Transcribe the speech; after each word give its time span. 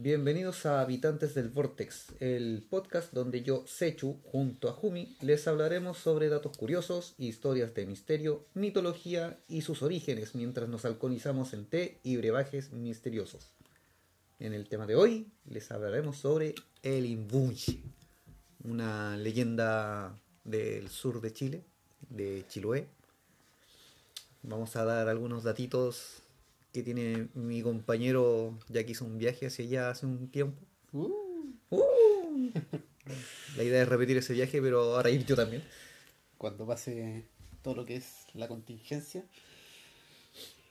Bienvenidos 0.00 0.64
a 0.64 0.80
Habitantes 0.80 1.34
del 1.34 1.48
Vortex, 1.48 2.12
el 2.20 2.64
podcast 2.70 3.12
donde 3.12 3.42
yo, 3.42 3.64
Sechu, 3.66 4.20
junto 4.22 4.68
a 4.68 4.72
Jumi, 4.72 5.16
les 5.22 5.48
hablaremos 5.48 5.98
sobre 5.98 6.28
datos 6.28 6.56
curiosos, 6.56 7.16
historias 7.18 7.74
de 7.74 7.84
misterio, 7.84 8.46
mitología 8.54 9.40
y 9.48 9.62
sus 9.62 9.82
orígenes 9.82 10.36
mientras 10.36 10.68
nos 10.68 10.84
alcoholizamos 10.84 11.52
en 11.52 11.66
té 11.66 11.98
y 12.04 12.16
brebajes 12.16 12.70
misteriosos. 12.70 13.50
En 14.38 14.54
el 14.54 14.68
tema 14.68 14.86
de 14.86 14.94
hoy 14.94 15.32
les 15.46 15.68
hablaremos 15.72 16.16
sobre 16.16 16.54
el 16.84 17.04
Imbunchi, 17.04 17.82
una 18.62 19.16
leyenda 19.16 20.16
del 20.44 20.90
sur 20.90 21.20
de 21.20 21.32
Chile, 21.32 21.64
de 22.08 22.44
Chiloé. 22.48 22.86
Vamos 24.44 24.76
a 24.76 24.84
dar 24.84 25.08
algunos 25.08 25.42
datitos 25.42 26.22
que 26.72 26.82
tiene 26.82 27.28
mi 27.34 27.62
compañero, 27.62 28.58
ya 28.68 28.84
que 28.84 28.92
hizo 28.92 29.04
un 29.04 29.18
viaje 29.18 29.46
hacia 29.46 29.64
allá 29.64 29.90
hace 29.90 30.06
un 30.06 30.28
tiempo. 30.30 30.60
Uh, 30.92 31.10
¡Uh! 31.70 32.50
La 33.56 33.62
idea 33.64 33.82
es 33.82 33.88
repetir 33.88 34.16
ese 34.18 34.34
viaje, 34.34 34.60
pero 34.60 34.94
ahora 34.94 35.10
ir 35.10 35.24
yo 35.24 35.34
también. 35.36 35.62
cuando 36.36 36.66
pase 36.66 37.24
todo 37.62 37.74
lo 37.76 37.84
que 37.86 37.96
es 37.96 38.26
la 38.34 38.48
contingencia, 38.48 39.24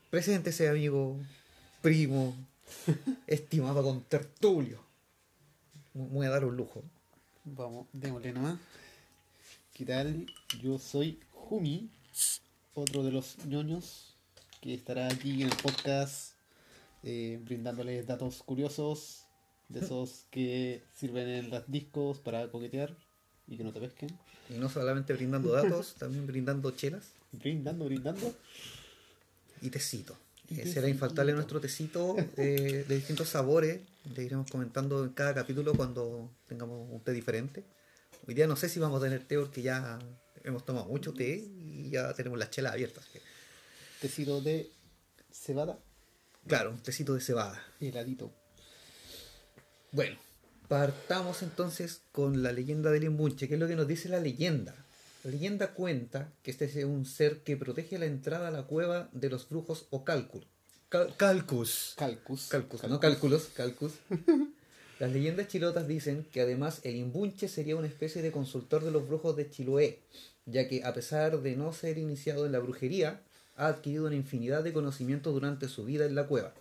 Preséntese, 0.10 0.70
amigo, 0.70 1.20
primo, 1.82 2.34
estimado 3.28 3.84
con 3.84 4.02
tertulio. 4.04 4.80
Me 5.94 6.06
Voy 6.08 6.26
a 6.26 6.30
dar 6.30 6.46
un 6.46 6.56
lujo. 6.56 6.82
vamos, 7.44 7.88
démosle 7.92 8.32
nomás. 8.32 8.58
¿Qué 9.74 9.86
tal? 9.86 10.26
Yo 10.62 10.80
soy 10.80 11.20
Jumi, 11.32 11.90
otro 12.74 13.04
de 13.04 13.12
los 13.12 13.38
ñoños 13.46 14.16
que 14.68 14.74
estará 14.74 15.08
aquí 15.08 15.44
en 15.44 15.50
el 15.50 15.56
podcast 15.56 16.34
eh, 17.02 17.40
brindándoles 17.42 18.06
datos 18.06 18.44
curiosos, 18.44 19.24
de 19.70 19.80
esos 19.86 20.26
que 20.30 20.84
sirven 20.94 21.26
en 21.30 21.50
los 21.50 21.64
discos 21.72 22.20
para 22.20 22.52
coquetear 22.52 22.94
y 23.48 23.56
que 23.56 23.64
no 23.64 23.72
te 23.72 23.80
pesquen. 23.80 24.10
Y 24.50 24.56
no 24.56 24.68
solamente 24.68 25.14
brindando 25.14 25.54
datos, 25.54 25.96
también 26.00 26.28
brindando 26.28 26.70
chelas 26.72 27.14
Brindando, 27.32 27.86
brindando. 27.86 28.36
y 29.62 29.70
tecito. 29.70 30.18
Y 30.50 30.60
Eh, 30.60 30.68
será 30.68 30.90
infaltable 30.90 31.32
nuestro 31.32 31.62
tecito 31.62 32.18
eh, 32.36 32.84
de 32.86 32.96
distintos 32.96 33.30
sabores. 33.30 33.80
Le 34.18 34.26
iremos 34.26 34.52
comentando 34.52 35.06
en 35.06 35.12
cada 35.12 35.34
capítulo 35.34 35.76
cuando 35.76 36.30
tengamos 36.46 36.90
un 36.92 37.00
té 37.00 37.14
diferente. 37.14 37.64
Hoy 38.28 38.34
día 38.34 38.48
no 38.48 38.58
sé 38.58 38.68
si 38.68 38.82
vamos 38.82 39.02
a 39.02 39.06
tener 39.06 39.24
té 39.26 39.38
porque 39.38 39.62
ya 39.62 39.98
hemos 40.44 40.66
tomado 40.66 40.88
mucho 40.88 41.14
té 41.14 41.38
y 41.38 41.90
ya 41.90 42.14
tenemos 42.14 42.38
las 42.38 42.50
chelas 42.50 42.74
abiertas. 42.74 43.06
Tecido 44.02 44.42
de 44.42 44.70
cebada, 45.32 45.80
Claro, 46.48 46.72
un 46.72 46.80
tecito 46.80 47.14
de 47.14 47.22
cebada. 47.22 47.62
heladito. 47.82 48.32
Bueno, 49.92 50.18
partamos 50.68 51.42
entonces 51.44 52.02
con 52.12 52.42
la 52.44 52.52
leyenda 52.52 52.92
del 52.92 53.04
Imbunche, 53.06 53.48
que 53.48 53.56
es 53.56 53.60
lo 53.60 53.68
que 53.68 53.76
nos 53.76 53.88
dice 53.88 54.08
la 54.10 54.20
leyenda. 54.20 54.74
La 55.24 55.32
leyenda 55.32 55.74
cuenta 55.74 56.32
que 56.44 56.52
este 56.52 56.66
es 56.66 56.76
un 56.86 57.06
ser 57.06 57.40
que 57.44 57.58
protege 57.58 57.98
la 58.00 58.06
entrada 58.06 58.48
a 58.48 58.52
la 58.52 58.64
cueva 58.64 59.10
de 59.12 59.30
los 59.30 59.50
brujos 59.50 59.88
o 59.90 60.06
cálculos. 60.06 60.48
calcus. 61.18 61.94
Calcus. 61.98 62.48
Calcus, 62.50 62.84
no 62.88 63.00
cálculos, 63.00 63.50
calcus. 63.54 63.94
Las 65.00 65.12
leyendas 65.12 65.48
chilotas 65.48 65.88
dicen 65.88 66.26
que 66.32 66.42
además 66.42 66.80
el 66.84 66.96
imbunche 66.96 67.48
sería 67.50 67.76
una 67.76 67.88
especie 67.88 68.22
de 68.22 68.32
consultor 68.32 68.84
de 68.84 68.90
los 68.92 69.08
brujos 69.08 69.36
de 69.36 69.48
Chiloé, 69.50 70.00
ya 70.48 70.68
que 70.68 70.84
a 70.84 70.94
pesar 70.94 71.40
de 71.42 71.56
no 71.56 71.72
ser 71.72 71.98
iniciado 72.00 72.46
en 72.48 72.52
la 72.54 72.58
brujería, 72.60 73.22
ha 73.58 73.68
adquirido 73.68 74.06
una 74.06 74.16
infinidad 74.16 74.64
de 74.64 74.72
conocimientos 74.72 75.34
durante 75.34 75.68
su 75.68 75.84
vida 75.84 76.06
en 76.06 76.16
la 76.16 76.28
cueva. 76.28 76.54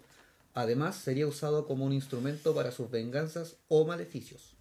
Además, 0.55 0.97
sería 0.97 1.27
usado 1.27 1.67
como 1.67 1.85
un 1.85 1.93
instrumento 1.93 2.55
para 2.55 2.73
sus 2.73 2.91
venganzas 2.91 3.57
o 3.69 3.87
maleficios. 3.87 4.55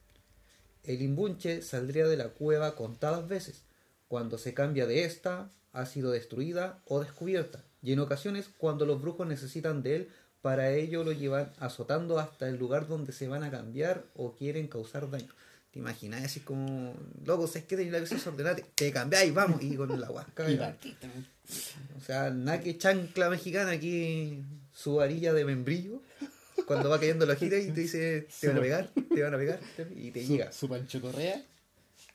El 0.84 1.02
imbunche 1.02 1.62
saldría 1.62 2.06
de 2.08 2.18
la 2.18 2.30
cueva 2.30 2.76
contadas 2.76 3.28
veces. 3.28 3.64
Cuando 4.08 4.38
se 4.38 4.54
cambia 4.54 4.86
de 4.86 5.06
esta, 5.06 5.50
ha 5.74 5.86
sido 5.86 6.12
destruida 6.12 6.80
o 6.86 7.00
descubierta. 7.00 7.64
Y 7.82 7.94
en 7.94 8.00
ocasiones, 8.00 8.50
cuando 8.58 8.86
los 8.86 9.02
brujos 9.02 9.26
necesitan 9.26 9.82
de 9.82 9.96
él, 9.96 10.10
para 10.42 10.72
ello 10.72 11.04
lo 11.04 11.12
llevan 11.12 11.52
azotando 11.60 12.20
hasta 12.20 12.48
el 12.48 12.58
lugar 12.58 12.88
donde 12.88 13.14
se 13.14 13.28
van 13.28 13.44
a 13.44 13.50
cambiar 13.50 14.04
o 14.16 14.34
quieren 14.36 14.68
causar 14.68 15.10
daño. 15.10 15.34
¿Te 15.76 15.80
imaginas? 15.80 16.24
Así 16.24 16.40
como, 16.40 16.94
loco, 17.26 17.48
¿sabes 17.48 17.64
qué? 17.66 17.76
Tenéis 17.76 17.92
la 17.92 18.00
visión 18.00 18.18
desordenada, 18.18 18.56
te- 18.56 18.64
te 18.76 18.94
cambiáis, 18.94 19.34
vamos, 19.34 19.62
y 19.62 19.76
con 19.76 20.00
la 20.00 20.10
huasca. 20.10 20.50
Y 20.50 20.56
partiste, 20.56 21.06
¿no? 21.08 21.14
O 21.98 22.00
sea, 22.02 22.30
nada 22.30 22.62
que 22.62 22.78
chancla 22.78 23.30
mexicana 23.30 23.72
aquí, 23.72 24.42
su 24.74 24.96
varilla 24.96 25.34
de 25.34 25.44
membrillo, 25.44 26.02
cuando 26.66 26.88
va 26.90 26.98
cayendo 26.98 27.26
la 27.26 27.36
gira 27.36 27.58
y 27.60 27.72
te 27.72 27.82
dice, 27.82 28.26
te 28.40 28.48
van 28.48 28.58
a 28.58 28.62
pegar, 28.62 28.90
te 29.14 29.22
van 29.22 29.34
a 29.34 29.38
pegar, 29.38 29.60
y 29.98 30.12
te 30.12 30.26
su, 30.26 30.32
llega. 30.32 30.52
su 30.54 30.70
Pancho 30.70 31.02
Correa. 31.02 31.44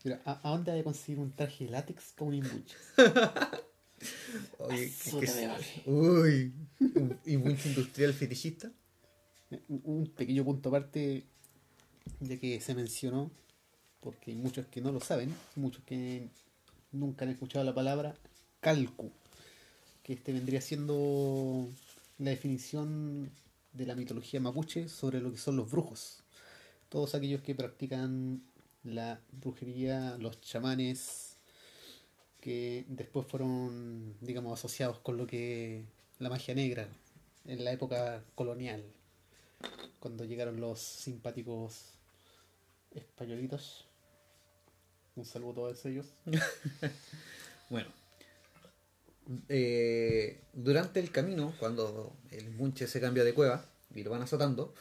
Mira, 0.04 0.22
¿a, 0.24 0.40
a 0.42 0.52
dónde 0.52 0.72
hay 0.72 0.78
que 0.78 0.84
conseguir 0.84 1.18
un 1.18 1.30
traje 1.32 1.66
látex 1.68 2.14
con 2.16 2.28
un 2.28 2.34
imbuche? 2.36 2.74
Oye, 4.58 4.90
que- 5.04 5.26
de 5.26 5.46
baile. 5.46 5.66
uy, 5.84 6.54
un, 6.94 7.18
y 7.26 7.36
mucho 7.36 7.68
industrial 7.68 8.14
fetichista. 8.14 8.70
Un 9.68 9.82
un 9.84 10.06
pequeño 10.06 10.44
punto 10.44 10.70
aparte, 10.70 11.24
ya 12.20 12.38
que 12.38 12.58
se 12.62 12.74
mencionó, 12.74 13.30
porque 14.00 14.30
hay 14.30 14.36
muchos 14.36 14.66
que 14.66 14.80
no 14.80 14.92
lo 14.92 15.00
saben, 15.00 15.34
muchos 15.56 15.82
que 15.84 16.28
nunca 16.92 17.24
han 17.24 17.30
escuchado 17.30 17.64
la 17.64 17.74
palabra 17.74 18.14
calcu, 18.60 19.10
que 20.02 20.14
este 20.14 20.32
vendría 20.32 20.60
siendo 20.60 21.68
la 22.18 22.30
definición 22.30 23.30
de 23.72 23.86
la 23.86 23.94
mitología 23.94 24.40
mapuche 24.40 24.88
sobre 24.88 25.20
lo 25.20 25.30
que 25.30 25.38
son 25.38 25.56
los 25.56 25.70
brujos. 25.70 26.22
Todos 26.88 27.14
aquellos 27.14 27.42
que 27.42 27.54
practican 27.54 28.42
la 28.82 29.20
brujería, 29.32 30.16
los 30.18 30.40
chamanes, 30.40 31.36
que 32.40 32.84
después 32.88 33.26
fueron, 33.26 34.16
digamos, 34.20 34.58
asociados 34.58 34.98
con 34.98 35.16
lo 35.16 35.26
que 35.26 35.84
la 36.18 36.30
magia 36.30 36.54
negra 36.54 36.88
en 37.44 37.64
la 37.64 37.72
época 37.72 38.24
colonial, 38.34 38.82
cuando 39.98 40.24
llegaron 40.24 40.60
los 40.60 40.80
simpáticos 40.80 41.92
españolitos. 42.90 43.89
Un 45.20 45.26
saludo 45.26 45.50
a 45.50 45.54
todos 45.54 45.84
ellos. 45.84 46.06
Bueno, 47.68 47.86
eh, 49.48 50.40
durante 50.52 50.98
el 50.98 51.12
camino, 51.12 51.54
cuando 51.60 52.16
el 52.32 52.46
imbunche 52.46 52.88
se 52.88 53.00
cambia 53.00 53.22
de 53.22 53.32
cueva 53.32 53.64
y 53.94 54.02
lo 54.02 54.10
van 54.10 54.22
azotando, 54.22 54.74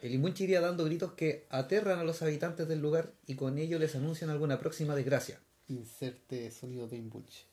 el 0.00 0.12
imbunche 0.12 0.42
iría 0.42 0.60
dando 0.60 0.84
gritos 0.84 1.12
que 1.12 1.46
aterran 1.48 2.00
a 2.00 2.02
los 2.02 2.20
habitantes 2.22 2.66
del 2.66 2.80
lugar 2.80 3.12
y 3.24 3.36
con 3.36 3.56
ello 3.56 3.78
les 3.78 3.94
anuncian 3.94 4.30
alguna 4.30 4.58
próxima 4.58 4.96
desgracia. 4.96 5.38
Inserte 5.68 6.50
sonido 6.50 6.88
de 6.88 6.96
imbuche. 6.96 7.46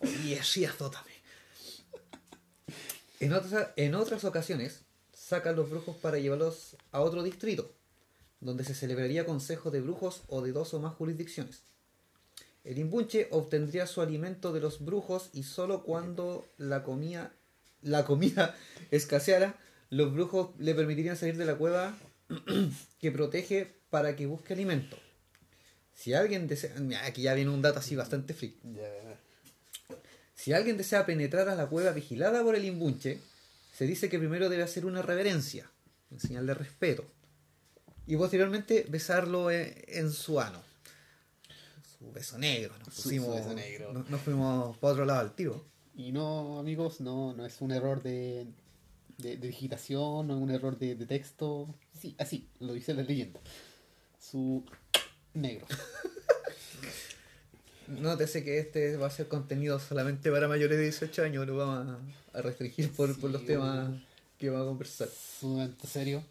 Oye, 0.00 0.42
sí, 0.42 0.64
azótame. 0.64 1.12
En 3.18 3.34
en 3.76 3.94
otras 3.96 4.24
ocasiones, 4.24 4.86
sacan 5.30 5.54
los 5.54 5.70
brujos 5.70 5.96
para 5.96 6.18
llevarlos 6.18 6.76
a 6.90 7.00
otro 7.02 7.22
distrito, 7.22 7.72
donde 8.40 8.64
se 8.64 8.74
celebraría 8.74 9.24
consejo 9.24 9.70
de 9.70 9.80
brujos 9.80 10.22
o 10.26 10.42
de 10.42 10.50
dos 10.50 10.74
o 10.74 10.80
más 10.80 10.92
jurisdicciones. 10.96 11.62
El 12.64 12.78
imbunche 12.78 13.28
obtendría 13.30 13.86
su 13.86 14.00
alimento 14.00 14.52
de 14.52 14.58
los 14.58 14.84
brujos 14.84 15.30
y 15.32 15.44
solo 15.44 15.84
cuando 15.84 16.48
la 16.58 16.82
comida, 16.82 17.32
la 17.80 18.04
comida 18.04 18.56
escaseara, 18.90 19.56
los 19.88 20.12
brujos 20.12 20.50
le 20.58 20.74
permitirían 20.74 21.16
salir 21.16 21.36
de 21.36 21.44
la 21.44 21.54
cueva 21.54 21.96
que 23.00 23.12
protege 23.12 23.72
para 23.88 24.16
que 24.16 24.26
busque 24.26 24.54
alimento. 24.54 24.96
Si 25.94 26.12
alguien 26.12 26.48
desea... 26.48 26.74
mira, 26.80 27.06
Aquí 27.06 27.22
ya 27.22 27.34
viene 27.34 27.50
un 27.52 27.62
dato 27.62 27.78
así 27.78 27.94
bastante 27.94 28.34
freak. 28.34 28.54
Si 30.34 30.52
alguien 30.52 30.76
desea 30.76 31.06
penetrar 31.06 31.48
a 31.48 31.54
la 31.54 31.68
cueva 31.68 31.92
vigilada 31.92 32.42
por 32.42 32.56
el 32.56 32.64
imbunche, 32.64 33.20
se 33.80 33.86
dice 33.86 34.10
que 34.10 34.18
primero 34.18 34.50
debe 34.50 34.62
hacer 34.62 34.84
una 34.84 35.00
reverencia, 35.00 35.72
en 36.10 36.20
señal 36.20 36.46
de 36.46 36.52
respeto, 36.52 37.02
y 38.06 38.14
posteriormente 38.14 38.84
besarlo 38.90 39.50
en, 39.50 39.74
en 39.88 40.12
su 40.12 40.38
ano. 40.38 40.60
Su 41.98 42.12
beso 42.12 42.36
negro, 42.36 42.74
nos 42.76 42.94
pusimos, 42.94 43.28
su 43.28 43.34
beso 43.36 43.54
negro. 43.54 43.94
Nos, 43.94 44.10
nos 44.10 44.20
fuimos 44.20 44.76
para 44.76 44.92
otro 44.92 45.06
lado 45.06 45.20
al 45.20 45.34
tiro. 45.34 45.64
Y 45.94 46.12
no, 46.12 46.58
amigos, 46.58 47.00
no, 47.00 47.32
no 47.32 47.46
es 47.46 47.58
un 47.62 47.72
error 47.72 48.02
de, 48.02 48.48
de, 49.16 49.38
de 49.38 49.46
digitación, 49.48 50.26
no 50.26 50.36
es 50.36 50.42
un 50.42 50.50
error 50.50 50.78
de, 50.78 50.94
de 50.94 51.06
texto. 51.06 51.74
Sí, 51.98 52.14
así, 52.18 52.50
lo 52.58 52.74
dice 52.74 52.92
la 52.92 53.02
leyenda. 53.02 53.40
Su 54.18 54.62
negro. 55.32 55.66
Nótese 57.98 58.44
que 58.44 58.58
este 58.58 58.96
va 58.96 59.08
a 59.08 59.10
ser 59.10 59.26
contenido 59.28 59.78
solamente 59.80 60.30
para 60.30 60.46
mayores 60.48 60.78
de 60.78 60.84
18 60.84 61.22
años, 61.24 61.46
lo 61.46 61.56
vamos 61.56 61.98
a, 62.32 62.38
a 62.38 62.42
restringir 62.42 62.90
por, 62.92 63.18
por 63.18 63.30
los 63.30 63.44
temas 63.44 63.90
que 64.38 64.48
vamos 64.48 64.66
a 64.66 64.68
conversar. 64.68 65.08
Sumamente 65.08 65.86
serio. 65.86 66.22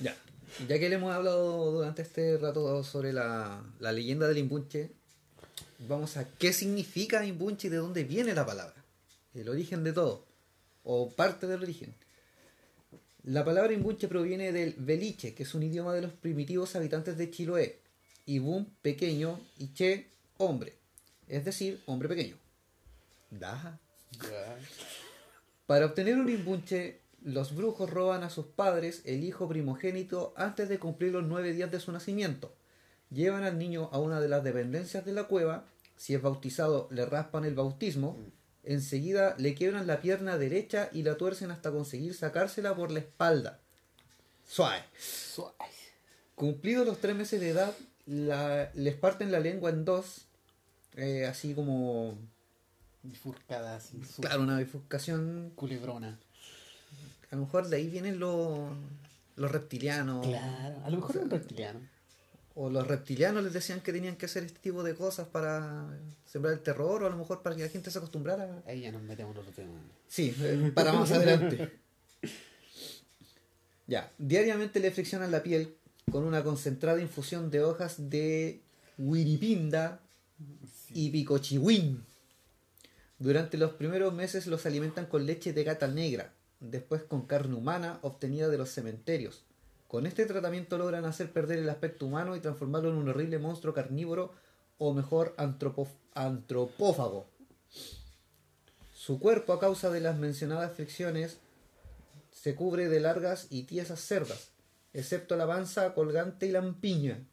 Ya. 0.00 0.16
Ya 0.68 0.78
que 0.78 0.88
le 0.88 0.96
hemos 0.96 1.14
hablado 1.14 1.72
durante 1.72 2.02
este 2.02 2.36
rato 2.38 2.82
sobre 2.84 3.12
la, 3.12 3.62
la 3.80 3.92
leyenda 3.92 4.28
del 4.28 4.38
imbunche, 4.38 4.90
vamos 5.88 6.16
a 6.16 6.28
qué 6.28 6.52
significa 6.52 7.24
imbunche 7.24 7.68
y 7.68 7.70
de 7.70 7.78
dónde 7.78 8.04
viene 8.04 8.34
la 8.34 8.44
palabra. 8.44 8.84
El 9.34 9.48
origen 9.48 9.84
de 9.84 9.92
todo. 9.92 10.26
o 10.84 11.10
parte 11.10 11.46
del 11.46 11.62
origen. 11.62 11.94
La 13.24 13.44
palabra 13.44 13.72
imbunche 13.72 14.06
proviene 14.06 14.52
del 14.52 14.74
beliche, 14.76 15.34
que 15.34 15.44
es 15.44 15.54
un 15.54 15.62
idioma 15.62 15.94
de 15.94 16.02
los 16.02 16.12
primitivos 16.12 16.76
habitantes 16.76 17.16
de 17.16 17.30
Chiloé, 17.30 17.80
y 18.26 18.38
bum, 18.38 18.66
pequeño, 18.82 19.40
y 19.58 19.72
che, 19.72 20.13
hombre, 20.44 20.76
es 21.28 21.44
decir, 21.44 21.82
hombre 21.86 22.08
pequeño. 22.08 22.36
Da. 23.30 23.78
Para 25.66 25.86
obtener 25.86 26.16
un 26.18 26.28
imbunche, 26.28 27.00
los 27.22 27.54
brujos 27.54 27.90
roban 27.90 28.22
a 28.22 28.30
sus 28.30 28.46
padres 28.46 29.02
el 29.06 29.24
hijo 29.24 29.48
primogénito 29.48 30.34
antes 30.36 30.68
de 30.68 30.78
cumplir 30.78 31.12
los 31.12 31.24
nueve 31.24 31.52
días 31.52 31.70
de 31.70 31.80
su 31.80 31.90
nacimiento. 31.92 32.54
Llevan 33.10 33.44
al 33.44 33.58
niño 33.58 33.88
a 33.92 33.98
una 33.98 34.20
de 34.20 34.28
las 34.28 34.44
dependencias 34.44 35.04
de 35.04 35.12
la 35.12 35.24
cueva. 35.24 35.64
Si 35.96 36.14
es 36.14 36.20
bautizado, 36.22 36.88
le 36.90 37.06
raspan 37.06 37.44
el 37.44 37.54
bautismo. 37.54 38.18
Enseguida 38.62 39.34
le 39.38 39.54
quiebran 39.54 39.86
la 39.86 40.00
pierna 40.00 40.36
derecha 40.38 40.88
y 40.92 41.02
la 41.02 41.16
tuercen 41.16 41.50
hasta 41.50 41.70
conseguir 41.70 42.14
sacársela 42.14 42.74
por 42.74 42.90
la 42.90 42.98
espalda. 43.00 43.60
Suave. 44.46 44.82
Suave. 44.98 45.54
Cumplidos 46.34 46.86
los 46.86 46.98
tres 46.98 47.14
meses 47.14 47.40
de 47.40 47.50
edad, 47.50 47.72
la- 48.06 48.70
les 48.74 48.94
parten 48.96 49.30
la 49.32 49.40
lengua 49.40 49.70
en 49.70 49.84
dos, 49.84 50.26
eh, 50.96 51.26
así 51.26 51.54
como, 51.54 52.16
Bifurcada 53.04 53.76
así, 53.76 54.00
claro, 54.20 54.42
una 54.42 54.58
bifurcación. 54.58 55.52
culebrona. 55.54 56.18
A 57.30 57.36
lo 57.36 57.42
mejor 57.42 57.68
de 57.68 57.76
ahí 57.76 57.88
vienen 57.88 58.18
los, 58.18 58.70
los 59.36 59.50
reptilianos. 59.50 60.26
Claro, 60.26 60.80
a 60.84 60.90
lo 60.90 60.96
mejor 60.96 61.10
O 61.10 61.12
sea, 61.12 61.20
es 61.20 61.24
un 61.26 61.30
reptiliano. 61.30 61.80
O 62.54 62.70
los 62.70 62.86
reptilianos 62.86 63.42
les 63.42 63.52
decían 63.52 63.80
que 63.80 63.92
tenían 63.92 64.16
que 64.16 64.26
hacer 64.26 64.44
este 64.44 64.60
tipo 64.60 64.82
de 64.82 64.94
cosas 64.94 65.28
para 65.28 65.86
sembrar 66.24 66.54
el 66.54 66.60
terror, 66.60 67.02
o 67.02 67.06
a 67.06 67.10
lo 67.10 67.16
mejor 67.16 67.42
para 67.42 67.54
que 67.56 67.62
la 67.62 67.68
gente 67.68 67.90
se 67.90 67.98
acostumbrara. 67.98 68.62
Ahí 68.66 68.80
ya 68.82 68.92
nos 68.92 69.02
metemos 69.02 69.34
en 69.34 69.40
otro 69.40 69.52
tema. 69.52 69.72
Sí, 70.08 70.34
eh, 70.40 70.72
para 70.74 70.92
más 70.92 71.10
adelante. 71.10 71.80
Ya, 73.86 74.10
diariamente 74.16 74.80
le 74.80 74.90
friccionan 74.90 75.30
la 75.30 75.42
piel 75.42 75.76
con 76.10 76.24
una 76.24 76.42
concentrada 76.42 77.02
infusión 77.02 77.50
de 77.50 77.62
hojas 77.62 78.08
de 78.08 78.62
wiripinda 78.96 80.00
y 80.94 81.10
picochihuín. 81.10 82.06
Durante 83.18 83.58
los 83.58 83.72
primeros 83.72 84.14
meses 84.14 84.46
los 84.46 84.64
alimentan 84.64 85.06
con 85.06 85.26
leche 85.26 85.52
de 85.52 85.64
gata 85.64 85.88
negra, 85.88 86.32
después 86.60 87.02
con 87.02 87.26
carne 87.26 87.54
humana 87.54 87.98
obtenida 88.02 88.48
de 88.48 88.58
los 88.58 88.70
cementerios. 88.70 89.44
Con 89.88 90.06
este 90.06 90.24
tratamiento 90.26 90.78
logran 90.78 91.04
hacer 91.04 91.32
perder 91.32 91.58
el 91.58 91.68
aspecto 91.68 92.06
humano 92.06 92.34
y 92.34 92.40
transformarlo 92.40 92.90
en 92.90 92.96
un 92.96 93.08
horrible 93.08 93.38
monstruo 93.38 93.74
carnívoro 93.74 94.32
o 94.78 94.92
mejor 94.92 95.34
antropófago. 96.14 97.26
Su 98.92 99.20
cuerpo, 99.20 99.52
a 99.52 99.60
causa 99.60 99.90
de 99.90 100.00
las 100.00 100.16
mencionadas 100.16 100.72
fricciones, 100.72 101.38
se 102.32 102.54
cubre 102.54 102.88
de 102.88 103.00
largas 103.00 103.46
y 103.50 103.64
tiesas 103.64 104.00
cerdas, 104.00 104.50
excepto 104.92 105.36
la 105.36 105.46
panza 105.46 105.94
colgante 105.94 106.46
y 106.46 106.50
lampiña. 106.50 107.24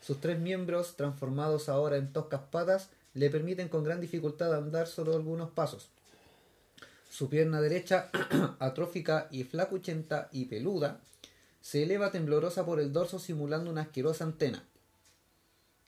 Sus 0.00 0.20
tres 0.20 0.38
miembros, 0.38 0.96
transformados 0.96 1.68
ahora 1.68 1.96
en 1.96 2.12
toscas 2.12 2.42
patas, 2.50 2.90
le 3.14 3.30
permiten 3.30 3.68
con 3.68 3.84
gran 3.84 4.00
dificultad 4.00 4.54
andar 4.54 4.86
solo 4.86 5.14
algunos 5.14 5.50
pasos. 5.50 5.90
Su 7.10 7.28
pierna 7.28 7.60
derecha, 7.60 8.10
atrófica 8.60 9.28
y 9.30 9.44
flacuchenta 9.44 10.28
y 10.32 10.46
peluda, 10.46 11.00
se 11.60 11.82
eleva 11.82 12.10
temblorosa 12.10 12.64
por 12.64 12.80
el 12.80 12.92
dorso 12.92 13.18
simulando 13.18 13.70
una 13.70 13.82
asquerosa 13.82 14.24
antena. 14.24 14.64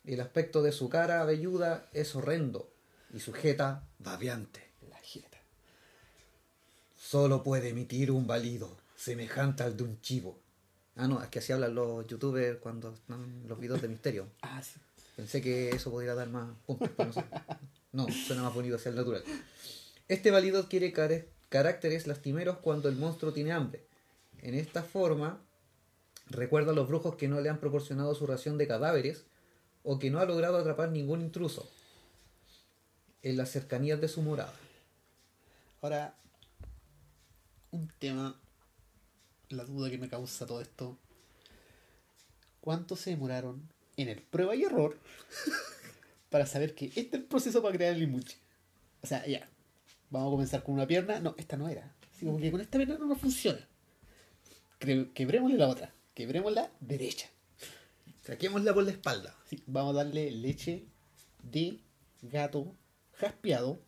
El 0.04 0.20
aspecto 0.20 0.62
de 0.62 0.72
su 0.72 0.88
cara 0.88 1.24
velluda 1.24 1.86
es 1.92 2.14
horrendo 2.16 2.68
y 3.14 3.20
su 3.20 3.32
jeta 3.32 3.84
babeante. 3.98 4.68
La 4.90 4.98
jeta. 4.98 5.38
Solo 6.96 7.42
puede 7.44 7.68
emitir 7.68 8.10
un 8.10 8.26
balido 8.26 8.76
semejante 8.96 9.62
al 9.62 9.76
de 9.76 9.84
un 9.84 10.00
chivo. 10.00 10.41
Ah, 10.96 11.08
no, 11.08 11.22
es 11.22 11.28
que 11.28 11.38
así 11.38 11.52
hablan 11.52 11.74
los 11.74 12.06
youtubers 12.06 12.58
cuando 12.58 12.92
están 12.92 13.46
los 13.48 13.58
videos 13.58 13.80
de 13.82 13.88
misterio. 13.88 14.26
Ah, 14.42 14.62
sí. 14.62 14.78
Pensé 15.16 15.42
que 15.42 15.70
eso 15.70 15.90
podría 15.90 16.14
dar 16.14 16.28
más 16.30 16.48
puntos, 16.66 16.88
pero 16.96 17.08
no 17.08 17.12
sé. 17.12 17.24
No, 17.92 18.06
suena 18.10 18.42
más 18.42 18.54
bonito 18.54 18.76
hacia 18.76 18.88
el 18.88 18.96
natural. 18.96 19.22
Este 20.08 20.30
balido 20.30 20.58
adquiere 20.60 20.90
care- 20.92 21.28
caracteres 21.50 22.06
lastimeros 22.06 22.58
cuando 22.58 22.88
el 22.88 22.96
monstruo 22.96 23.32
tiene 23.32 23.52
hambre. 23.52 23.84
En 24.40 24.54
esta 24.54 24.82
forma, 24.82 25.38
recuerda 26.30 26.72
a 26.72 26.74
los 26.74 26.88
brujos 26.88 27.16
que 27.16 27.28
no 27.28 27.40
le 27.42 27.50
han 27.50 27.60
proporcionado 27.60 28.14
su 28.14 28.26
ración 28.26 28.56
de 28.56 28.66
cadáveres 28.66 29.24
o 29.84 29.98
que 29.98 30.10
no 30.10 30.18
ha 30.18 30.24
logrado 30.24 30.56
atrapar 30.56 30.90
ningún 30.90 31.20
intruso 31.20 31.70
en 33.22 33.36
las 33.36 33.50
cercanías 33.50 34.00
de 34.00 34.08
su 34.08 34.22
morada. 34.22 34.54
Ahora, 35.82 36.14
un 37.70 37.88
tema, 37.98 38.40
la 39.52 39.64
duda 39.64 39.90
que 39.90 39.98
me 39.98 40.08
causa 40.08 40.46
todo 40.46 40.60
esto. 40.60 40.98
¿Cuánto 42.60 42.96
se 42.96 43.10
demoraron 43.10 43.68
en 43.96 44.08
el 44.08 44.22
prueba 44.22 44.54
y 44.54 44.62
error 44.62 44.98
para 46.30 46.46
saber 46.46 46.74
que 46.74 46.86
este 46.86 47.00
es 47.00 47.14
el 47.14 47.24
proceso 47.24 47.62
para 47.62 47.74
crear 47.74 47.94
el 47.94 48.02
inmuche? 48.02 48.36
O 49.02 49.06
sea, 49.06 49.26
ya, 49.26 49.48
vamos 50.10 50.28
a 50.28 50.30
comenzar 50.30 50.62
con 50.62 50.74
una 50.74 50.86
pierna. 50.86 51.20
No, 51.20 51.34
esta 51.38 51.56
no 51.56 51.68
era. 51.68 51.94
Así 52.14 52.24
como 52.24 52.38
que 52.38 52.50
con 52.50 52.60
esta 52.60 52.78
pierna 52.78 52.98
no 52.98 53.06
nos 53.06 53.18
funciona. 53.18 53.66
Quebrémosle 54.78 55.58
la 55.58 55.68
otra. 55.68 55.92
Quebremos 56.14 56.52
la 56.52 56.70
derecha. 56.80 57.28
Saquémosla 58.22 58.74
por 58.74 58.84
la 58.84 58.92
espalda. 58.92 59.36
Sí, 59.48 59.62
vamos 59.66 59.94
a 59.94 60.04
darle 60.04 60.30
leche 60.30 60.86
de 61.42 61.80
gato 62.22 62.74
jaspeado. 63.14 63.80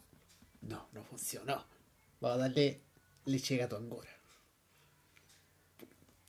No, 0.62 0.88
no 0.92 1.04
funcionó. 1.04 1.64
Vamos 2.20 2.38
a 2.38 2.40
darle 2.40 2.80
leche 3.24 3.54
de 3.54 3.60
gato 3.60 3.76
angora. 3.76 4.13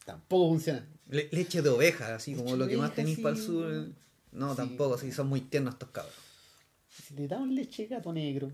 Tampoco 0.05 0.49
funciona. 0.53 0.87
Le- 1.09 1.27
leche 1.31 1.61
de 1.61 1.69
oveja, 1.69 2.15
así 2.15 2.33
como 2.33 2.45
Leche 2.51 2.57
lo 2.57 2.67
que 2.67 2.77
más 2.77 2.95
tenéis 2.95 3.17
sí. 3.17 3.21
para 3.21 3.35
el 3.35 3.41
sur. 3.41 3.89
No, 4.31 4.51
Sí. 4.51 4.57
tampoco, 4.57 4.97
sí, 4.97 5.11
son 5.11 5.27
muy 5.27 5.41
tiernos 5.41 5.73
estos 5.73 5.89
cabros. 5.89 6.13
Si 6.89 7.13
le 7.15 7.27
damos 7.27 7.49
leche 7.49 7.83
de 7.83 7.89
gato 7.95 8.13
negro. 8.13 8.51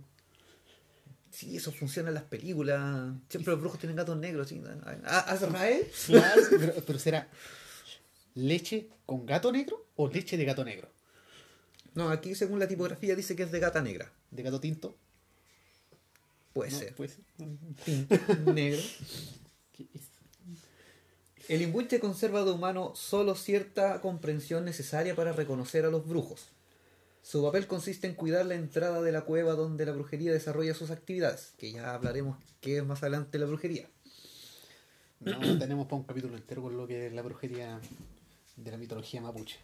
Sí, 1.29 1.55
eso 1.55 1.71
funciona 1.71 2.09
en 2.09 2.15
las 2.15 2.23
películas. 2.23 3.13
Siempre 3.29 3.51
los 3.51 3.59
brujos 3.61 3.79
tienen 3.79 3.95
gatos 3.95 4.17
negros. 4.17 4.49
¿sí? 4.49 4.61
¿A- 5.05 5.19
¿Azrael? 5.19 5.85
Claro, 6.07 6.41
pero, 6.49 6.73
pero 6.85 6.99
será 6.99 7.29
leche 8.35 8.89
con 9.05 9.25
gato 9.25 9.51
negro 9.51 9.87
o 9.95 10.07
leche 10.09 10.37
de 10.37 10.45
gato 10.45 10.63
negro. 10.65 10.89
No, 11.93 12.09
aquí 12.09 12.35
según 12.35 12.59
la 12.59 12.67
tipografía 12.67 13.15
dice 13.15 13.35
que 13.35 13.43
es 13.43 13.51
de 13.51 13.59
gata 13.59 13.81
negra. 13.81 14.11
De 14.29 14.43
gato 14.43 14.59
tinto. 14.59 14.97
Puede 16.53 16.71
No, 16.71 16.79
ser. 16.79 16.95
Puede 16.95 17.09
ser. 17.09 17.23
Tinto 17.85 18.15
negro. 18.53 18.79
¿Qué 19.73 19.87
es? 19.93 20.01
El 21.51 21.61
imbuche 21.61 21.99
conserva 21.99 22.45
de 22.45 22.51
humano 22.51 22.93
solo 22.95 23.35
cierta 23.35 23.99
comprensión 23.99 24.63
necesaria 24.63 25.17
para 25.17 25.33
reconocer 25.33 25.83
a 25.83 25.89
los 25.89 26.07
brujos. 26.07 26.47
Su 27.23 27.43
papel 27.43 27.67
consiste 27.67 28.07
en 28.07 28.13
cuidar 28.13 28.45
la 28.45 28.55
entrada 28.55 29.01
de 29.01 29.11
la 29.11 29.25
cueva 29.25 29.51
donde 29.55 29.85
la 29.85 29.91
brujería 29.91 30.31
desarrolla 30.31 30.73
sus 30.73 30.91
actividades, 30.91 31.51
que 31.57 31.73
ya 31.73 31.93
hablaremos 31.93 32.37
qué 32.61 32.77
es 32.77 32.85
más 32.85 33.03
adelante 33.03 33.37
la 33.37 33.47
brujería. 33.47 33.85
No, 35.19 35.37
tenemos 35.59 35.87
para 35.87 35.97
un 35.97 36.03
capítulo 36.03 36.37
entero 36.37 36.61
con 36.61 36.77
lo 36.77 36.87
que 36.87 37.07
es 37.07 37.11
la 37.11 37.21
brujería 37.21 37.81
de 38.55 38.71
la 38.71 38.77
mitología 38.77 39.19
mapuche. 39.19 39.57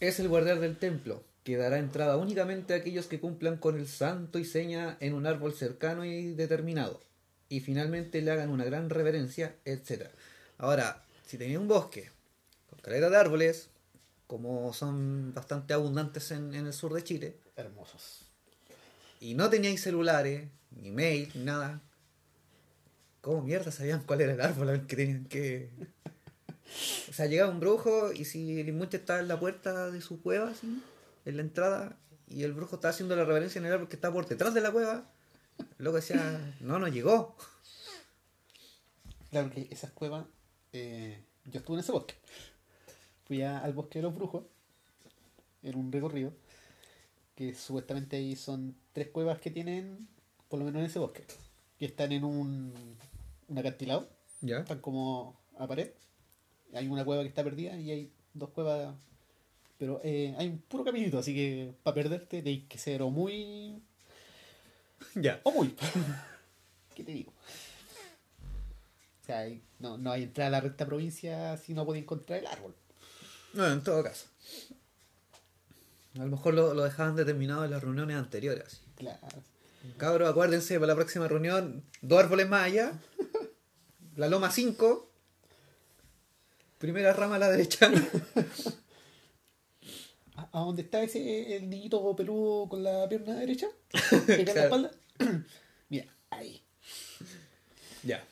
Es 0.00 0.18
el 0.20 0.28
guardián 0.28 0.62
del 0.62 0.78
templo, 0.78 1.22
que 1.42 1.58
dará 1.58 1.78
entrada 1.80 2.16
únicamente 2.16 2.72
a 2.72 2.78
aquellos 2.78 3.08
que 3.08 3.20
cumplan 3.20 3.58
con 3.58 3.78
el 3.78 3.88
santo 3.88 4.38
y 4.38 4.46
seña 4.46 4.96
en 5.00 5.12
un 5.12 5.26
árbol 5.26 5.52
cercano 5.52 6.06
y 6.06 6.32
determinado, 6.32 7.02
y 7.50 7.60
finalmente 7.60 8.22
le 8.22 8.30
hagan 8.30 8.48
una 8.48 8.64
gran 8.64 8.88
reverencia, 8.88 9.54
etc. 9.66 10.08
Ahora, 10.58 11.02
si 11.26 11.38
tenía 11.38 11.58
un 11.58 11.68
bosque 11.68 12.10
con 12.70 12.78
caleta 12.80 13.10
de 13.10 13.16
árboles, 13.16 13.70
como 14.26 14.72
son 14.72 15.32
bastante 15.34 15.74
abundantes 15.74 16.30
en, 16.30 16.54
en 16.54 16.66
el 16.66 16.72
sur 16.72 16.92
de 16.94 17.04
Chile, 17.04 17.36
Hermosos. 17.56 18.26
y 19.20 19.34
no 19.34 19.48
teníais 19.50 19.80
celulares, 19.80 20.48
ni 20.70 20.90
mail, 20.90 21.30
ni 21.34 21.44
nada, 21.44 21.80
¿cómo 23.20 23.42
mierda 23.42 23.70
sabían 23.70 24.02
cuál 24.02 24.20
era 24.20 24.32
el 24.32 24.40
árbol 24.40 24.86
que 24.86 24.96
tenían 24.96 25.24
que... 25.26 25.70
O 27.08 27.12
sea, 27.12 27.26
llegaba 27.26 27.52
un 27.52 27.60
brujo 27.60 28.12
y 28.12 28.24
si 28.24 28.58
el 28.58 28.68
inmute 28.68 28.96
estaba 28.96 29.20
en 29.20 29.28
la 29.28 29.38
puerta 29.38 29.92
de 29.92 30.00
su 30.00 30.20
cueva, 30.20 30.50
así, 30.50 30.82
en 31.24 31.36
la 31.36 31.42
entrada, 31.42 31.96
y 32.26 32.42
el 32.42 32.52
brujo 32.52 32.76
estaba 32.76 32.90
haciendo 32.90 33.14
la 33.14 33.24
reverencia 33.24 33.60
en 33.60 33.66
el 33.66 33.74
árbol 33.74 33.88
que 33.88 33.94
está 33.94 34.12
por 34.12 34.26
detrás 34.26 34.54
de 34.54 34.60
la 34.60 34.72
cueva, 34.72 35.08
luego 35.78 35.96
decía, 35.96 36.54
no, 36.60 36.80
no 36.80 36.88
llegó. 36.88 37.36
Claro 39.30 39.50
que 39.50 39.68
esas 39.70 39.92
cuevas, 39.92 40.26
eh, 40.74 41.18
yo 41.46 41.60
estuve 41.60 41.76
en 41.76 41.80
ese 41.80 41.92
bosque. 41.92 42.14
Fui 43.26 43.40
a- 43.42 43.58
al 43.60 43.72
bosque 43.72 44.00
de 44.00 44.02
los 44.02 44.14
brujos, 44.14 44.44
en 45.62 45.76
un 45.76 45.90
recorrido, 45.90 46.32
que 47.36 47.54
supuestamente 47.54 48.16
ahí 48.16 48.36
son 48.36 48.74
tres 48.92 49.08
cuevas 49.08 49.40
que 49.40 49.50
tienen, 49.50 50.06
por 50.48 50.58
lo 50.58 50.64
menos 50.66 50.80
en 50.80 50.86
ese 50.86 50.98
bosque, 50.98 51.24
que 51.78 51.86
están 51.86 52.12
en 52.12 52.24
un, 52.24 52.74
un 53.48 53.58
acantilado, 53.58 54.08
¿Ya? 54.42 54.58
están 54.58 54.80
como 54.80 55.36
a 55.58 55.66
pared. 55.66 55.90
Hay 56.74 56.88
una 56.88 57.04
cueva 57.04 57.22
que 57.22 57.28
está 57.28 57.42
perdida 57.44 57.78
y 57.78 57.90
hay 57.90 58.10
dos 58.34 58.50
cuevas, 58.50 58.94
pero 59.78 60.00
eh, 60.04 60.34
hay 60.38 60.48
un 60.48 60.58
puro 60.58 60.84
caminito, 60.84 61.18
así 61.18 61.32
que 61.34 61.72
para 61.82 61.94
perderte 61.94 62.38
tenéis 62.42 62.64
que 62.68 62.78
ser 62.78 63.00
o 63.02 63.10
muy 63.10 63.80
Ya. 65.14 65.40
o 65.44 65.50
muy. 65.52 65.74
¿Qué 66.94 67.04
te 67.04 67.12
digo? 67.12 67.32
O 69.24 69.26
sea, 69.26 69.48
no, 69.78 69.96
no 69.96 70.12
hay 70.12 70.24
entrada 70.24 70.48
a 70.48 70.50
la 70.50 70.60
recta 70.60 70.84
provincia 70.84 71.56
si 71.56 71.72
no 71.72 71.86
podía 71.86 72.02
encontrar 72.02 72.40
el 72.40 72.46
árbol. 72.46 72.74
No, 73.54 73.66
en 73.72 73.82
todo 73.82 74.02
caso. 74.02 74.26
A 76.16 76.18
lo 76.18 76.26
mejor 76.26 76.52
lo, 76.52 76.74
lo 76.74 76.84
dejaban 76.84 77.16
determinado 77.16 77.64
en 77.64 77.70
las 77.70 77.82
reuniones 77.82 78.16
anteriores. 78.18 78.82
Claro. 78.96 79.18
Cabros, 79.96 80.28
acuérdense 80.28 80.74
para 80.74 80.88
la 80.88 80.94
próxima 80.94 81.26
reunión, 81.26 81.82
dos 82.02 82.18
árboles 82.22 82.48
más 82.50 82.64
allá. 82.64 82.92
La 84.16 84.28
loma 84.28 84.50
5. 84.50 85.10
Primera 86.78 87.14
rama 87.14 87.36
a 87.36 87.38
la 87.38 87.50
derecha. 87.50 87.90
¿A, 90.36 90.48
a 90.52 90.60
dónde 90.60 90.82
está 90.82 91.02
ese 91.02 91.56
el 91.56 91.70
niñito 91.70 92.14
peludo 92.14 92.68
con 92.68 92.82
la 92.82 93.08
pierna 93.08 93.34
derecha? 93.36 93.68
¿Pegado 94.26 94.34
en 94.36 94.44
la 94.46 94.52
Claro. 94.52 94.60
espalda? 94.66 94.90
Mira, 95.88 96.06
ahí. 96.30 96.62
Ya. 98.02 98.22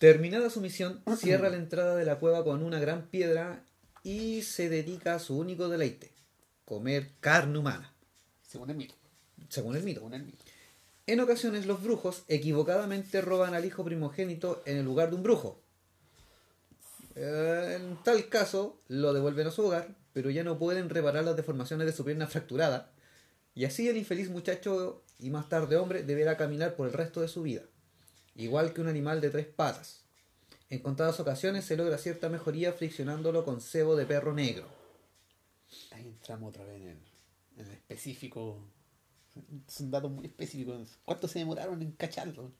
Terminada 0.00 0.48
su 0.48 0.62
misión, 0.62 1.02
cierra 1.18 1.50
la 1.50 1.58
entrada 1.58 1.94
de 1.94 2.06
la 2.06 2.18
cueva 2.18 2.42
con 2.42 2.62
una 2.62 2.80
gran 2.80 3.08
piedra 3.08 3.66
y 4.02 4.40
se 4.40 4.70
dedica 4.70 5.14
a 5.14 5.18
su 5.18 5.36
único 5.36 5.68
deleite, 5.68 6.10
comer 6.64 7.10
carne 7.20 7.58
humana, 7.58 7.92
Según 8.40 8.70
el 8.70 8.76
mito. 8.76 8.94
según 9.50 9.76
el 9.76 9.82
mito. 9.82 10.00
Según 10.00 10.14
el 10.14 10.22
mito. 10.22 10.42
En 11.06 11.20
ocasiones 11.20 11.66
los 11.66 11.82
brujos 11.82 12.24
equivocadamente 12.28 13.20
roban 13.20 13.52
al 13.52 13.66
hijo 13.66 13.84
primogénito 13.84 14.62
en 14.64 14.78
el 14.78 14.86
lugar 14.86 15.10
de 15.10 15.16
un 15.16 15.22
brujo. 15.22 15.60
En 17.14 17.98
tal 18.02 18.26
caso, 18.30 18.80
lo 18.88 19.12
devuelven 19.12 19.48
a 19.48 19.50
su 19.50 19.66
hogar, 19.66 19.94
pero 20.14 20.30
ya 20.30 20.44
no 20.44 20.58
pueden 20.58 20.88
reparar 20.88 21.24
las 21.24 21.36
deformaciones 21.36 21.86
de 21.86 21.92
su 21.92 22.06
pierna 22.06 22.26
fracturada. 22.26 22.90
Y 23.54 23.66
así 23.66 23.86
el 23.86 23.98
infeliz 23.98 24.30
muchacho 24.30 25.04
y 25.18 25.28
más 25.28 25.50
tarde 25.50 25.76
hombre 25.76 26.04
deberá 26.04 26.38
caminar 26.38 26.74
por 26.74 26.86
el 26.86 26.94
resto 26.94 27.20
de 27.20 27.28
su 27.28 27.42
vida, 27.42 27.64
igual 28.34 28.72
que 28.72 28.80
un 28.80 28.88
animal 28.88 29.20
de 29.20 29.30
tres 29.30 29.46
patas. 29.46 30.02
En 30.68 30.78
contadas 30.80 31.18
ocasiones 31.20 31.64
se 31.64 31.76
logra 31.76 31.98
cierta 31.98 32.28
mejoría 32.28 32.72
friccionándolo 32.72 33.44
con 33.44 33.60
cebo 33.60 33.96
de 33.96 34.06
perro 34.06 34.32
negro. 34.32 34.68
Ahí 35.92 36.06
entramos 36.06 36.50
otra 36.50 36.64
vez 36.64 36.80
en 36.80 36.88
el, 36.88 36.98
en 37.56 37.66
el 37.66 37.72
específico. 37.72 38.64
Son 39.66 39.90
datos 39.90 40.10
muy 40.10 40.26
específicos. 40.26 40.98
¿Cuánto 41.04 41.26
se 41.28 41.40
demoraron 41.40 41.80
en 41.82 41.92
cacharlo? 41.92 42.52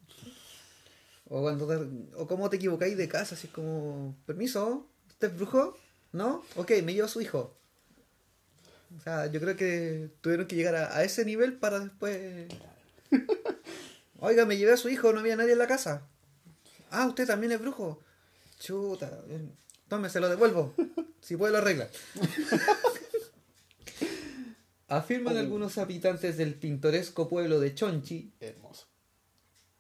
O 1.28 1.42
cuando 1.42 1.66
te- 1.68 2.16
o 2.16 2.26
cómo 2.26 2.50
te 2.50 2.56
equivocáis 2.56 2.96
de 2.96 3.08
casa, 3.08 3.34
así 3.36 3.46
como, 3.48 4.16
permiso, 4.26 4.88
¿usted 5.08 5.28
es 5.28 5.36
brujo? 5.36 5.76
¿No? 6.12 6.42
Ok, 6.56 6.72
me 6.82 6.92
llevo 6.92 7.06
a 7.06 7.08
su 7.08 7.20
hijo. 7.20 7.56
O 8.98 9.00
sea, 9.02 9.26
yo 9.26 9.38
creo 9.40 9.56
que 9.56 10.10
tuvieron 10.20 10.46
que 10.48 10.56
llegar 10.56 10.74
a, 10.74 10.96
a 10.96 11.04
ese 11.04 11.24
nivel 11.24 11.58
para 11.58 11.78
después... 11.78 12.48
Oiga, 14.20 14.44
me 14.44 14.56
llevé 14.56 14.72
a 14.72 14.76
su 14.76 14.88
hijo, 14.88 15.12
no 15.12 15.20
había 15.20 15.36
nadie 15.36 15.52
en 15.52 15.58
la 15.58 15.66
casa. 15.66 16.02
Ah, 16.90 17.06
usted 17.06 17.26
también 17.26 17.52
es 17.52 17.60
brujo. 17.60 18.00
Chuta, 18.58 19.22
bien. 19.26 19.52
tome, 19.88 20.10
se 20.10 20.20
lo 20.20 20.28
devuelvo. 20.28 20.74
Si 21.20 21.36
puede 21.36 21.52
lo 21.52 21.58
arregla. 21.58 21.86
Afirman 24.88 25.36
algunos 25.36 25.76
habitantes 25.76 26.38
del 26.38 26.54
pintoresco 26.54 27.28
pueblo 27.28 27.60
de 27.60 27.74
Chonchi 27.74 28.32
Hermoso. 28.40 28.86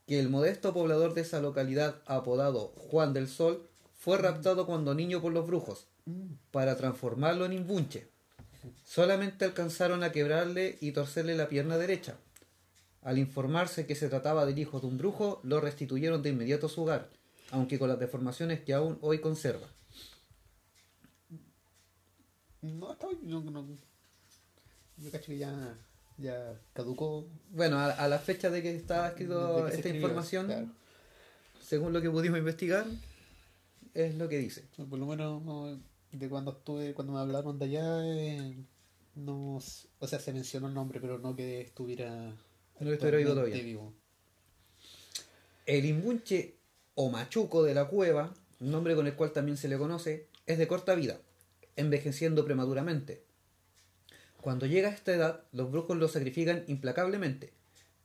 que 0.06 0.20
el 0.20 0.28
modesto 0.28 0.74
poblador 0.74 1.14
de 1.14 1.22
esa 1.22 1.40
localidad, 1.40 2.02
apodado 2.04 2.74
Juan 2.76 3.14
del 3.14 3.26
Sol, 3.26 3.66
fue 3.98 4.18
raptado 4.18 4.66
cuando 4.66 4.94
niño 4.94 5.22
por 5.22 5.32
los 5.32 5.46
brujos, 5.46 5.86
para 6.50 6.76
transformarlo 6.76 7.46
en 7.46 7.54
imbunche. 7.54 8.10
Solamente 8.84 9.46
alcanzaron 9.46 10.02
a 10.02 10.12
quebrarle 10.12 10.76
y 10.82 10.92
torcerle 10.92 11.36
la 11.36 11.48
pierna 11.48 11.78
derecha. 11.78 12.18
Al 13.02 13.18
informarse 13.18 13.86
que 13.86 13.94
se 13.94 14.08
trataba 14.08 14.44
del 14.46 14.58
hijo 14.58 14.80
de 14.80 14.86
un 14.86 14.98
brujo, 14.98 15.40
lo 15.42 15.60
restituyeron 15.60 16.22
de 16.22 16.30
inmediato 16.30 16.66
a 16.66 16.68
su 16.68 16.82
hogar, 16.82 17.08
aunque 17.50 17.78
con 17.78 17.88
las 17.88 17.98
deformaciones 17.98 18.60
que 18.60 18.74
aún 18.74 18.98
hoy 19.00 19.20
conserva. 19.20 19.66
No, 22.62 22.90
hasta 22.90 23.06
hoy 23.06 23.18
no, 23.22 23.40
no- 23.42 23.66
Yo 24.98 25.10
cacho 25.10 25.26
que 25.28 25.38
ya, 25.38 25.78
ya 26.18 26.60
caducó. 26.74 27.26
Bueno, 27.50 27.78
a, 27.78 27.86
a 27.92 28.08
la 28.08 28.18
fecha 28.18 28.50
de 28.50 28.62
que 28.62 28.76
estaba 28.76 29.08
escrito 29.08 29.56
que 29.56 29.60
esta 29.68 29.76
escribió, 29.76 30.00
información, 30.02 30.46
claro. 30.46 30.68
según 31.62 31.92
lo 31.94 32.02
que 32.02 32.10
pudimos 32.10 32.38
investigar, 32.38 32.84
es 33.94 34.14
lo 34.16 34.28
que 34.28 34.38
dice. 34.38 34.68
Por 34.76 34.98
lo 34.98 35.06
menos 35.06 35.42
no, 35.42 35.80
de 36.12 36.28
cuando 36.28 36.50
estuve, 36.52 36.92
cuando 36.92 37.14
me 37.14 37.20
hablaron 37.20 37.58
de 37.58 37.64
allá, 37.64 38.06
eh, 38.06 38.56
no, 39.14 39.56
o 39.56 40.06
sea, 40.06 40.18
se 40.20 40.32
mencionó 40.34 40.68
el 40.68 40.74
nombre, 40.74 41.00
pero 41.00 41.18
no 41.18 41.34
que 41.34 41.62
estuviera, 41.62 42.34
No 42.80 42.96
todavía. 42.98 43.62
vivo. 43.62 43.92
El 45.66 45.84
imbunche 45.84 46.56
o 46.94 47.10
machuco 47.10 47.62
de 47.62 47.74
la 47.74 47.86
cueva, 47.86 48.34
nombre 48.58 48.94
con 48.94 49.06
el 49.06 49.14
cual 49.14 49.32
también 49.32 49.56
se 49.56 49.68
le 49.68 49.78
conoce, 49.78 50.26
es 50.46 50.58
de 50.58 50.66
corta 50.66 50.94
vida, 50.94 51.20
envejeciendo 51.76 52.44
prematuramente. 52.44 53.22
Cuando 54.40 54.66
llega 54.66 54.88
a 54.88 54.92
esta 54.92 55.14
edad, 55.14 55.44
los 55.52 55.70
brujos 55.70 55.98
lo 55.98 56.08
sacrifican 56.08 56.64
implacablemente, 56.66 57.52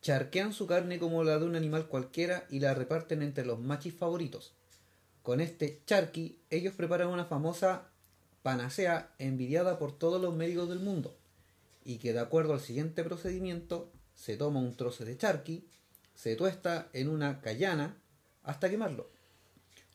charquean 0.01 0.53
su 0.53 0.67
carne 0.67 1.00
como 1.00 1.24
la 1.24 1.39
de 1.39 1.46
un 1.46 1.55
animal 1.55 1.88
cualquiera 1.88 2.46
y 2.50 2.60
la 2.60 2.74
reparten 2.74 3.22
entre 3.22 3.46
los 3.46 3.60
machis 3.60 3.94
favoritos. 3.94 4.53
Con 5.24 5.39
este 5.39 5.82
charqui, 5.86 6.38
ellos 6.50 6.75
preparan 6.75 7.08
una 7.08 7.25
famosa 7.25 7.88
panacea 8.44 9.15
envidiada 9.17 9.79
por 9.79 9.98
todos 9.98 10.22
los 10.22 10.36
médicos 10.36 10.70
del 10.70 10.79
mundo, 10.79 11.15
y 11.86 11.98
que 11.98 12.13
de 12.13 12.20
acuerdo 12.20 12.53
al 12.53 12.60
siguiente 12.60 13.03
procedimiento, 13.03 13.89
se 14.15 14.38
toma 14.38 14.60
un 14.60 14.75
trozo 14.75 15.05
de 15.05 15.17
charqui, 15.17 15.67
se 16.15 16.36
tuesta 16.36 16.89
en 16.93 17.10
una 17.10 17.41
cayana 17.41 17.98
hasta 18.43 18.69
quemarlo. 18.69 19.10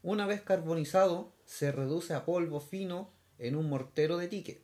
Una 0.03 0.27
vez 0.27 0.43
carbonizado, 0.43 1.33
se 1.45 1.73
reduce 1.73 2.15
a 2.15 2.25
polvo 2.25 2.61
fino 2.61 3.11
en 3.39 3.57
un 3.57 3.69
mortero 3.69 4.17
de 4.19 4.29
tique. 4.29 4.61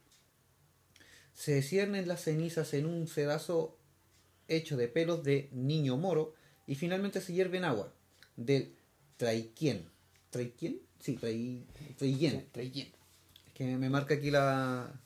Se 1.35 1.63
ciernen 1.63 2.09
las 2.09 2.23
cenizas 2.23 2.73
en 2.75 2.87
un 2.87 3.09
sedazo 3.09 3.77
hecho 4.49 4.77
de 4.77 4.89
pelos 4.89 5.25
de 5.25 5.49
niño 5.53 5.97
moro 5.97 6.35
y 6.67 6.75
finalmente 6.75 7.21
se 7.21 7.33
hierve 7.33 7.59
en 7.59 7.65
agua 7.65 7.93
del 8.37 8.75
traiquien. 9.17 9.89
¿Traiquien? 10.31 10.81
Sí, 11.01 11.17
trai. 11.17 11.65
Es 13.47 13.53
que 13.55 13.77
me 13.77 13.91
marca 13.91 14.15
aquí 14.15 14.31
la 14.31 15.01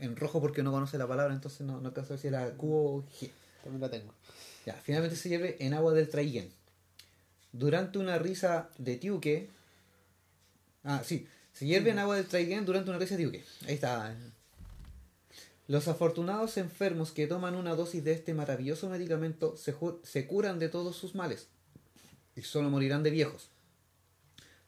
en 0.00 0.16
rojo 0.16 0.40
porque 0.40 0.62
no 0.62 0.72
conoce 0.72 0.98
la 0.98 1.06
palabra, 1.06 1.34
entonces 1.34 1.60
no, 1.60 1.80
no 1.80 1.88
alcanzo 1.88 2.14
a 2.14 2.18
G. 2.18 3.30
También 3.64 3.80
la 3.80 3.90
tengo. 3.90 4.12
Ya, 4.66 4.74
finalmente 4.74 5.16
se 5.16 5.30
hierve 5.30 5.56
en 5.58 5.72
agua 5.72 5.94
del 5.94 6.10
traillén. 6.10 6.52
Durante 7.50 7.98
una 7.98 8.18
risa 8.18 8.68
de 8.76 8.96
tiuque. 8.96 9.48
Ah, 10.84 11.02
sí. 11.02 11.26
Se 11.54 11.66
hierve 11.66 11.90
en 11.90 11.98
agua 11.98 12.16
del 12.16 12.26
traillén 12.26 12.66
durante 12.66 12.90
una 12.90 12.98
risa 12.98 13.16
de 13.16 13.22
tiuque. 13.22 13.44
Ahí 13.66 13.74
está. 13.74 14.14
Los 15.66 15.88
afortunados 15.88 16.58
enfermos 16.58 17.10
que 17.10 17.26
toman 17.26 17.54
una 17.54 17.74
dosis 17.74 18.04
de 18.04 18.12
este 18.12 18.34
maravilloso 18.34 18.90
medicamento 18.90 19.56
se, 19.56 19.74
se 20.02 20.26
curan 20.26 20.58
de 20.58 20.68
todos 20.68 20.94
sus 20.96 21.14
males. 21.14 21.46
Y 22.36 22.42
solo 22.42 22.68
morirán 22.68 23.02
de 23.02 23.10
viejos. 23.10 23.48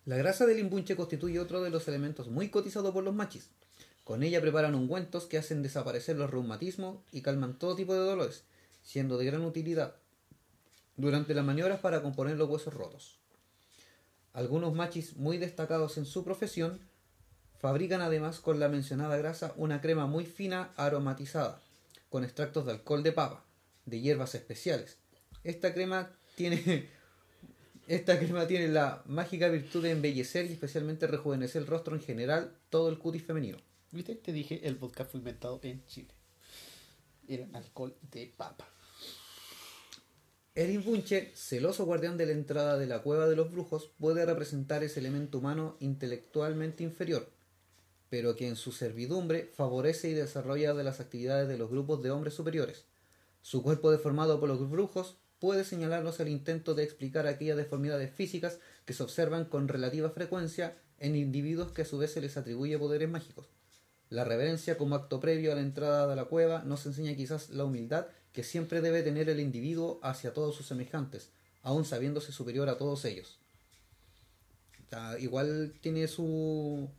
La 0.06 0.16
grasa 0.16 0.46
del 0.46 0.58
imbunche 0.58 0.96
constituye 0.96 1.38
otro 1.38 1.62
de 1.62 1.68
los 1.68 1.86
elementos 1.88 2.28
muy 2.28 2.48
cotizados 2.48 2.94
por 2.94 3.04
los 3.04 3.14
machis. 3.14 3.50
Con 4.04 4.22
ella 4.22 4.40
preparan 4.40 4.74
ungüentos 4.74 5.26
que 5.26 5.36
hacen 5.36 5.62
desaparecer 5.62 6.16
los 6.16 6.30
reumatismos 6.30 6.98
y 7.12 7.20
calman 7.20 7.58
todo 7.58 7.74
tipo 7.74 7.92
de 7.92 8.00
dolores, 8.00 8.44
siendo 8.87 9.19
de 9.19 9.25
gran 9.25 9.43
utilidad 9.43 9.97
durante 10.97 11.35
las 11.35 11.45
maniobras 11.45 11.81
para 11.81 12.02
componer 12.02 12.37
los 12.37 12.49
huesos 12.49 12.73
rotos. 12.73 13.19
Algunos 14.33 14.75
machis 14.75 15.16
muy 15.16 15.38
destacados 15.38 15.99
en 15.99 16.07
su 16.07 16.23
profesión 16.25 16.81
fabrican 17.59 18.00
además 18.00 18.38
con 18.38 18.61
la 18.61 18.69
mencionada 18.69 19.16
grasa 19.16 19.52
una 19.57 19.81
crema 19.81 20.07
muy 20.07 20.25
fina 20.25 20.71
aromatizada, 20.76 21.61
con 22.11 22.23
extractos 22.23 22.64
de 22.64 22.73
alcohol 22.73 23.02
de 23.02 23.11
papa, 23.11 23.45
de 23.87 24.00
hierbas 24.00 24.37
especiales. 24.37 24.99
Esta 25.43 25.75
crema 25.75 26.12
tiene 26.37 26.88
esta 27.88 28.21
crema 28.21 28.47
tiene 28.47 28.69
la 28.69 29.02
mágica 29.07 29.49
virtud 29.49 29.83
de 29.83 29.90
embellecer 29.90 30.47
y 30.47 30.52
especialmente 30.52 31.09
rejuvenecer 31.09 31.62
el 31.62 31.66
rostro 31.66 31.97
en 31.97 32.02
general, 32.02 32.57
todo 32.71 32.88
el 32.88 32.99
cutis 32.99 33.25
femenino. 33.25 33.59
¿Viste? 33.90 34.14
Te 34.14 34.33
dije, 34.33 34.61
el 34.62 34.76
vodka 34.76 35.05
fue 35.05 35.19
inventado 35.19 35.59
en 35.64 35.85
Chile. 35.87 36.14
Era 37.26 37.49
alcohol 37.52 37.97
de 38.12 38.33
papa. 38.37 38.75
El 40.56 40.70
imbunche, 40.70 41.32
celoso 41.34 41.84
guardián 41.84 42.16
de 42.16 42.25
la 42.25 42.32
entrada 42.32 42.78
de 42.78 42.86
la 42.86 43.02
cueva 43.02 43.28
de 43.28 43.36
los 43.36 43.52
brujos, 43.52 43.90
puede 43.98 44.25
representar 44.25 44.82
ese 44.82 45.00
elemento 45.00 45.36
humano 45.36 45.76
intelectualmente 45.80 46.82
inferior, 46.82 47.28
pero 48.08 48.36
que 48.36 48.48
en 48.48 48.56
su 48.56 48.72
servidumbre 48.72 49.50
favorece 49.52 50.08
y 50.08 50.14
desarrolla 50.14 50.72
de 50.72 50.82
las 50.82 50.98
actividades 50.98 51.46
de 51.46 51.58
los 51.58 51.68
grupos 51.68 52.02
de 52.02 52.10
hombres 52.10 52.32
superiores. 52.32 52.86
Su 53.42 53.62
cuerpo 53.62 53.90
deformado 53.90 54.40
por 54.40 54.48
los 54.48 54.70
brujos 54.70 55.18
puede 55.40 55.62
señalarnos 55.62 56.20
el 56.20 56.28
intento 56.28 56.75
de 56.75 56.84
explicar 56.84 57.26
aquellas 57.26 57.58
deformidades 57.58 58.14
físicas 58.14 58.58
que 58.86 58.94
se 58.94 59.02
observan 59.02 59.44
con 59.44 59.68
relativa 59.68 60.08
frecuencia 60.08 60.75
en 60.98 61.16
individuos 61.16 61.72
que 61.72 61.82
a 61.82 61.84
su 61.84 61.98
vez 61.98 62.12
se 62.12 62.22
les 62.22 62.38
atribuye 62.38 62.78
poderes 62.78 63.10
mágicos. 63.10 63.50
La 64.08 64.25
reverencia 64.25 64.78
como 64.78 64.94
acto 64.94 65.20
previo 65.20 65.52
a 65.52 65.56
la 65.56 65.60
entrada 65.60 66.06
de 66.06 66.16
la 66.16 66.25
cueva 66.25 66.62
nos 66.62 66.86
enseña 66.86 67.14
quizás 67.14 67.50
la 67.50 67.64
humildad 67.64 68.06
que 68.37 68.43
siempre 68.43 68.83
debe 68.83 69.02
tener 69.02 69.31
el 69.31 69.40
individuo 69.40 69.99
hacia 70.02 70.35
todos 70.35 70.55
sus 70.55 70.66
semejantes, 70.66 71.31
aun 71.62 71.87
sabiéndose 71.87 72.33
superior 72.33 72.69
a 72.69 72.76
todos 72.76 73.07
ellos. 73.07 73.38
Igual 75.19 75.73
tiene 75.81 76.07
su, 76.07 76.90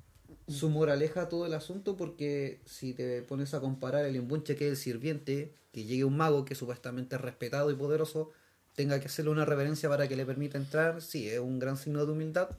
su 0.47 0.69
moraleja 0.71 1.29
todo 1.29 1.45
el 1.45 1.53
asunto 1.53 1.95
porque 1.95 2.59
si 2.65 2.95
te 2.95 3.21
pones 3.21 3.53
a 3.53 3.61
comparar 3.61 4.03
el 4.05 4.15
imbunche 4.15 4.55
que 4.55 4.65
es 4.65 4.71
el 4.71 4.77
sirviente, 4.77 5.53
que 5.71 5.83
llegue 5.83 6.05
un 6.05 6.17
mago 6.17 6.43
que 6.43 6.55
supuestamente 6.55 7.17
es 7.17 7.21
respetado 7.21 7.69
y 7.69 7.75
poderoso, 7.75 8.31
tenga 8.73 8.99
que 8.99 9.05
hacerle 9.05 9.29
una 9.29 9.45
reverencia 9.45 9.89
para 9.89 10.07
que 10.07 10.15
le 10.15 10.25
permita 10.25 10.57
entrar, 10.57 11.03
sí, 11.03 11.29
es 11.29 11.39
un 11.39 11.59
gran 11.59 11.77
signo 11.77 12.03
de 12.03 12.13
humildad. 12.13 12.49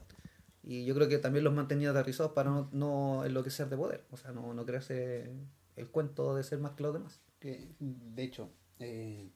Y 0.63 0.85
yo 0.85 0.95
creo 0.95 1.09
que 1.09 1.17
también 1.17 1.43
los 1.43 1.53
mantenía 1.53 1.89
aterrizados 1.89 2.31
para 2.31 2.49
no, 2.49 2.69
no 2.71 3.25
enloquecer 3.25 3.67
de 3.67 3.75
poder, 3.75 4.05
o 4.09 4.15
sea, 4.15 4.31
no, 4.31 4.53
no 4.53 4.65
crearse 4.65 5.29
el 5.75 5.87
cuento 5.89 6.33
de 6.33 6.43
ser 6.43 6.59
más 6.59 6.71
que 6.71 6.83
los 6.83 6.93
demás. 6.93 7.19
Que, 7.41 7.67
de 7.79 8.23
hecho, 8.23 8.49
eh, 8.79 9.29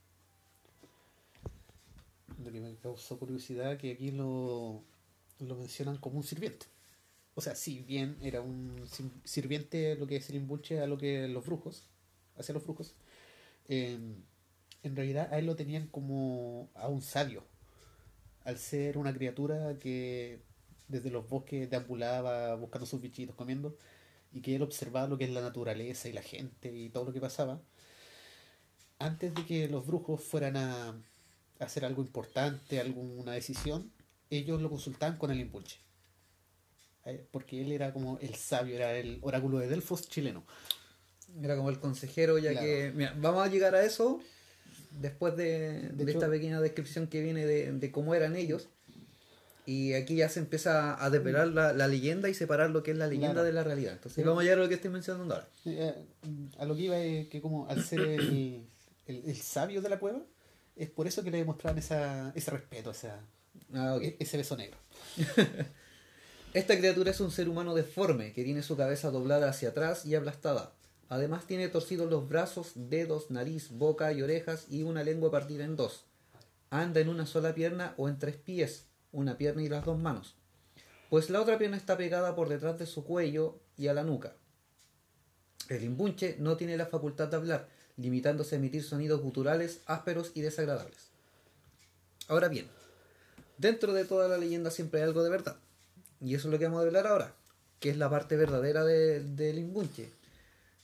lo 2.43 2.51
que 2.51 2.59
me 2.59 2.75
causó 2.77 3.17
curiosidad 3.19 3.77
que 3.77 3.91
aquí 3.91 4.11
lo, 4.11 4.83
lo 5.39 5.55
mencionan 5.55 5.97
como 5.97 6.17
un 6.17 6.23
sirviente. 6.23 6.67
O 7.35 7.41
sea, 7.41 7.55
si 7.55 7.79
bien 7.79 8.17
era 8.21 8.41
un 8.41 8.87
sirviente 9.23 9.95
lo 9.95 10.07
que 10.07 10.17
es 10.17 10.29
el 10.29 10.35
imbulche 10.35 10.79
a 10.81 10.87
lo 10.87 10.97
que 10.97 11.27
los 11.27 11.45
brujos, 11.45 11.89
hacia 12.37 12.53
los 12.53 12.63
brujos, 12.63 12.95
eh, 13.67 13.97
en 14.83 14.95
realidad 14.95 15.33
a 15.33 15.39
él 15.39 15.45
lo 15.45 15.55
tenían 15.55 15.87
como 15.87 16.69
a 16.75 16.87
un 16.89 17.01
sabio, 17.01 17.43
al 18.43 18.57
ser 18.57 18.97
una 18.97 19.13
criatura 19.13 19.79
que 19.79 20.41
desde 20.87 21.09
los 21.09 21.27
bosques 21.27 21.69
deambulaba 21.69 22.55
buscando 22.55 22.85
sus 22.85 23.01
bichitos, 23.01 23.35
comiendo, 23.35 23.77
y 24.31 24.41
que 24.41 24.55
él 24.55 24.61
observaba 24.61 25.07
lo 25.07 25.17
que 25.17 25.25
es 25.25 25.31
la 25.31 25.41
naturaleza 25.41 26.09
y 26.09 26.13
la 26.13 26.21
gente 26.21 26.71
y 26.71 26.89
todo 26.89 27.05
lo 27.05 27.13
que 27.13 27.21
pasaba, 27.21 27.61
antes 28.99 29.33
de 29.33 29.45
que 29.45 29.67
los 29.67 29.85
brujos 29.85 30.21
fueran 30.23 30.57
a, 30.57 30.89
a 30.89 30.95
hacer 31.59 31.85
algo 31.85 32.01
importante, 32.01 32.79
alguna 32.79 33.33
decisión, 33.33 33.91
ellos 34.29 34.61
lo 34.61 34.69
consultaban 34.69 35.17
con 35.17 35.31
el 35.31 35.39
impulche. 35.39 35.77
Eh, 37.05 37.25
Porque 37.31 37.61
él 37.61 37.71
era 37.71 37.91
como 37.93 38.17
el 38.19 38.35
sabio, 38.35 38.75
era 38.75 38.95
el 38.97 39.19
oráculo 39.21 39.59
de 39.59 39.67
Delfos 39.67 40.07
chileno. 40.09 40.43
Era 41.41 41.55
como 41.55 41.69
el 41.69 41.79
consejero, 41.79 42.37
ya 42.37 42.51
Claro. 42.51 42.65
que. 42.67 42.91
Mira, 42.95 43.13
vamos 43.19 43.45
a 43.45 43.49
llegar 43.49 43.75
a 43.75 43.83
eso 43.83 44.21
después 45.01 45.35
de, 45.35 45.89
De 45.89 45.89
de 45.89 46.03
hecho- 46.11 46.19
esta 46.19 46.29
pequeña 46.29 46.61
descripción 46.61 47.07
que 47.07 47.21
viene 47.21 47.45
de, 47.45 47.71
de 47.73 47.91
cómo 47.91 48.13
eran 48.15 48.35
ellos. 48.35 48.69
Y 49.65 49.93
aquí 49.93 50.15
ya 50.17 50.27
se 50.29 50.39
empieza 50.41 51.01
a 51.03 51.09
desvelar 51.09 51.47
la, 51.47 51.71
la 51.73 51.87
leyenda 51.87 52.27
y 52.29 52.33
separar 52.33 52.69
lo 52.69 52.83
que 52.83 52.91
es 52.91 52.97
la 52.97 53.07
leyenda 53.07 53.31
Claro. 53.31 53.45
de 53.45 53.53
la 53.53 53.63
realidad. 53.63 53.93
Entonces, 53.93 54.15
Pero- 54.17 54.29
vamos 54.31 54.41
a 54.41 54.43
llegar 54.43 54.59
a 54.59 54.61
lo 54.63 54.67
que 54.69 54.75
estoy 54.75 54.91
mencionando 54.91 55.33
ahora. 55.33 55.47
Eh, 55.65 55.93
a 56.57 56.65
lo 56.65 56.75
que 56.75 56.81
iba 56.81 56.97
es 56.99 57.27
que 57.29 57.41
como 57.41 57.67
al 57.69 57.81
ser 57.83 58.01
el, 58.01 58.67
el- 59.07 59.23
el 59.25 59.37
sabio 59.37 59.81
de 59.81 59.89
la 59.89 59.99
cueva, 59.99 60.21
es 60.75 60.89
por 60.89 61.07
eso 61.07 61.23
que 61.23 61.31
le 61.31 61.37
demostraban 61.37 61.77
esa, 61.77 62.31
ese 62.35 62.51
respeto, 62.51 62.91
esa, 62.91 63.19
Ah, 63.73 63.97
e- 64.01 64.17
ese 64.19 64.37
beso 64.37 64.57
negro. 64.57 64.77
Esta 66.53 66.77
criatura 66.77 67.11
es 67.11 67.19
un 67.19 67.31
ser 67.31 67.49
humano 67.49 67.73
deforme 67.73 68.33
que 68.33 68.43
tiene 68.43 68.61
su 68.63 68.77
cabeza 68.77 69.09
doblada 69.11 69.49
hacia 69.49 69.69
atrás 69.69 70.05
y 70.05 70.15
aplastada. 70.15 70.73
Además 71.09 71.45
tiene 71.47 71.67
torcidos 71.67 72.09
los 72.09 72.27
brazos, 72.27 72.71
dedos, 72.75 73.29
nariz, 73.31 73.69
boca 73.71 74.11
y 74.13 74.21
orejas 74.21 74.65
y 74.69 74.83
una 74.83 75.03
lengua 75.03 75.31
partida 75.31 75.63
en 75.65 75.75
dos. 75.75 76.05
Anda 76.69 76.99
en 76.99 77.09
una 77.09 77.25
sola 77.25 77.53
pierna 77.53 77.93
o 77.97 78.07
en 78.09 78.17
tres 78.19 78.35
pies, 78.37 78.85
una 79.11 79.37
pierna 79.37 79.63
y 79.63 79.69
las 79.69 79.85
dos 79.85 79.97
manos. 79.99 80.35
Pues 81.09 81.29
la 81.29 81.41
otra 81.41 81.57
pierna 81.59 81.77
está 81.77 81.97
pegada 81.97 82.35
por 82.35 82.49
detrás 82.49 82.77
de 82.79 82.85
su 82.87 83.03
cuello 83.03 83.59
y 83.77 83.87
a 83.87 83.93
la 83.93 84.03
nuca. 84.03 84.35
El 85.69 85.83
imbunche 85.83 86.35
no 86.39 86.57
tiene 86.57 86.77
la 86.77 86.87
facultad 86.87 87.27
de 87.29 87.35
hablar, 87.37 87.69
limitándose 87.97 88.55
a 88.55 88.57
emitir 88.59 88.83
sonidos 88.83 89.21
guturales 89.21 89.81
ásperos 89.85 90.31
y 90.33 90.41
desagradables. 90.41 90.97
Ahora 92.27 92.47
bien, 92.47 92.67
dentro 93.57 93.93
de 93.93 94.05
toda 94.05 94.27
la 94.27 94.37
leyenda 94.37 94.71
siempre 94.71 95.01
hay 95.01 95.07
algo 95.07 95.23
de 95.23 95.29
verdad. 95.29 95.57
Y 96.21 96.35
eso 96.35 96.47
es 96.47 96.51
lo 96.53 96.59
que 96.59 96.65
vamos 96.65 96.81
a 96.81 96.87
hablar 96.87 97.07
ahora, 97.07 97.33
que 97.79 97.89
es 97.89 97.97
la 97.97 98.09
parte 98.09 98.35
verdadera 98.37 98.83
de- 98.85 99.19
del 99.21 99.59
imbunche. 99.59 100.09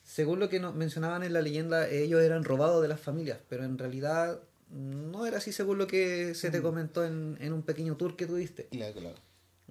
Según 0.03 0.39
lo 0.39 0.49
que 0.49 0.59
nos 0.59 0.75
mencionaban 0.75 1.23
en 1.23 1.33
la 1.33 1.41
leyenda, 1.41 1.87
ellos 1.89 2.21
eran 2.21 2.43
robados 2.43 2.81
de 2.81 2.87
las 2.87 2.99
familias, 2.99 3.37
pero 3.47 3.63
en 3.63 3.77
realidad 3.77 4.39
no 4.69 5.25
era 5.25 5.37
así 5.37 5.51
según 5.51 5.77
lo 5.77 5.87
que 5.87 6.35
se 6.35 6.51
te 6.51 6.61
comentó 6.61 7.05
en, 7.05 7.37
en 7.39 7.53
un 7.53 7.61
pequeño 7.63 7.95
tour 7.95 8.15
que 8.15 8.25
tuviste. 8.27 8.65
Claro, 8.67 8.93
claro. 8.99 9.15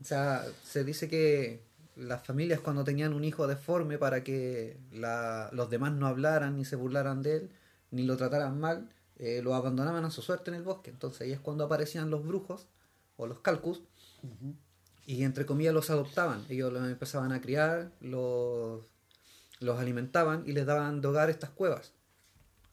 O 0.00 0.04
sea, 0.04 0.46
se 0.64 0.84
dice 0.84 1.08
que 1.08 1.60
las 1.98 2.24
familias 2.24 2.60
cuando 2.60 2.84
tenían 2.84 3.12
un 3.12 3.24
hijo 3.24 3.46
deforme 3.46 3.98
para 3.98 4.22
que 4.24 4.78
la- 4.92 5.50
los 5.52 5.68
demás 5.68 5.92
no 5.92 6.06
hablaran 6.06 6.56
ni 6.56 6.64
se 6.64 6.76
burlaran 6.76 7.22
de 7.22 7.36
él, 7.36 7.50
ni 7.90 8.04
lo 8.04 8.16
trataran 8.16 8.58
mal, 8.60 8.88
eh, 9.18 9.40
lo 9.42 9.54
abandonaban 9.54 10.04
a 10.04 10.10
su 10.10 10.22
suerte 10.22 10.50
en 10.50 10.56
el 10.56 10.62
bosque. 10.62 10.90
Entonces 10.90 11.20
ahí 11.22 11.32
es 11.32 11.40
cuando 11.40 11.64
aparecían 11.64 12.08
los 12.10 12.24
brujos 12.24 12.66
o 13.16 13.26
los 13.26 13.40
calcus 13.40 13.82
y 15.06 15.24
entre 15.24 15.44
comillas 15.44 15.74
los 15.74 15.90
adoptaban. 15.90 16.44
Ellos 16.48 16.72
los 16.72 16.86
empezaban 16.86 17.32
a 17.32 17.40
criar, 17.40 17.90
los, 18.00 18.84
los 19.60 19.78
alimentaban 19.80 20.44
y 20.46 20.52
les 20.52 20.66
daban 20.66 21.00
de 21.00 21.08
hogar 21.08 21.30
estas 21.30 21.50
cuevas. 21.50 21.92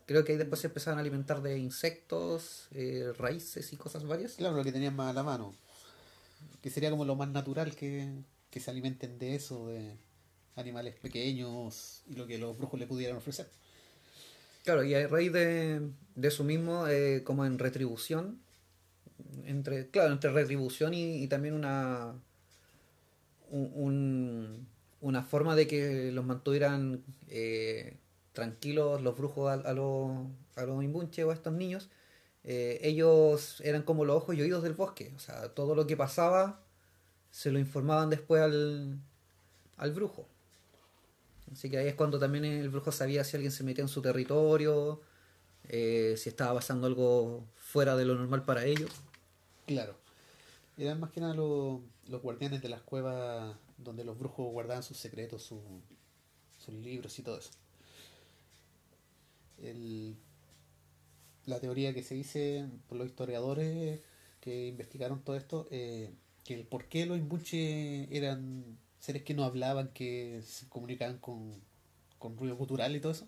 Creo 0.06 0.24
que 0.24 0.34
ahí 0.34 0.38
después 0.38 0.62
se 0.62 0.68
empezaban 0.68 1.00
a 1.00 1.02
alimentar 1.02 1.42
de 1.42 1.58
insectos, 1.58 2.68
eh, 2.72 3.12
raíces 3.18 3.74
y 3.74 3.78
cosas 3.78 4.06
varias. 4.06 4.34
Claro, 4.34 4.56
lo 4.56 4.64
que 4.64 4.72
tenían 4.72 4.96
más 4.96 5.10
a 5.10 5.14
la 5.14 5.24
mano. 5.24 5.56
Que 6.62 6.70
sería 6.70 6.92
como 6.92 7.06
lo 7.06 7.16
más 7.16 7.30
natural 7.30 7.76
que, 7.76 8.14
que 8.56 8.62
se 8.62 8.72
alimenten 8.72 9.20
de 9.20 9.36
eso, 9.36 9.68
de 9.68 9.98
animales 10.56 10.96
pequeños 10.96 12.04
y 12.08 12.16
lo 12.16 12.26
que 12.26 12.38
los 12.38 12.58
brujos 12.58 12.80
le 12.80 12.88
pudieran 12.88 13.18
ofrecer. 13.18 13.48
Claro, 14.64 14.86
y 14.86 14.94
a 14.96 15.06
raíz 15.10 15.34
de, 15.34 15.82
de 16.16 16.28
eso 16.30 16.46
mismo, 16.46 16.88
eh, 16.88 17.22
como 17.26 17.46
en 17.46 17.60
retribución, 17.60 18.40
entre, 19.46 19.90
claro, 19.90 20.14
entre 20.14 20.32
retribución 20.32 20.94
y, 20.94 21.28
también 21.28 21.54
una 21.54 22.14
un- 23.50 23.72
un- 23.76 24.68
una 25.02 25.24
forma 25.24 25.56
de 25.58 25.68
que 25.68 26.12
los 26.14 26.26
mantuvieran 26.26 27.04
eh, 27.28 27.98
tranquilos 28.34 29.02
los 29.02 29.18
brujos 29.18 29.52
a, 29.52 29.74
los 29.74 30.28
a 30.56 30.64
los 30.66 30.78
o 31.26 31.32
a 31.32 31.34
estos 31.34 31.54
niños, 31.54 31.90
eh, 32.46 32.80
ellos 32.84 33.62
eran 33.66 33.84
como 33.84 34.06
los 34.06 34.16
ojos 34.18 34.36
y 34.36 34.42
oídos 34.42 34.64
del 34.64 34.74
bosque, 34.74 35.12
o 35.16 35.20
sea, 35.20 35.50
todo 35.50 35.76
lo 35.76 35.88
que 35.88 35.98
pasaba 35.98 36.65
se 37.36 37.52
lo 37.52 37.60
informaban 37.60 38.10
después 38.10 38.42
al, 38.42 38.98
al 39.76 39.92
brujo. 39.92 40.26
Así 41.52 41.70
que 41.70 41.78
ahí 41.78 41.88
es 41.90 41.94
cuando 41.96 42.18
también 42.18 42.46
el 42.46 42.70
brujo 42.70 42.94
sabía 42.94 43.26
si 43.26 43.36
alguien 43.36 43.52
se 43.52 43.66
metía 43.66 43.82
en 43.82 43.90
su 43.90 44.02
territorio, 44.02 45.02
eh, 45.68 46.16
si 46.18 46.30
estaba 46.30 46.54
pasando 46.54 46.88
algo 46.88 47.44
fuera 47.58 47.98
de 47.98 48.06
lo 48.06 48.16
normal 48.16 48.46
para 48.46 48.64
ellos. 48.64 48.90
Claro. 49.68 49.98
Eran 50.78 51.02
más 51.02 51.12
que 51.12 51.20
nada 51.20 51.34
los, 51.34 51.82
guardianes 52.22 52.62
de 52.62 52.70
las 52.70 52.82
cuevas 52.84 53.54
donde 53.80 54.06
los 54.06 54.18
brujos 54.18 54.50
guardaban 54.54 54.82
sus 54.84 54.96
secretos, 54.96 55.44
su- 55.44 55.82
sus 56.58 56.74
libros 56.74 57.20
y 57.20 57.22
todo 57.22 57.38
eso. 57.38 57.52
El- 59.62 60.16
la 61.48 61.60
teoría 61.60 61.94
que 61.94 62.02
se 62.02 62.16
dice 62.16 62.66
por 62.88 62.98
los 62.98 63.08
historiadores 63.08 64.00
que 64.40 64.68
investigaron 64.68 65.22
todo 65.22 65.36
esto, 65.36 65.68
eh, 65.70 66.14
que 66.46 66.54
el 66.54 66.64
por 66.66 66.86
qué 66.88 67.06
los 67.06 67.18
imbuches 67.18 68.08
eran 68.12 68.78
seres 69.00 69.24
que 69.24 69.34
no 69.34 69.44
hablaban, 69.44 69.90
que 69.90 70.42
se 70.46 70.70
comunicaban 70.70 71.18
con, 71.18 71.54
con 72.20 72.38
ruido 72.38 72.58
cultural 72.58 72.96
y 72.96 73.02
todo 73.02 73.12
eso. 73.12 73.28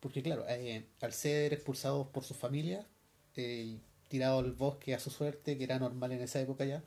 Porque 0.00 0.22
claro, 0.22 0.44
eh, 0.48 0.86
al 1.00 1.12
ser 1.12 1.52
expulsados 1.52 2.06
por 2.08 2.24
sus 2.24 2.36
familias, 2.36 2.86
eh, 3.36 3.78
tirados 4.08 4.44
al 4.44 4.52
bosque 4.52 4.94
a 4.94 5.00
su 5.00 5.10
suerte, 5.10 5.56
que 5.56 5.64
era 5.64 5.78
normal 5.78 6.12
en 6.12 6.20
esa 6.20 6.40
época 6.40 6.64
ya, 6.64 6.84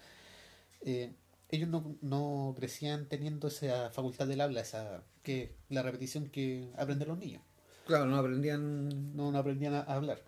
eh, 0.81 1.13
ellos 1.49 1.69
no, 1.69 1.95
no 2.01 2.53
crecían 2.57 3.07
teniendo 3.07 3.47
esa 3.47 3.89
facultad 3.89 4.27
del 4.27 4.41
habla, 4.41 4.61
esa 4.61 5.03
que 5.23 5.55
la 5.69 5.81
repetición 5.81 6.29
que 6.29 6.69
aprenden 6.77 7.07
los 7.07 7.17
niños. 7.17 7.41
Claro, 7.87 8.05
no 8.05 8.17
aprendían. 8.17 9.15
No, 9.15 9.31
no 9.31 9.37
aprendían 9.37 9.73
a, 9.73 9.79
a 9.81 9.95
hablar. 9.95 10.21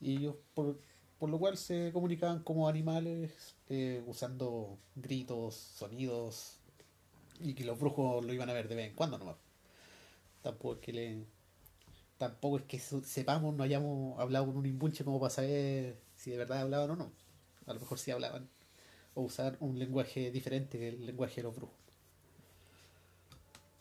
Y 0.00 0.16
ellos, 0.16 0.36
por, 0.54 0.78
por 1.22 1.30
lo 1.30 1.38
cual, 1.38 1.56
se 1.56 1.92
comunicaban 1.92 2.42
como 2.42 2.68
animales, 2.68 3.54
eh, 3.68 4.02
usando 4.08 4.76
gritos, 4.96 5.54
sonidos, 5.54 6.56
y 7.38 7.54
que 7.54 7.62
los 7.62 7.78
brujos 7.78 8.24
lo 8.24 8.34
iban 8.34 8.50
a 8.50 8.52
ver 8.52 8.66
de 8.66 8.74
vez 8.74 8.88
en 8.88 8.96
cuando 8.96 9.18
nomás. 9.18 9.36
Tampoco 10.42 10.74
es 10.74 10.80
que 10.80 10.92
le 10.92 11.24
tampoco 12.18 12.56
es 12.56 12.64
que 12.64 12.80
sepamos, 12.80 13.54
no 13.54 13.62
hayamos 13.62 14.18
hablado 14.18 14.46
con 14.46 14.56
un 14.56 14.66
imbunche 14.66 15.04
como 15.04 15.20
para 15.20 15.30
saber 15.30 15.96
si 16.16 16.32
de 16.32 16.38
verdad 16.38 16.62
hablaban 16.62 16.90
o 16.90 16.96
no. 16.96 17.12
A 17.66 17.74
lo 17.74 17.78
mejor 17.78 18.00
sí 18.00 18.10
hablaban. 18.10 18.48
O 19.14 19.22
usar 19.22 19.56
un 19.60 19.78
lenguaje 19.78 20.32
diferente 20.32 20.76
que 20.76 20.88
el 20.88 21.06
lenguaje 21.06 21.36
de 21.36 21.42
los 21.44 21.54
brujos. 21.54 21.78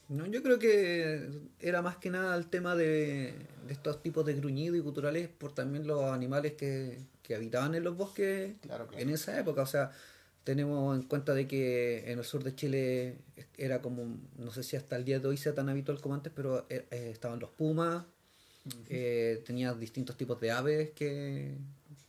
No, 0.10 0.28
yo 0.28 0.44
creo 0.44 0.60
que 0.60 1.28
era 1.60 1.82
más 1.82 1.98
que 1.98 2.12
nada 2.12 2.36
el 2.36 2.48
tema 2.48 2.76
de, 2.76 3.34
de 3.66 3.74
estos 3.74 4.04
tipos 4.04 4.26
de 4.26 4.34
gruñidos 4.34 4.78
y 4.78 4.82
culturales 4.82 5.30
por 5.30 5.54
también 5.54 5.88
los 5.88 6.04
animales 6.04 6.54
que, 6.54 7.00
que 7.32 7.36
habitaban 7.38 7.74
en 7.76 7.84
los 7.86 7.96
bosques 7.96 8.56
Claro, 8.62 8.88
claro. 8.88 9.02
en 9.02 9.10
esa 9.10 9.40
época. 9.40 9.62
O 9.62 9.66
sea, 9.66 9.92
tenemos 10.44 10.98
en 10.98 11.04
cuenta 11.04 11.34
de 11.34 11.48
que 11.48 12.12
en 12.12 12.20
el 12.20 12.26
sur 12.26 12.44
de 12.44 12.54
Chile 12.54 13.16
era 13.58 13.82
como, 13.82 14.18
no 14.38 14.52
sé 14.52 14.64
si 14.64 14.76
hasta 14.76 14.98
el 14.98 15.06
día 15.06 15.20
de 15.20 15.28
hoy 15.30 15.38
sea 15.38 15.54
tan 15.56 15.70
habitual 15.70 16.02
como 16.02 16.16
antes, 16.16 16.34
pero 16.36 16.66
eh, 16.70 16.86
eh, 16.92 17.10
estaban 17.14 17.40
los 17.40 17.50
pumas, 17.52 18.04
eh, 18.90 19.42
tenía 19.46 19.74
distintos 19.74 20.18
tipos 20.18 20.40
de 20.42 20.52
aves 20.52 20.90
que, 20.92 21.56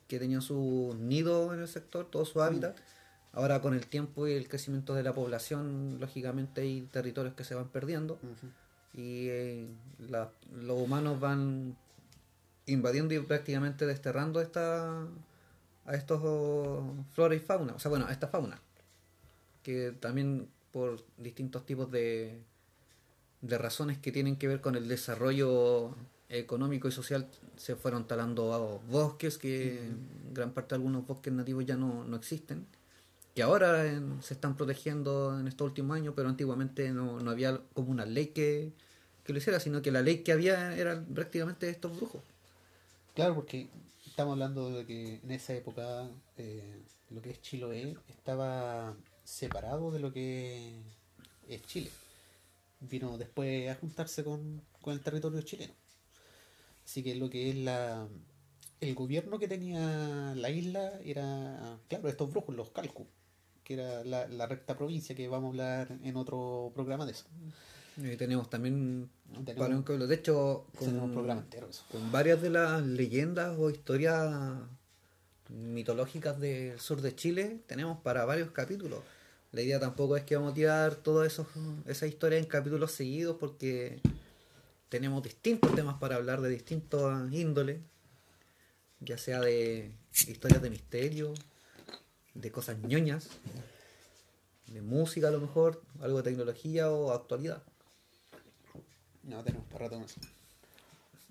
que 0.09 0.19
tenían 0.19 0.43
sus 0.43 0.97
nidos 0.97 1.55
en 1.55 1.61
el 1.61 1.69
sector, 1.69 2.11
todo 2.11 2.25
su 2.25 2.43
hábitat. 2.43 2.77
Ahora 3.35 3.61
con 3.63 3.75
el 3.75 3.87
tiempo 3.87 4.27
y 4.29 4.33
el 4.33 4.49
crecimiento 4.49 4.93
de 4.95 5.03
la 5.05 5.15
población, 5.15 5.99
lógicamente 6.01 6.63
hay 6.63 6.83
territorios 6.91 7.35
que 7.35 7.45
se 7.45 7.55
van 7.55 7.69
perdiendo 7.69 8.19
y 8.93 9.29
eh, 9.29 9.67
la- 10.11 10.33
los 10.53 10.79
humanos 10.81 11.19
van 11.21 11.77
invadiendo 12.67 13.15
y 13.15 13.19
prácticamente 13.21 13.87
desterrando 13.87 14.41
esta, 14.41 15.03
a 15.87 15.95
estos 15.95 16.21
oh, 16.25 16.95
flora 17.13 17.35
y 17.35 17.41
fauna, 17.41 17.75
o 17.75 17.79
sea, 17.79 17.89
bueno, 17.91 18.07
a 18.07 18.13
esta 18.13 18.29
fauna, 18.29 18.61
que 19.63 19.93
también 19.93 20.49
por 20.73 21.03
distintos 21.19 21.65
tipos 21.67 21.91
de, 21.91 22.41
de 23.41 23.59
razones 23.59 23.99
que 23.99 24.13
tienen 24.13 24.37
que 24.37 24.49
ver 24.49 24.61
con 24.61 24.75
el 24.77 24.89
desarrollo 24.89 25.95
económico 26.29 26.89
y 26.89 26.93
social 26.93 27.29
se 27.57 27.77
fueron 27.77 28.07
talando 28.07 28.55
a 28.55 28.59
bosques 28.59 29.37
que 29.37 29.91
gran 30.33 30.53
parte 30.53 30.71
de 30.71 30.77
algunos 30.77 31.07
bosques 31.07 31.33
nativos 31.33 31.67
ya 31.67 31.77
no, 31.77 32.05
no 32.05 32.17
existen 32.17 32.67
que 33.35 33.43
ahora 33.43 33.87
en- 33.87 34.23
se 34.23 34.33
están 34.35 34.57
protegiendo 34.57 35.39
en 35.39 35.47
estos 35.47 35.67
últimos 35.67 35.95
años 35.97 36.15
pero 36.17 36.31
antiguamente 36.31 36.91
no, 36.93 37.21
no 37.21 37.31
había 37.31 37.61
como 37.75 37.91
una 37.91 38.07
ley 38.07 38.29
que, 38.29 38.73
que 39.25 39.33
lo 39.35 39.39
hiciera 39.41 39.61
sino 39.61 39.83
que 39.83 39.91
la 39.91 40.01
ley 40.01 40.19
que 40.23 40.33
había 40.33 40.75
era 40.75 41.05
prácticamente 41.15 41.69
estos 41.69 41.95
brujos 41.95 42.23
Claro, 43.15 43.35
porque 43.35 43.69
estamos 44.07 44.33
hablando 44.33 44.71
de 44.71 44.87
que 44.87 45.21
en 45.23 45.31
esa 45.31 45.55
época 45.55 46.09
eh, 46.37 46.83
lo 47.11 47.21
que 47.21 47.31
es 47.31 47.43
Chiloé 47.43 47.97
estaba 48.09 48.97
separado 49.25 49.91
de 49.91 50.01
lo 50.01 50.13
que 50.13 50.81
es 51.49 51.63
Chile. 51.67 51.91
Vino 52.81 53.19
después 53.19 53.71
a 53.71 53.75
juntarse 53.77 54.25
con, 54.25 54.63
con 54.81 54.95
el 54.95 55.01
territorio 55.01 55.43
chileno. 55.43 55.75
Así 56.85 57.03
que 57.03 57.15
lo 57.15 57.31
que 57.31 57.51
es 57.51 57.57
la 57.57 58.09
el 58.83 58.95
gobierno 58.97 59.39
que 59.39 59.47
tenía 59.47 60.35
la 60.35 60.51
isla 60.51 60.93
era, 61.05 61.79
claro, 61.89 62.09
estos 62.09 62.31
brujos, 62.31 62.57
los 62.57 62.71
Calcu, 62.71 63.07
que 63.63 63.75
era 63.75 64.03
la, 64.05 64.27
la 64.27 64.47
recta 64.47 64.77
provincia 64.77 65.15
que 65.15 65.29
vamos 65.29 65.47
a 65.47 65.51
hablar 65.51 65.99
en 66.03 66.17
otro 66.17 66.73
programa 66.75 67.07
de 67.07 67.13
eso. 67.13 67.27
tenemos 68.19 68.51
también 68.51 69.09
Tenemos- 69.33 69.57
para 69.57 69.77
un 69.77 69.83
pueblo 69.83 70.07
de 70.07 70.15
hecho 70.15 70.67
un 70.81 70.99
con, 71.01 71.13
programa 71.13 71.41
entero 71.41 71.67
de 71.67 71.73
eso. 71.73 71.85
con 71.91 72.13
varias 72.13 72.41
de 72.43 72.51
las 72.51 72.83
leyendas 72.83 73.57
o 73.59 73.71
historias 73.71 74.31
mitológicas 75.49 76.39
del 76.41 76.79
sur 76.81 77.01
de 77.03 77.15
Chile 77.15 77.61
tenemos 77.67 77.99
para 78.01 78.25
varios 78.25 78.51
capítulos. 78.51 79.01
La 79.53 79.61
idea 79.61 79.79
tampoco 79.79 80.17
es 80.17 80.25
que 80.25 80.37
vamos 80.37 80.53
a 80.53 80.55
tirar 80.55 80.95
toda 80.97 81.27
eso, 81.27 81.47
esa 81.87 82.07
historia 82.07 82.39
en 82.39 82.47
capítulos 82.47 82.93
seguidos 82.93 83.37
porque 83.39 84.01
tenemos 84.89 85.23
distintos 85.23 85.75
temas 85.75 85.99
para 85.99 86.17
hablar 86.17 86.41
de 86.41 86.49
distintos 86.49 87.31
índoles, 87.33 87.81
ya 89.01 89.19
sea 89.19 89.41
de 89.41 89.93
historias 90.27 90.63
de 90.63 90.71
misterio, 90.71 91.35
de 92.35 92.51
cosas 92.51 92.79
ñoñas, 92.79 93.29
de 94.69 94.81
música 94.81 95.29
a 95.29 95.31
lo 95.31 95.41
mejor, 95.41 95.83
algo 96.01 96.19
de 96.19 96.23
tecnología 96.31 96.91
o 96.91 97.11
actualidad. 97.13 97.63
No, 99.25 99.43
tenemos 99.45 99.67
para 99.69 99.85
rato 99.87 100.01
eso. 100.05 100.21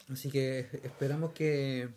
Así 0.09 0.29
que 0.29 0.67
esperamos 0.83 1.33
que 1.33 1.89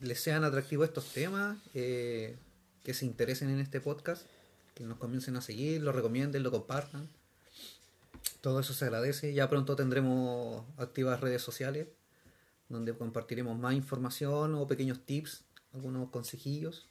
les 0.00 0.20
sean 0.20 0.44
atractivos 0.44 0.88
estos 0.88 1.12
temas, 1.12 1.56
eh, 1.74 2.36
que 2.84 2.94
se 2.94 3.06
interesen 3.06 3.50
en 3.50 3.60
este 3.60 3.80
podcast, 3.80 4.26
que 4.74 4.84
nos 4.84 4.98
comiencen 4.98 5.36
a 5.36 5.40
seguir, 5.40 5.82
lo 5.82 5.92
recomienden, 5.92 6.42
lo 6.42 6.50
compartan. 6.50 7.08
Todo 8.40 8.60
eso 8.60 8.74
se 8.74 8.84
agradece. 8.84 9.32
Ya 9.34 9.48
pronto 9.48 9.76
tendremos 9.76 10.64
activas 10.76 11.20
redes 11.20 11.42
sociales 11.42 11.88
donde 12.68 12.94
compartiremos 12.94 13.58
más 13.58 13.74
información 13.74 14.54
o 14.54 14.66
pequeños 14.66 15.04
tips, 15.04 15.44
algunos 15.72 16.10
consejillos 16.10 16.86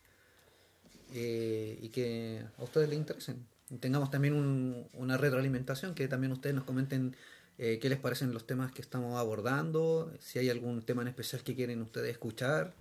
eh, 1.13 1.77
y 1.81 1.89
que 1.89 2.43
a 2.57 2.63
ustedes 2.63 2.89
les 2.89 2.97
interesen. 2.97 3.45
Tengamos 3.79 4.11
también 4.11 4.33
un- 4.33 4.87
una 4.93 5.17
retroalimentación, 5.17 5.95
que 5.95 6.07
también 6.07 6.31
ustedes 6.31 6.55
nos 6.55 6.63
comenten 6.63 7.15
eh, 7.57 7.79
qué 7.81 7.89
les 7.89 7.99
parecen 7.99 8.33
los 8.33 8.45
temas 8.47 8.71
que 8.71 8.81
estamos 8.81 9.17
abordando, 9.17 10.11
si 10.19 10.39
hay 10.39 10.49
algún 10.49 10.81
tema 10.81 11.01
en 11.01 11.09
especial 11.09 11.43
que 11.43 11.55
quieren 11.55 11.81
ustedes 11.81 12.11
escuchar. 12.11 12.73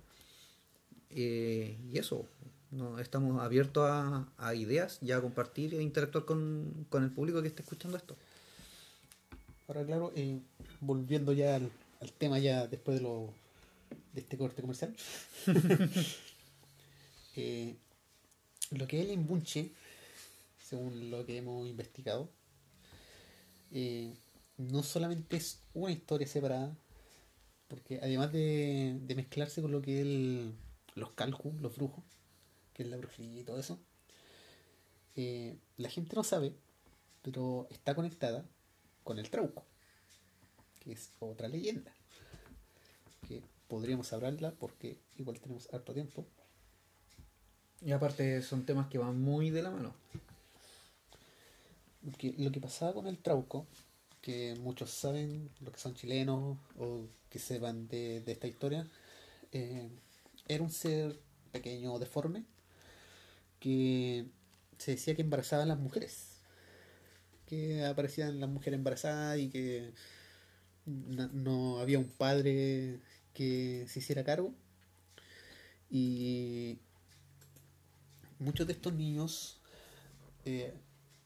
Eh, 1.11 1.77
y 1.91 1.97
eso, 1.97 2.27
no, 2.71 2.99
estamos 2.99 3.41
abiertos 3.41 3.87
a, 3.89 4.27
a 4.37 4.55
ideas 4.55 4.97
y 5.01 5.11
a 5.11 5.21
compartir 5.21 5.75
e 5.75 5.81
interactuar 5.81 6.25
con, 6.25 6.87
con 6.89 7.03
el 7.03 7.11
público 7.11 7.41
que 7.41 7.47
esté 7.47 7.61
escuchando 7.61 7.97
esto. 7.97 8.15
Ahora, 9.67 9.85
claro, 9.85 10.11
eh, 10.15 10.39
volviendo 10.81 11.33
ya 11.33 11.55
al, 11.55 11.69
al 12.01 12.11
tema 12.11 12.39
ya 12.39 12.67
después 12.67 12.97
de 12.97 13.03
lo 13.03 13.33
de 14.13 14.21
este 14.21 14.37
corte 14.37 14.61
comercial. 14.61 14.95
Eh, 17.35 17.75
lo 18.69 18.87
que 18.87 18.99
es 18.99 19.07
el 19.07 19.13
imbunche, 19.13 19.71
según 20.63 21.09
lo 21.09 21.25
que 21.25 21.37
hemos 21.39 21.67
investigado, 21.67 22.29
eh, 23.71 24.13
no 24.57 24.83
solamente 24.83 25.37
es 25.37 25.59
una 25.73 25.91
historia 25.91 26.27
separada, 26.27 26.75
porque 27.67 27.99
además 28.01 28.31
de, 28.33 28.99
de 29.03 29.15
mezclarse 29.15 29.61
con 29.61 29.71
lo 29.71 29.81
que 29.81 29.99
es 30.01 30.05
el- 30.07 30.55
los 30.95 31.11
calcus, 31.11 31.55
los 31.61 31.75
brujos, 31.75 32.03
que 32.73 32.83
es 32.83 32.89
la 32.89 32.97
brujería 32.97 33.41
y 33.41 33.43
todo 33.43 33.59
eso, 33.59 33.79
eh, 35.15 35.57
la 35.77 35.89
gente 35.89 36.15
no 36.15 36.23
sabe, 36.23 36.53
pero 37.21 37.67
está 37.71 37.95
conectada 37.95 38.45
con 39.03 39.19
el 39.19 39.29
trauco, 39.29 39.63
que 40.79 40.91
es 40.93 41.11
otra 41.19 41.47
leyenda, 41.47 41.93
que 43.27 43.41
podríamos 43.67 44.11
hablarla 44.13 44.51
porque 44.51 44.97
igual 45.17 45.39
tenemos 45.39 45.67
harto 45.73 45.93
tiempo. 45.93 46.25
Y 47.81 47.91
aparte 47.91 48.41
son 48.41 48.65
temas 48.65 48.87
que 48.87 48.97
van 48.97 49.21
muy 49.21 49.49
de 49.49 49.61
la 49.61 49.69
mano. 49.71 49.93
Porque 52.03 52.33
lo 52.37 52.51
que 52.51 52.59
pasaba 52.59 52.93
con 52.93 53.07
el 53.07 53.17
trauco, 53.17 53.65
que 54.23 54.55
muchos 54.61 54.89
saben, 54.89 55.51
los 55.59 55.73
que 55.73 55.79
son 55.79 55.95
chilenos 55.95 56.57
o 56.79 57.07
que 57.29 57.39
sepan 57.39 57.87
de, 57.89 58.21
de 58.21 58.31
esta 58.31 58.47
historia, 58.47 58.89
eh, 59.51 59.89
era 60.47 60.63
un 60.63 60.71
ser 60.71 61.19
pequeño, 61.51 61.99
deforme, 61.99 62.45
que 63.59 64.25
se 64.77 64.91
decía 64.91 65.15
que 65.15 65.23
embarazaba 65.23 65.63
a 65.63 65.65
las 65.65 65.77
mujeres. 65.77 66.39
Que 67.47 67.85
aparecían 67.85 68.39
las 68.39 68.49
mujeres 68.49 68.77
embarazadas 68.77 69.39
y 69.39 69.49
que 69.49 69.93
no, 70.85 71.79
había 71.79 71.99
un 71.99 72.09
padre 72.09 72.99
que 73.33 73.85
se 73.89 73.99
hiciera 73.99 74.23
cargo. 74.23 74.53
Y 75.89 76.79
muchos 78.39 78.67
de 78.67 78.73
estos 78.73 78.93
niños 78.93 79.59
eh, 80.45 80.73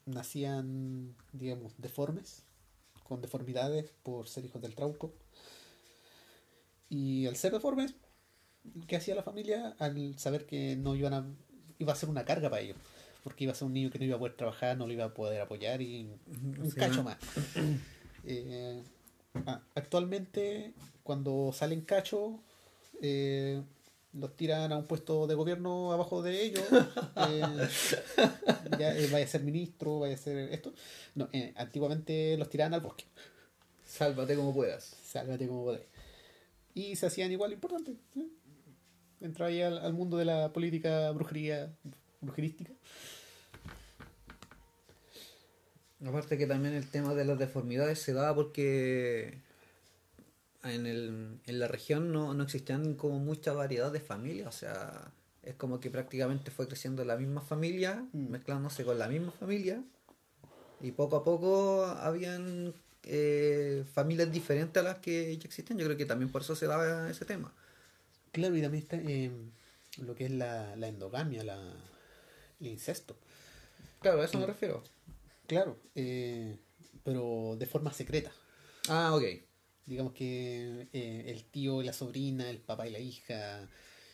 nacían, 0.06 1.16
digamos, 1.32 1.74
deformes, 1.78 2.44
con 3.08 3.22
deformidades 3.22 3.92
por 4.04 4.28
ser 4.28 4.46
hijos 4.46 4.62
del 4.62 4.76
trauco. 4.76 5.14
Y 6.90 7.26
al 7.28 7.36
ser 7.36 7.52
deformes, 7.54 7.96
¿qué 8.88 8.96
hacía 8.96 9.16
la 9.16 9.24
familia? 9.24 9.76
Al 9.80 10.18
saber 10.18 10.46
que 10.46 10.76
no 10.76 10.96
iban 10.96 11.14
a, 11.14 11.26
iba 11.80 11.94
a 11.94 11.96
ser 11.96 12.10
una 12.10 12.26
carga 12.26 12.50
para 12.50 12.62
ellos, 12.62 12.78
porque 13.24 13.44
iba 13.44 13.54
a 13.54 13.56
ser 13.56 13.66
un 13.68 13.74
niño 13.74 13.90
que 13.90 14.00
no 14.00 14.06
iba 14.06 14.16
a 14.16 14.20
poder 14.20 14.36
trabajar, 14.36 14.78
no 14.78 14.88
lo 14.88 14.94
iba 14.94 15.06
a 15.06 15.14
poder 15.14 15.42
apoyar 15.42 15.82
y 15.82 16.10
un 16.28 16.70
Sí, 16.70 16.76
cacho 16.76 17.04
más. 17.04 17.18
Eh, 18.30 18.84
actualmente, 19.76 20.74
cuando 21.04 21.52
salen 21.54 21.80
cacho, 21.80 22.42
eh, 23.02 23.62
los 24.14 24.36
tiran 24.36 24.72
a 24.72 24.78
un 24.78 24.86
puesto 24.86 25.28
de 25.28 25.36
gobierno 25.36 25.92
abajo 25.92 26.22
de 26.22 26.42
ellos. 26.44 26.64
eh, 27.30 27.68
ya 28.80 28.98
eh, 28.98 29.08
vaya 29.12 29.26
a 29.26 29.28
ser 29.28 29.44
ministro, 29.44 30.00
vaya 30.00 30.16
a 30.16 30.18
ser 30.18 30.54
esto. 30.54 30.74
No, 31.16 31.30
eh, 31.34 31.54
antiguamente 31.56 32.38
los 32.38 32.50
tiraban 32.50 32.74
al 32.74 32.82
bosque. 32.82 33.06
Sálvate 33.86 34.36
como 34.36 34.54
puedas. 34.54 34.84
Sálvate 34.84 35.48
como 35.48 35.66
podés. 35.66 35.86
Y 36.74 36.96
se 36.96 37.08
hacían 37.08 37.32
igual 37.32 37.54
importantes. 37.54 37.96
¿sí? 38.14 38.32
Entraba 39.22 39.50
ahí 39.50 39.62
al, 39.62 39.78
al 39.80 39.94
mundo 39.94 40.18
de 40.18 40.26
la 40.26 40.54
política 40.54 41.12
brujería, 41.12 41.76
brujerística. 42.22 42.74
Aparte 46.06 46.38
que 46.38 46.46
también 46.46 46.76
el 46.76 46.88
tema 46.90 47.16
de 47.16 47.26
las 47.26 47.40
deformidades 47.40 48.00
se 48.00 48.14
daba 48.14 48.36
porque 48.36 49.42
en, 50.70 50.86
el, 50.86 51.40
en 51.46 51.60
la 51.60 51.68
región 51.68 52.12
no, 52.12 52.34
no 52.34 52.44
existían 52.44 52.96
como 52.96 53.20
mucha 53.20 53.54
variedad 53.54 53.92
de 53.92 54.00
familias, 54.00 54.48
o 54.48 54.58
sea, 54.58 55.12
es 55.44 55.56
como 55.56 55.80
que 55.80 55.90
prácticamente 55.90 56.52
fue 56.52 56.68
creciendo 56.68 57.04
la 57.06 57.18
misma 57.18 57.42
familia, 57.42 58.06
Mm. 58.14 58.30
mezclándose 58.30 58.84
con 58.84 58.98
la 59.00 59.08
misma 59.08 59.32
familia, 59.32 59.84
y 60.82 60.92
poco 60.92 61.16
a 61.18 61.24
poco 61.24 61.86
habían 61.86 62.74
eh, 63.04 63.86
familias 63.94 64.32
diferentes 64.32 64.80
a 64.82 64.84
las 64.84 64.98
que 64.98 65.36
ya 65.38 65.46
existían, 65.46 65.80
yo 65.80 65.86
creo 65.86 65.98
que 65.98 66.06
también 66.06 66.32
por 66.32 66.42
eso 66.42 66.56
se 66.56 66.68
daba 66.68 67.10
ese 67.10 67.26
tema. 67.26 67.54
Claro, 68.32 68.56
y 68.56 68.62
también 68.62 68.84
está 68.84 68.98
eh, 68.98 69.32
lo 70.06 70.14
que 70.14 70.26
es 70.26 70.32
la, 70.32 70.76
la 70.76 70.88
endogamia, 70.88 71.44
la, 71.44 71.58
el 72.60 72.68
incesto. 72.68 73.16
Claro, 74.02 74.22
a 74.22 74.26
eso 74.26 74.38
me 74.38 74.46
refiero. 74.46 74.84
Claro, 75.48 75.78
eh, 75.96 76.58
pero 77.04 77.56
de 77.58 77.66
forma 77.66 77.92
secreta. 77.94 78.32
Ah, 78.90 79.16
ok. 79.16 79.24
Digamos 79.88 80.14
que 80.14 80.88
eh, 80.94 81.24
el 81.28 81.44
tío 81.46 81.82
y 81.82 81.86
la 81.86 81.94
sobrina, 81.94 82.50
el 82.50 82.60
papá 82.60 82.88
y 82.88 82.92
la 82.92 83.00
hija, 83.00 83.68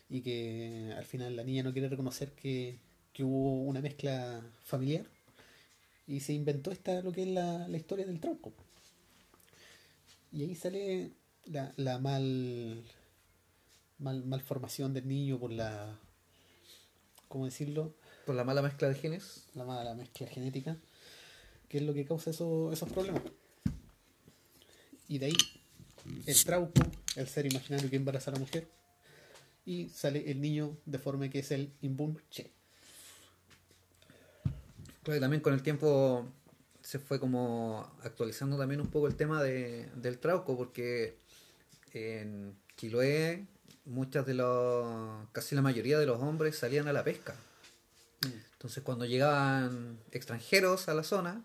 y 0.09 0.21
que 0.21 0.93
al 0.95 1.03
final 1.05 1.35
la 1.35 1.43
niña 1.43 1.63
no 1.63 1.73
quiere 1.73 1.89
reconocer 1.89 2.31
que, 2.33 2.77
que 3.11 3.23
hubo 3.25 3.63
una 3.63 3.81
mezcla 3.81 4.41
familiar 4.63 5.05
y 6.07 6.19
se 6.19 6.33
inventó 6.33 6.71
esta 6.71 7.01
lo 7.01 7.11
que 7.11 7.23
es 7.23 7.29
la, 7.29 7.67
la 7.67 7.77
historia 7.77 8.05
del 8.05 8.19
tronco. 8.19 8.53
Y 10.31 10.43
ahí 10.43 10.55
sale 10.55 11.11
la, 11.45 11.73
la 11.77 11.97
mal, 11.99 12.83
mal 13.97 14.23
malformación 14.25 14.93
del 14.93 15.07
niño 15.07 15.39
por 15.39 15.51
la 15.51 15.97
¿cómo 17.27 17.45
decirlo? 17.45 17.95
Por 18.25 18.35
la 18.35 18.43
mala 18.43 18.61
mezcla 18.61 18.89
de 18.89 18.95
genes. 18.95 19.45
La 19.55 19.65
mala 19.65 19.95
mezcla 19.95 20.27
genética, 20.27 20.77
que 21.67 21.77
es 21.79 21.83
lo 21.83 21.93
que 21.95 22.05
causa 22.05 22.29
eso- 22.29 22.71
esos 22.71 22.89
problemas. 22.91 23.23
Y 25.07 25.17
de 25.17 25.27
ahí 25.27 25.33
el 26.25 26.43
trauco, 26.43 26.81
el 27.15 27.27
ser 27.27 27.45
imaginario 27.45 27.89
que 27.89 27.95
embaraza 27.95 28.31
a 28.31 28.33
la 28.33 28.39
mujer, 28.39 28.67
y 29.65 29.89
sale 29.89 30.29
el 30.29 30.41
niño 30.41 30.77
deforme 30.85 31.29
que 31.29 31.39
es 31.39 31.51
el 31.51 31.71
imbunche. 31.81 32.51
Claro, 35.03 35.17
y 35.17 35.19
también 35.19 35.41
con 35.41 35.53
el 35.53 35.61
tiempo 35.61 36.25
se 36.81 36.99
fue 36.99 37.19
como 37.19 37.89
actualizando 38.03 38.57
también 38.57 38.81
un 38.81 38.87
poco 38.87 39.07
el 39.07 39.15
tema 39.15 39.41
de, 39.41 39.89
del 39.95 40.19
trauco, 40.19 40.57
porque 40.57 41.17
en 41.93 42.55
Chiloé 42.75 43.45
muchas 43.85 44.25
de 44.25 44.33
los, 44.33 45.27
casi 45.31 45.55
la 45.55 45.61
mayoría 45.61 45.99
de 45.99 46.05
los 46.05 46.21
hombres 46.21 46.57
salían 46.57 46.87
a 46.87 46.93
la 46.93 47.03
pesca. 47.03 47.35
Entonces 48.53 48.83
cuando 48.83 49.05
llegaban 49.05 49.99
extranjeros 50.11 50.87
a 50.87 50.93
la 50.93 51.03
zona, 51.03 51.43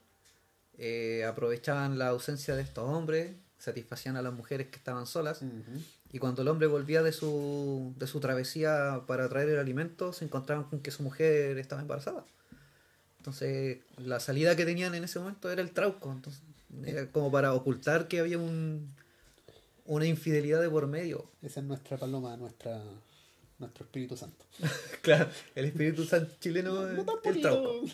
eh, 0.78 1.24
aprovechaban 1.24 1.98
la 1.98 2.08
ausencia 2.08 2.54
de 2.54 2.62
estos 2.62 2.84
hombres, 2.84 3.34
satisfacían 3.58 4.16
a 4.16 4.22
las 4.22 4.32
mujeres 4.32 4.68
que 4.68 4.76
estaban 4.76 5.06
solas, 5.06 5.42
Ujú. 5.42 5.82
y 6.12 6.18
cuando 6.18 6.42
el 6.42 6.48
hombre 6.48 6.66
volvía 6.68 7.02
de 7.02 7.12
su, 7.12 7.92
de 7.98 8.06
su 8.06 8.20
travesía 8.20 9.02
para 9.06 9.28
traer 9.28 9.48
el 9.50 9.58
alimento, 9.58 10.12
se 10.12 10.24
encontraban 10.24 10.64
con 10.64 10.80
que 10.80 10.90
su 10.90 11.02
mujer 11.02 11.58
estaba 11.58 11.80
embarazada. 11.82 12.24
Entonces, 13.18 13.78
la 13.98 14.20
salida 14.20 14.56
que 14.56 14.64
tenían 14.64 14.94
en 14.94 15.04
ese 15.04 15.18
momento 15.18 15.50
era 15.50 15.60
el 15.60 15.72
trauco. 15.72 16.10
Entonces, 16.12 16.40
era 16.84 17.06
como 17.10 17.30
para 17.32 17.52
ocultar 17.52 18.08
que 18.08 18.20
había 18.20 18.38
un, 18.38 18.88
una 19.86 20.06
infidelidad 20.06 20.60
de 20.60 20.70
por 20.70 20.86
medio. 20.86 21.28
Esa 21.42 21.60
es 21.60 21.66
nuestra 21.66 21.96
paloma, 21.98 22.36
nuestra, 22.36 22.80
nuestro 23.58 23.84
Espíritu 23.84 24.16
Santo. 24.16 24.44
Claro, 25.02 25.28
el 25.54 25.64
espíritu 25.66 26.04
santo 26.04 26.34
chileno 26.40 26.74
No 26.86 27.00
es 27.00 27.06
tan 27.22 27.34
el 27.34 27.40
trauco. 27.42 27.84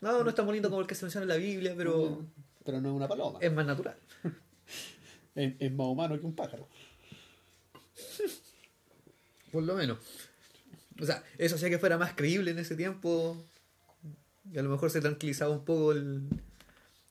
No, 0.00 0.22
no 0.24 0.28
es 0.28 0.34
tan 0.34 0.46
bonito 0.46 0.68
como 0.68 0.80
el 0.82 0.86
que 0.86 0.94
se 0.94 1.04
menciona 1.04 1.22
en 1.22 1.28
la 1.28 1.36
Biblia, 1.36 1.74
pero 1.76 2.22
Pero 2.64 2.80
no 2.80 2.88
es 2.90 2.94
una 2.96 3.08
paloma. 3.08 3.38
es 3.40 3.52
más 3.52 3.64
natural. 3.66 3.96
Es, 5.34 5.54
es 5.58 5.72
más 5.72 5.86
humano 5.88 6.18
que 6.18 6.26
un 6.26 6.34
pájaro. 6.34 6.68
Por 9.52 9.62
lo 9.62 9.74
menos. 9.74 9.98
O 11.00 11.04
sea, 11.06 11.24
eso 11.38 11.56
hacía 11.56 11.70
que 11.70 11.78
fuera 11.78 11.98
más 11.98 12.14
creíble 12.14 12.50
en 12.52 12.58
ese 12.58 12.76
tiempo. 12.76 13.36
Y 14.52 14.58
a 14.58 14.62
lo 14.62 14.70
mejor 14.70 14.90
se 14.90 15.00
tranquilizaba 15.00 15.52
un 15.52 15.64
poco 15.64 15.92
el, 15.92 16.28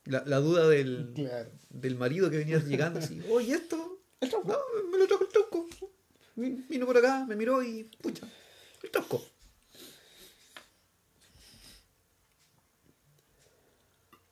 la, 0.06 0.24
la 0.26 0.38
duda 0.38 0.68
del, 0.70 1.12
Claro. 1.16 1.50
del 1.70 1.96
marido 1.96 2.30
que 2.30 2.38
venía 2.38 2.60
llegando 2.60 3.00
así. 3.00 3.22
Oye, 3.30 3.54
esto. 3.56 4.00
El 4.22 4.30
trauco. 4.30 4.48
No, 4.50 4.90
me 4.92 4.98
lo 4.98 5.08
trajo 5.08 5.24
el 5.24 5.30
tronco. 5.30 5.68
Vino 6.36 6.86
por 6.86 6.98
acá, 6.98 7.26
me 7.26 7.36
miró 7.36 7.62
y. 7.64 7.84
Pucha, 8.02 8.28
el 8.82 8.90
tronco. 8.92 9.24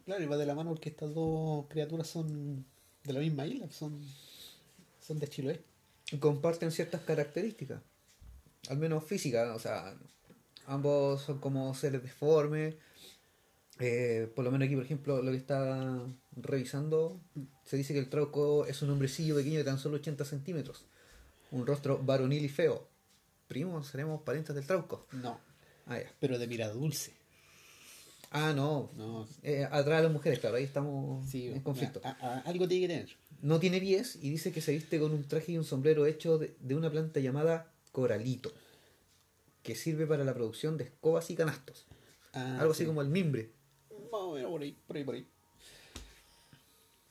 Claro, 0.06 0.24
y 0.24 0.28
va 0.28 0.38
de 0.38 0.46
la 0.46 0.56
mano 0.56 0.72
porque 0.72 0.90
estas 0.90 1.14
dos 1.14 1.68
criaturas 1.70 2.08
son 2.08 2.66
de 3.04 3.14
la 3.14 3.20
misma 3.20 3.46
isla, 3.46 3.70
son, 3.72 4.00
son 5.02 5.20
de 5.20 5.28
Chiloé. 5.28 5.62
Y 6.12 6.18
comparten 6.18 6.72
ciertas 6.72 7.02
características. 7.02 7.82
Al 8.70 8.78
menos 8.78 9.04
físicas. 9.04 9.56
O 9.56 9.60
sea, 9.60 9.96
ambos 10.68 11.22
son 11.22 11.40
como 11.40 11.74
seres 11.74 12.04
deformes. 12.04 12.76
Eh, 13.80 14.32
por 14.36 14.44
lo 14.46 14.52
menos 14.52 14.68
aquí, 14.68 14.76
por 14.76 14.86
ejemplo, 14.86 15.22
lo 15.24 15.32
que 15.32 15.38
está 15.38 16.06
revisando, 16.36 17.20
se 17.66 17.78
dice 17.78 17.94
que 17.94 18.00
el 18.00 18.10
trauco 18.10 18.66
es 18.68 18.82
un 18.82 18.90
hombrecillo 18.92 19.36
pequeño 19.36 19.58
de 19.60 19.64
tan 19.64 19.80
solo 19.80 19.96
80 19.98 20.24
centímetros. 20.26 20.86
Un 21.52 21.66
rostro 21.66 21.98
varonil 22.04 22.46
y 22.46 22.50
feo. 22.50 22.88
Primos, 23.48 23.88
seremos 23.88 24.22
parientes 24.22 24.56
del 24.56 24.66
trauco. 24.68 25.08
No, 25.14 25.40
Ah, 25.88 25.98
ya. 26.00 26.12
pero 26.20 26.38
de 26.38 26.48
mirada 26.48 26.74
dulce. 26.74 27.14
Ah, 28.32 28.54
no. 28.56 28.89
No, 28.96 29.28
Eh, 29.44 29.65
atrás 29.70 29.98
de 29.98 30.04
las 30.04 30.12
mujeres, 30.13 30.39
claro, 30.39 30.56
ahí 30.56 30.63
estamos 30.63 31.30
sí, 31.30 31.48
en 31.48 31.62
conflicto. 31.62 32.00
a- 32.04 32.10
a- 32.22 32.39
algo 32.41 32.67
tiene 32.67 32.88
que 32.88 32.94
tener. 32.94 33.10
No 33.41 33.60
tiene 33.60 33.80
pies 33.82 34.17
y 34.22 34.30
dice 34.30 34.52
que 34.52 34.62
se 34.62 34.72
viste 34.72 35.00
con 35.00 35.12
un 35.12 35.28
traje 35.28 35.52
y 35.54 35.58
un 35.58 35.63
sombrero 35.65 36.06
hecho 36.06 36.38
de, 36.38 36.56
de 36.60 36.76
una 36.76 36.89
planta 36.89 37.20
llamada 37.20 37.72
coralito, 37.91 38.52
que 39.63 39.76
sirve 39.76 40.08
para 40.08 40.24
la 40.24 40.34
producción 40.34 40.78
de 40.78 40.86
escobas 40.86 41.30
y 41.30 41.36
canastos. 41.36 41.86
Ah, 42.34 42.58
Algo 42.60 42.72
así 42.72 42.84
sí. 42.84 42.88
como 42.88 43.02
el 43.02 43.10
mimbre. 43.10 43.50
Por 44.10 44.38
ahí, 44.62 44.76
por 44.88 44.96
ahí, 44.98 45.04
por 45.04 45.15
ahí. 45.15 45.28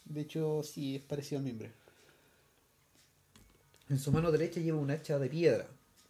De 0.06 0.22
hecho, 0.22 0.62
sí, 0.62 0.96
es 0.96 1.02
parecido 1.02 1.38
al 1.38 1.44
mimbre. 1.44 1.72
En 3.88 3.98
su 3.98 4.10
mano 4.12 4.30
derecha 4.32 4.60
lleva 4.60 4.78
un 4.78 4.90
hacha 4.90 5.18
de 5.18 5.28
piedra, 5.28 5.66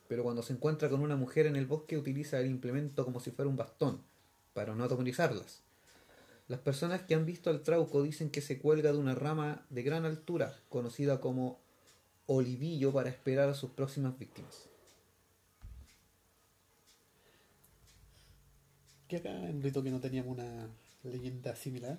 pero 0.09 0.23
cuando 0.23 0.43
se 0.43 0.53
encuentra 0.53 0.89
con 0.89 1.01
una 1.01 1.17
mujer 1.17 1.47
en 1.47 1.57
el 1.57 1.67
bosque 1.67 1.97
utiliza 1.99 2.39
el 2.39 2.47
implemento 2.51 3.05
como 3.05 3.21
si 3.21 3.31
fuera 3.31 3.49
un 3.49 3.57
bastón, 3.57 4.03
para 4.53 4.75
no 4.75 4.85
atomizarlas. 4.85 5.63
Las 6.49 6.61
personas 6.61 7.03
que 7.03 7.15
han 7.15 7.27
visto 7.27 7.49
al 7.49 7.63
trauco 7.63 8.03
dicen 8.03 8.31
que 8.31 8.41
se 8.41 8.59
cuelga 8.59 8.93
de 8.93 8.99
una 8.99 9.15
rama 9.15 9.65
de 9.71 9.83
gran 9.83 10.05
altura, 10.05 10.59
conocida 10.69 11.21
como 11.21 11.61
olivillo, 12.27 12.93
para 12.93 13.09
esperar 13.09 13.49
a 13.49 13.55
sus 13.55 13.71
próximas 13.71 14.19
víctimas. 14.19 14.69
Que 19.07 19.19
acá 19.19 19.31
en 19.31 19.63
Rito 19.63 19.83
que 19.83 19.91
no 19.91 20.01
teníamos 20.01 20.37
una 20.37 20.69
leyenda 21.05 21.55
similar. 21.55 21.99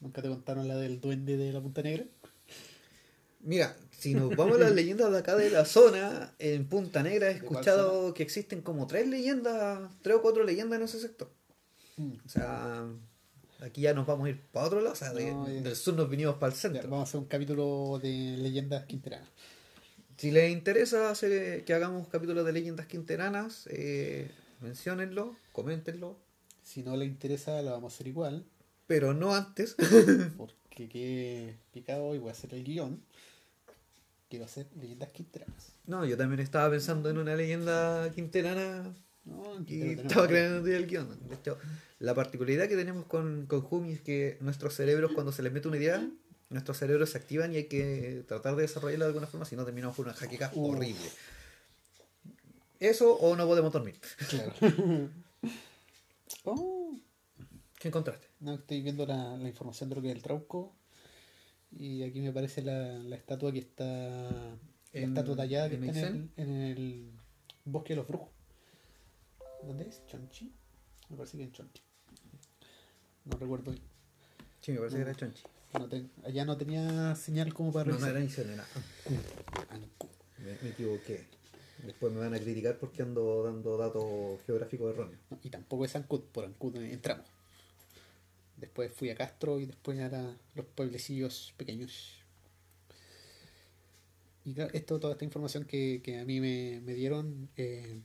¿Nunca 0.00 0.20
te 0.20 0.28
contaron 0.28 0.68
la 0.68 0.76
del 0.76 1.00
duende 1.00 1.36
de 1.36 1.52
la 1.52 1.60
Punta 1.60 1.82
Negra? 1.82 2.04
Mira, 3.40 3.76
si 3.90 4.14
nos 4.14 4.30
vamos 4.36 4.56
a 4.56 4.60
las 4.60 4.72
leyendas 4.72 5.10
de 5.10 5.18
acá 5.18 5.36
de 5.36 5.50
la 5.50 5.64
zona, 5.64 6.34
en 6.38 6.68
Punta 6.68 7.02
Negra 7.02 7.30
he 7.30 7.34
¿De 7.34 7.40
cuál 7.40 7.60
escuchado 7.60 8.12
que 8.12 8.22
existen 8.22 8.60
como 8.60 8.86
tres 8.86 9.08
leyendas, 9.08 9.90
tres 10.02 10.16
o 10.16 10.22
cuatro 10.22 10.44
leyendas 10.44 10.78
en 10.78 10.84
ese 10.84 11.00
sector. 11.00 11.30
Mm. 11.96 12.12
O 12.24 12.28
sea, 12.28 12.84
aquí 13.60 13.80
ya 13.82 13.94
nos 13.94 14.06
vamos 14.06 14.26
a 14.26 14.30
ir 14.30 14.40
para 14.52 14.66
otro 14.66 14.80
lado, 14.80 14.92
o 14.92 14.96
sea, 14.96 15.12
de- 15.12 15.32
No, 15.32 15.46
ya. 15.48 15.60
del 15.62 15.76
sur 15.76 15.94
nos 15.94 16.08
vinimos 16.10 16.36
para 16.36 16.48
el 16.52 16.54
Ya, 16.54 16.60
centro. 16.60 16.82
vamos 16.90 17.00
a 17.00 17.08
hacer 17.08 17.20
un 17.20 17.26
capítulo 17.26 17.98
de 18.02 18.36
leyendas 18.38 18.84
quinteranas. 18.86 19.28
Si 20.18 20.30
les 20.30 20.50
interesa 20.50 21.10
hacer 21.10 21.64
que 21.64 21.74
hagamos 21.74 22.08
capítulos 22.08 22.44
de 22.46 22.52
leyendas 22.52 22.86
quinteranas, 22.86 23.66
eh, 23.70 24.30
menciónenlo, 24.60 25.36
coméntenlo, 25.52 26.16
Si 26.62 26.82
no 26.82 26.96
le 26.96 27.04
interesa, 27.04 27.62
lo 27.62 27.70
vamos 27.70 27.92
a 27.92 27.94
hacer 27.94 28.08
igual. 28.08 28.44
pero 28.86 29.14
no 29.14 29.34
antes. 29.34 29.74
Porque 30.36 30.88
qué 30.88 31.56
picado 31.72 32.14
y 32.14 32.18
voy 32.18 32.28
a 32.30 32.32
hacer 32.32 32.52
el 32.54 32.64
guion. 32.64 33.00
Quiero 34.28 34.44
hacer 34.46 34.66
leyendas 34.80 35.10
quinteranas. 35.10 35.72
no, 35.86 36.04
yo 36.04 36.16
también 36.16 36.40
estaba 36.40 36.68
pensando 36.70 37.08
en 37.10 37.18
una 37.18 37.36
leyenda 37.36 38.10
quinterana 38.14 38.92
No, 39.26 39.64
tenemos 39.64 40.06
estaba 40.06 40.26
creando 40.26 40.66
el 40.68 40.86
guion. 40.86 41.28
De 41.28 41.34
hecho, 41.34 41.58
la 41.98 42.14
particularidad 42.14 42.68
que 42.68 42.76
tenemos 42.76 43.04
con, 43.06 43.46
con 43.46 43.60
Jumi 43.60 43.92
es 43.92 44.00
que 44.00 44.38
nuestros 44.40 44.74
cerebros, 44.74 45.12
cuando 45.12 45.32
se 45.32 45.42
les 45.42 45.52
mete 45.52 45.68
una 45.68 45.76
idea, 45.76 46.08
nuestros 46.48 46.78
cerebros 46.78 47.10
se 47.10 47.18
activan 47.18 47.52
y 47.52 47.56
hay 47.56 47.64
que 47.64 48.24
tratar 48.28 48.56
de 48.56 48.62
desarrollarla 48.62 49.04
de 49.06 49.08
alguna 49.10 49.26
forma, 49.26 49.44
si 49.44 49.56
no 49.56 49.64
terminamos 49.64 49.96
por 49.96 50.06
una 50.06 50.14
jaqueca 50.14 50.50
Uh. 50.54 50.70
horrible. 50.72 51.10
Eso 52.78 53.14
o 53.14 53.34
no 53.36 53.46
podemos 53.46 53.72
dormir. 53.72 53.96
Claro. 54.28 54.52
oh, 56.44 56.96
¿Qué 57.78 57.88
encontraste? 57.88 58.26
no, 58.40 58.54
estoy 58.54 58.82
viendo 58.82 59.06
la, 59.06 59.36
la 59.36 59.48
información 59.48 59.88
de 59.88 59.96
lo 59.96 60.02
que 60.02 60.10
es 60.10 60.16
el 60.16 60.22
trauco. 60.22 60.74
Y 61.72 62.02
aquí 62.04 62.20
me 62.20 62.32
parece 62.32 62.62
la, 62.62 62.98
la 62.98 63.16
estatua 63.16 63.52
que 63.52 63.58
está. 63.58 63.88
La 64.92 65.00
estatua 65.00 65.36
tallada 65.36 65.68
que 65.68 65.74
en 65.76 65.84
está 65.84 65.98
en 66.00 66.04
el, 66.06 66.12
Aysén. 66.14 66.32
en 66.36 66.50
el 66.62 67.10
bosque 67.64 67.92
de 67.94 67.96
los 67.96 68.06
brujos. 68.08 68.28
¿Dónde 69.62 69.88
es? 69.88 70.02
¿Chonchi? 70.06 70.52
Me 71.08 71.16
parece 71.16 71.36
que 71.38 71.44
en 71.44 71.52
Chonchi. 71.52 71.82
No 73.24 73.36
recuerdo 73.38 73.72
bien. 73.72 73.82
Sí, 74.60 74.72
me 74.72 74.78
parece 74.78 74.98
No. 74.98 75.04
que 75.04 75.10
era 75.10 75.18
Chonchi. 75.18 75.42
No 75.74 75.88
te- 75.88 76.06
allá 76.24 76.44
no 76.44 76.56
tenía 76.56 77.14
señal 77.16 77.52
como 77.52 77.72
para 77.72 77.84
No, 77.90 77.98
no 77.98 78.06
revisar. 78.06 78.16
era 78.16 78.20
Aysén, 78.20 78.50
era 78.50 78.66
Ancu. 79.70 80.08
Me, 80.38 80.56
me 80.62 80.68
equivoqué. 80.70 81.26
Después 81.84 82.12
me 82.12 82.20
van 82.20 82.34
a 82.34 82.38
criticar 82.38 82.78
porque 82.78 83.02
ando 83.02 83.42
dando 83.44 83.76
datos 83.76 84.40
geográficos 84.46 84.94
erróneos. 84.94 85.20
No, 85.30 85.38
y 85.42 85.50
tampoco 85.50 85.84
es 85.84 85.94
Ancud, 85.96 86.22
por 86.32 86.44
Ancud 86.44 86.76
entramos. 86.76 87.26
Después 88.56 88.90
fui 88.92 89.10
a 89.10 89.14
Castro 89.14 89.60
y 89.60 89.66
después 89.66 89.98
a 90.00 90.08
la- 90.08 90.36
los 90.54 90.64
pueblecillos 90.66 91.52
pequeños. 91.58 92.22
Y 94.44 94.54
claro, 94.54 94.70
esto, 94.72 94.98
toda 95.00 95.12
esta 95.14 95.24
información 95.24 95.64
que, 95.64 96.00
que 96.02 96.20
a 96.20 96.24
mí 96.24 96.40
me, 96.40 96.80
me 96.82 96.94
dieron, 96.94 97.50
eh, 97.56 98.00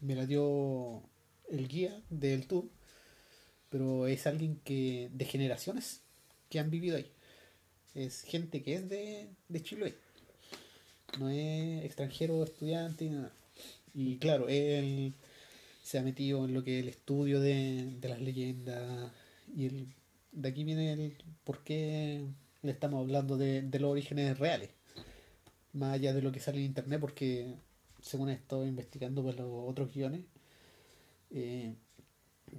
me 0.00 0.14
la 0.14 0.26
dio 0.26 1.02
el 1.50 1.68
guía 1.68 2.00
del 2.10 2.46
tour, 2.46 2.68
pero 3.68 4.06
es 4.06 4.26
alguien 4.26 4.60
que 4.64 5.10
de 5.12 5.24
generaciones 5.24 6.02
que 6.48 6.58
han 6.60 6.70
vivido 6.70 6.96
ahí. 6.96 7.10
Es 7.94 8.22
gente 8.22 8.62
que 8.62 8.74
es 8.74 8.88
de, 8.88 9.28
de 9.48 9.62
Chiloé. 9.62 9.94
No 11.18 11.28
es 11.28 11.84
extranjero, 11.84 12.44
estudiante, 12.44 13.04
ni 13.04 13.16
nada. 13.16 13.32
Y 13.94 14.18
claro, 14.18 14.48
él 14.48 15.14
se 15.82 15.98
ha 15.98 16.02
metido 16.02 16.44
en 16.44 16.54
lo 16.54 16.62
que 16.62 16.78
es 16.78 16.82
el 16.84 16.88
estudio 16.88 17.40
de, 17.40 17.96
de 18.00 18.08
las 18.08 18.20
leyendas 18.20 19.12
y 19.56 19.66
el, 19.66 19.88
de 20.32 20.48
aquí 20.48 20.64
viene 20.64 20.92
el 20.92 21.16
por 21.44 21.64
qué 21.64 22.24
le 22.62 22.72
estamos 22.72 23.00
hablando 23.00 23.36
de, 23.36 23.62
de 23.62 23.80
los 23.80 23.90
orígenes 23.90 24.38
reales, 24.38 24.70
más 25.72 25.94
allá 25.94 26.12
de 26.12 26.22
lo 26.22 26.32
que 26.32 26.40
sale 26.40 26.58
en 26.58 26.66
internet, 26.66 27.00
porque 27.00 27.54
según 28.02 28.30
he 28.30 28.34
estado 28.34 28.66
investigando 28.66 29.22
por 29.22 29.34
los 29.36 29.48
otros 29.48 29.92
guiones, 29.92 30.22
eh, 31.30 31.74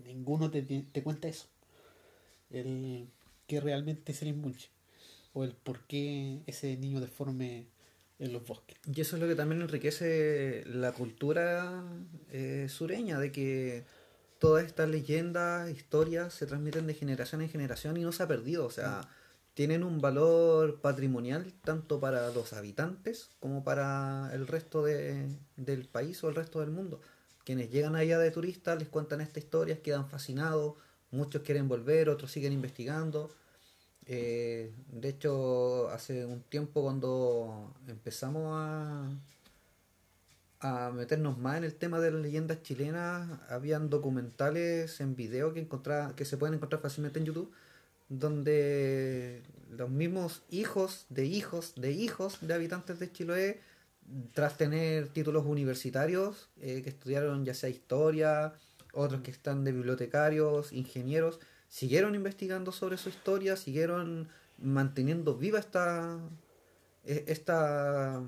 ninguno 0.06 0.50
te, 0.50 0.62
te 0.64 1.04
cuenta 1.04 1.28
eso, 1.28 1.48
el 2.50 3.08
que 3.48 3.60
realmente 3.60 4.12
es 4.12 4.22
el 4.22 4.30
imbunche, 4.30 4.70
o 5.34 5.44
el 5.44 5.54
por 5.54 5.82
qué 5.88 6.42
ese 6.48 6.78
niño 6.78 7.00
deforme 7.00 7.68
en 8.22 8.34
los 8.34 8.46
bosques. 8.46 8.78
Y 8.86 9.02
eso 9.02 9.16
es 9.16 9.22
lo 9.22 9.28
que 9.28 9.36
también 9.36 9.62
enriquece 9.62 10.64
la 10.68 10.92
cultura 10.92 11.84
eh, 12.32 12.68
sureña, 12.70 13.20
de 13.20 13.32
que 13.32 13.84
todas 14.40 14.66
estas 14.66 14.90
leyendas, 14.90 15.70
historias 15.70 16.34
se 16.34 16.46
transmiten 16.46 16.88
de 16.88 16.94
generación 16.94 17.42
en 17.42 17.50
generación 17.50 17.98
y 17.98 18.02
no 18.02 18.12
se 18.12 18.24
ha 18.24 18.28
perdido. 18.28 18.66
O 18.66 18.72
sea, 18.72 19.02
tienen 19.54 19.84
un 19.84 20.00
valor 20.00 20.80
patrimonial 20.82 21.54
tanto 21.64 22.00
para 22.00 22.30
los 22.32 22.54
habitantes 22.54 23.30
como 23.40 23.64
para 23.64 24.32
el 24.34 24.48
resto 24.48 24.84
de, 24.84 25.28
del 25.58 25.88
país 25.88 26.24
o 26.24 26.30
el 26.30 26.36
resto 26.36 26.62
del 26.62 26.72
mundo. 26.72 27.02
Quienes 27.44 27.70
llegan 27.70 27.96
allá 27.96 28.20
de 28.20 28.32
turistas 28.32 28.80
les 28.80 28.88
cuentan 28.88 29.20
estas 29.22 29.44
historias, 29.44 29.80
quedan 29.80 30.08
fascinados, 30.08 30.76
muchos 31.12 31.42
quieren 31.42 31.68
volver, 31.68 32.10
otros 32.10 32.32
siguen 32.32 32.54
investigando. 32.54 33.30
Eh, 34.06 34.74
de 34.88 35.10
hecho, 35.10 35.90
hace 35.90 36.26
un 36.26 36.42
tiempo 36.42 36.82
cuando 36.84 37.74
empezamos 37.88 38.54
a, 38.56 39.10
a 40.62 40.92
meternos 40.92 41.38
más 41.38 41.58
en 41.58 41.64
el 41.64 41.76
tema 41.76 42.00
de 42.00 42.12
las 42.12 42.22
leyendas 42.22 42.62
chilenas, 42.64 43.40
habían 43.50 43.90
documentales 43.90 45.02
en 45.02 45.16
video 45.16 45.54
que 45.54 45.60
encontrar, 45.60 46.16
que 46.16 46.26
se 46.26 46.38
pueden 46.38 46.56
encontrar 46.56 46.82
fácilmente 46.82 47.20
en 47.20 47.26
YouTube, 47.26 47.52
donde 48.12 49.42
los 49.70 49.90
mismos 49.90 50.44
hijos 50.50 51.06
de 51.10 51.26
hijos 51.26 51.74
de 51.78 51.94
hijos 51.94 52.40
de 52.42 52.54
habitantes 52.54 53.00
de 53.00 53.10
Chiloé, 53.10 53.62
tras 54.34 54.58
tener 54.58 55.08
títulos 55.08 55.46
universitarios, 55.46 56.50
eh, 56.60 56.82
que 56.84 56.90
estudiaron 56.90 57.46
ya 57.46 57.54
sea 57.54 57.70
historia, 57.70 58.54
otros 58.92 59.22
que 59.22 59.32
están 59.32 59.64
de 59.64 59.72
bibliotecarios, 59.72 60.74
ingenieros, 60.74 61.40
siguieron 61.70 62.14
investigando 62.16 62.74
sobre 62.74 62.98
su 62.98 63.08
historia, 63.08 63.56
siguieron 63.56 64.28
manteniendo 64.58 65.38
viva 65.38 65.60
esta, 65.60 66.20
e, 67.06 67.24
esta 67.28 68.22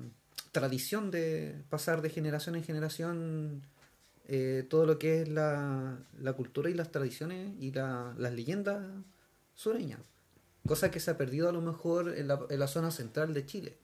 tradición 0.50 1.10
de 1.10 1.62
pasar 1.68 2.00
de 2.00 2.08
generación 2.08 2.56
en 2.56 2.64
generación 2.64 3.62
eh, 4.28 4.64
todo 4.70 4.86
lo 4.86 4.98
que 4.98 5.20
es 5.20 5.28
la, 5.28 5.98
la, 6.18 6.32
cultura 6.32 6.70
y 6.70 6.74
las 6.74 6.90
tradiciones 6.90 7.52
y 7.60 7.72
la, 7.72 8.14
las 8.16 8.32
leyendas 8.32 8.82
sureñas. 9.54 10.00
Cosa 10.66 10.90
que 10.90 11.00
se 11.00 11.10
ha 11.10 11.18
perdido 11.18 11.48
a 11.48 11.52
lo 11.52 11.60
mejor 11.60 12.16
en 12.16 12.28
la, 12.28 12.40
en 12.48 12.58
la 12.58 12.66
zona 12.68 12.90
central 12.90 13.34
de 13.34 13.44
Chile. 13.44 13.78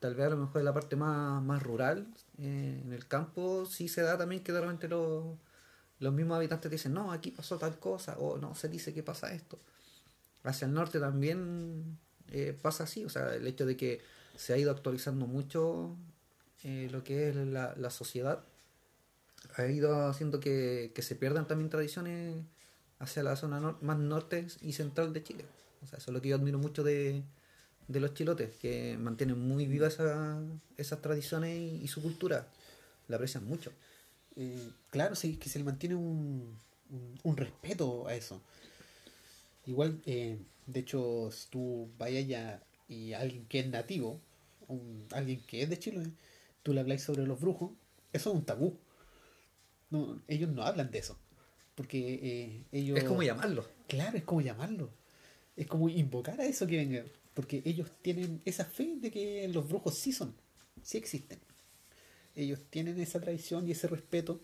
Tal 0.00 0.14
vez 0.14 0.26
a 0.26 0.30
lo 0.30 0.36
mejor 0.38 0.60
en 0.60 0.64
la 0.64 0.72
parte 0.72 0.96
más, 0.96 1.42
más 1.42 1.62
rural, 1.62 2.06
eh, 2.38 2.80
en 2.82 2.92
el 2.92 3.06
campo, 3.06 3.66
sí 3.66 3.86
se 3.86 4.00
da 4.00 4.16
también 4.16 4.42
que 4.42 4.52
de 4.52 4.60
repente 4.60 4.88
los 4.88 6.14
mismos 6.14 6.36
habitantes 6.36 6.70
dicen, 6.70 6.94
no, 6.94 7.12
aquí 7.12 7.30
pasó 7.30 7.58
tal 7.58 7.78
cosa, 7.78 8.16
o 8.18 8.38
no, 8.38 8.54
se 8.54 8.68
dice 8.68 8.94
que 8.94 9.02
pasa 9.02 9.32
esto. 9.32 9.58
Hacia 10.42 10.66
el 10.66 10.72
norte 10.72 11.00
también 11.00 11.98
eh, 12.28 12.58
pasa 12.60 12.84
así, 12.84 13.04
o 13.04 13.10
sea, 13.10 13.34
el 13.34 13.46
hecho 13.46 13.66
de 13.66 13.76
que 13.76 14.00
se 14.36 14.54
ha 14.54 14.56
ido 14.56 14.70
actualizando 14.70 15.26
mucho 15.26 15.96
eh, 16.64 16.88
lo 16.90 17.04
que 17.04 17.28
es 17.28 17.36
la, 17.36 17.74
la, 17.76 17.90
sociedad, 17.90 18.42
ha 19.56 19.66
ido 19.66 20.06
haciendo 20.06 20.40
que, 20.40 20.92
que, 20.94 21.02
se 21.02 21.14
pierdan 21.14 21.46
también 21.46 21.68
tradiciones 21.68 22.42
hacia 23.00 23.22
la 23.22 23.34
zona 23.34 23.76
más 23.80 23.98
norte 23.98 24.46
y 24.60 24.74
central 24.74 25.12
de 25.12 25.24
Chile. 25.24 25.44
O 25.82 25.86
sea, 25.86 25.98
eso 25.98 26.10
es 26.10 26.14
lo 26.14 26.22
que 26.22 26.28
yo 26.28 26.36
admiro 26.36 26.58
mucho 26.58 26.84
de, 26.84 27.22
de 27.88 28.00
los 28.00 28.14
chilotes, 28.14 28.56
que 28.58 28.96
mantienen 28.98 29.38
muy 29.40 29.66
vivas 29.66 29.94
esa, 29.94 30.40
esas 30.76 31.02
tradiciones 31.02 31.82
y, 31.82 31.88
su 31.88 32.02
cultura, 32.02 32.46
la 33.08 33.16
aprecian 33.16 33.44
mucho. 33.46 33.72
Eh, 34.36 34.70
claro, 34.90 35.16
sí, 35.16 35.36
que 35.36 35.48
se 35.48 35.58
le 35.58 35.64
mantiene 35.64 35.96
un, 35.96 36.56
un, 37.22 37.36
respeto 37.36 38.06
a 38.06 38.14
eso. 38.14 38.40
Igual, 39.66 40.00
eh, 40.06 40.38
de 40.66 40.80
hecho, 40.80 41.30
si 41.32 41.48
tú 41.48 41.90
vayas 41.98 42.24
allá 42.24 42.62
y 42.86 43.14
alguien 43.14 43.46
que 43.46 43.60
es 43.60 43.68
nativo, 43.68 44.20
alguien 45.12 45.40
que 45.46 45.62
es 45.62 45.70
de 45.70 45.78
Chile, 45.78 46.12
tú 46.62 46.74
le 46.74 46.80
habláis 46.80 47.02
sobre 47.02 47.26
los 47.26 47.40
brujos, 47.40 47.72
eso 48.12 48.30
es 48.30 48.36
un 48.36 48.44
tabú. 48.44 48.78
No, 49.90 50.20
ellos 50.28 50.50
no 50.50 50.62
hablan 50.62 50.90
de 50.90 50.98
eso. 50.98 51.18
Porque 51.80 52.20
eh, 52.22 52.64
ellos... 52.72 52.98
Es 52.98 53.04
como 53.04 53.22
llamarlo. 53.22 53.66
Claro, 53.88 54.18
es 54.18 54.24
como 54.24 54.42
llamarlo. 54.42 54.90
Es 55.56 55.66
como 55.66 55.88
invocar 55.88 56.38
a 56.38 56.44
eso 56.44 56.66
que 56.66 56.76
venga. 56.76 57.04
Porque 57.32 57.62
ellos 57.64 57.90
tienen 58.02 58.42
esa 58.44 58.66
fe 58.66 58.96
de 59.00 59.10
que 59.10 59.48
los 59.48 59.66
brujos 59.66 59.94
sí 59.94 60.12
son, 60.12 60.34
sí 60.82 60.98
existen 60.98 61.38
ellos 62.34 62.60
tienen 62.70 63.00
esa 63.00 63.20
tradición 63.20 63.68
y 63.68 63.72
ese 63.72 63.88
respeto 63.88 64.40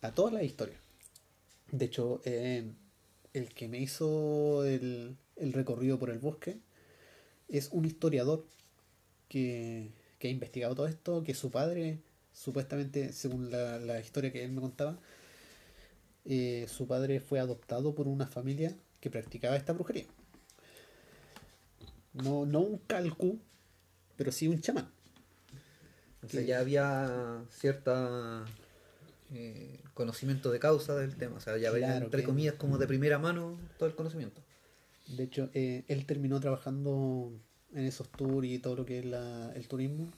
a 0.00 0.12
todas 0.12 0.32
las 0.32 0.42
historias. 0.42 0.78
De 1.70 1.86
hecho, 1.86 2.20
eh, 2.24 2.70
el 3.32 3.48
que 3.54 3.68
me 3.68 3.78
hizo 3.78 4.64
el, 4.64 5.16
el, 5.36 5.52
recorrido 5.52 5.98
por 5.98 6.10
el 6.10 6.18
bosque 6.18 6.58
es 7.48 7.68
un 7.72 7.84
historiador 7.84 8.46
que, 9.28 9.90
que, 10.18 10.28
ha 10.28 10.30
investigado 10.30 10.74
todo 10.74 10.86
esto, 10.86 11.22
que 11.22 11.34
su 11.34 11.50
padre, 11.50 11.98
supuestamente, 12.32 13.12
según 13.12 13.50
la, 13.50 13.78
la 13.78 14.00
historia 14.00 14.32
que 14.32 14.44
él 14.44 14.52
me 14.52 14.60
contaba, 14.60 14.98
eh, 16.24 16.66
su 16.68 16.86
padre 16.86 17.20
fue 17.20 17.40
adoptado 17.40 17.94
por 17.94 18.06
una 18.06 18.26
familia 18.26 18.76
que 19.00 19.10
practicaba 19.10 19.56
esta 19.56 19.72
brujería. 19.72 20.06
No, 22.12 22.46
no 22.46 22.60
un 22.60 22.78
calcu, 22.78 23.40
pero 24.16 24.30
sí 24.30 24.46
un 24.48 24.60
chamán. 24.60 24.90
O 26.22 26.28
sea, 26.28 26.42
ya 26.42 26.60
había 26.60 27.42
cierta 27.50 28.44
eh, 29.32 29.80
conocimiento 29.94 30.52
de 30.52 30.60
causa 30.60 30.94
del 30.94 31.16
tema. 31.16 31.36
O 31.36 31.40
sea, 31.40 31.56
ya 31.56 31.70
había, 31.70 31.86
claro, 31.86 32.04
entre 32.04 32.20
que... 32.20 32.26
comillas, 32.26 32.54
como 32.54 32.78
de 32.78 32.86
primera 32.86 33.18
mano 33.18 33.58
todo 33.78 33.88
el 33.88 33.96
conocimiento. 33.96 34.40
De 35.08 35.24
hecho, 35.24 35.50
eh, 35.54 35.84
él 35.88 36.06
terminó 36.06 36.38
trabajando 36.38 37.32
en 37.74 37.86
esos 37.86 38.08
tours 38.10 38.46
y 38.46 38.58
todo 38.60 38.76
lo 38.76 38.84
que 38.84 39.00
es 39.00 39.04
la, 39.04 39.52
el 39.54 39.66
turismo. 39.66 40.12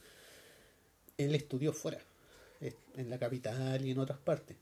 Él 1.16 1.34
estudió 1.34 1.72
fuera, 1.72 2.00
en 2.60 3.08
la 3.08 3.18
capital 3.18 3.84
y 3.86 3.92
en 3.92 3.98
otras 3.98 4.18
partes. 4.18 4.56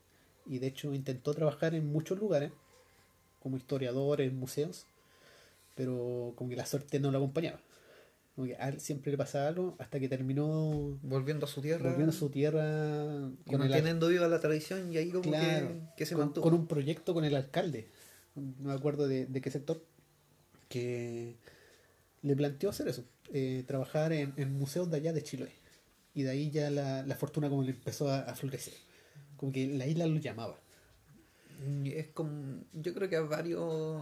Y 0.45 0.59
de 0.59 0.67
hecho 0.67 0.93
intentó 0.93 1.33
trabajar 1.33 1.75
en 1.75 1.91
muchos 1.91 2.19
lugares, 2.19 2.51
como 3.41 3.57
historiador 3.57 4.21
en 4.21 4.37
museos, 4.37 4.85
pero 5.75 6.33
como 6.35 6.49
que 6.49 6.55
la 6.55 6.65
suerte 6.65 6.99
no 6.99 7.11
lo 7.11 7.17
acompañaba. 7.17 7.59
Como 8.35 8.47
que 8.47 8.55
a 8.55 8.69
él 8.69 8.79
siempre 8.79 9.11
le 9.11 9.17
pasaba 9.17 9.47
algo 9.47 9.75
hasta 9.77 9.99
que 9.99 10.09
terminó 10.09 10.97
volviendo 11.03 11.45
a 11.45 11.49
su 11.49 11.61
tierra. 11.61 11.89
Volviendo 11.89 12.11
a 12.11 12.15
su 12.15 12.29
tierra. 12.29 13.29
Y 13.45 13.55
manteniendo 13.55 14.07
viva 14.07 14.27
la 14.27 14.39
tradición 14.39 14.91
y 14.91 14.97
ahí 14.97 15.11
como 15.11 15.23
claro, 15.23 15.67
que, 15.67 15.79
que, 15.97 16.05
se 16.05 16.15
con, 16.15 16.25
mantuvo. 16.25 16.43
Con 16.43 16.53
un 16.53 16.67
proyecto 16.67 17.13
con 17.13 17.25
el 17.25 17.35
alcalde, 17.35 17.87
no 18.35 18.69
me 18.69 18.73
acuerdo 18.73 19.07
de, 19.07 19.27
de 19.27 19.41
qué 19.41 19.51
sector, 19.51 19.83
que 20.67 21.35
le 22.23 22.35
planteó 22.35 22.69
hacer 22.69 22.87
eso, 22.87 23.03
eh, 23.31 23.63
trabajar 23.67 24.11
en, 24.13 24.33
en, 24.37 24.57
museos 24.57 24.89
de 24.89 24.97
allá 24.97 25.13
de 25.13 25.21
Chiloé. 25.21 25.51
Y 26.15 26.23
de 26.23 26.31
ahí 26.31 26.49
ya 26.49 26.71
la, 26.71 27.03
la 27.03 27.15
fortuna 27.15 27.49
como 27.49 27.63
que 27.63 27.71
empezó 27.71 28.09
a, 28.09 28.19
a, 28.21 28.35
florecer. 28.35 28.73
Como 29.37 29.51
que 29.51 29.67
la 29.67 29.87
isla 29.87 30.05
lo 30.05 30.19
llamaba. 30.19 30.59
Es 31.85 32.07
como, 32.07 32.63
yo 32.73 32.93
creo 32.93 33.09
que 33.09 33.15
a 33.15 33.21
varios, 33.21 34.01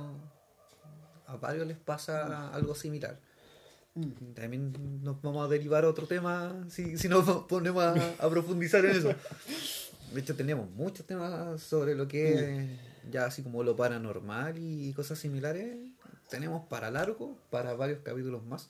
a 1.27 1.35
varios 1.35 1.67
les 1.67 1.77
pasa 1.77 2.51
algo 2.53 2.75
similar 2.75 3.19
también 4.33 5.03
nos 5.03 5.21
vamos 5.21 5.45
a 5.45 5.49
derivar 5.49 5.83
a 5.83 5.89
otro 5.89 6.07
tema 6.07 6.65
si, 6.69 6.97
si 6.97 7.09
nos 7.09 7.43
ponemos 7.47 7.83
a, 7.83 7.93
a 8.19 8.29
profundizar 8.29 8.85
en 8.85 8.95
eso. 8.95 9.13
De 10.13 10.19
hecho, 10.19 10.35
tenemos 10.35 10.69
muchos 10.71 11.05
temas 11.05 11.61
sobre 11.61 11.95
lo 11.95 12.07
que 12.07 12.33
es 12.33 12.69
ya 13.11 13.25
así 13.25 13.41
como 13.41 13.63
lo 13.63 13.75
paranormal 13.75 14.57
y 14.57 14.93
cosas 14.93 15.19
similares. 15.19 15.77
Tenemos 16.29 16.65
para 16.67 16.91
largo, 16.91 17.37
para 17.49 17.73
varios 17.73 17.99
capítulos 17.99 18.43
más. 18.43 18.69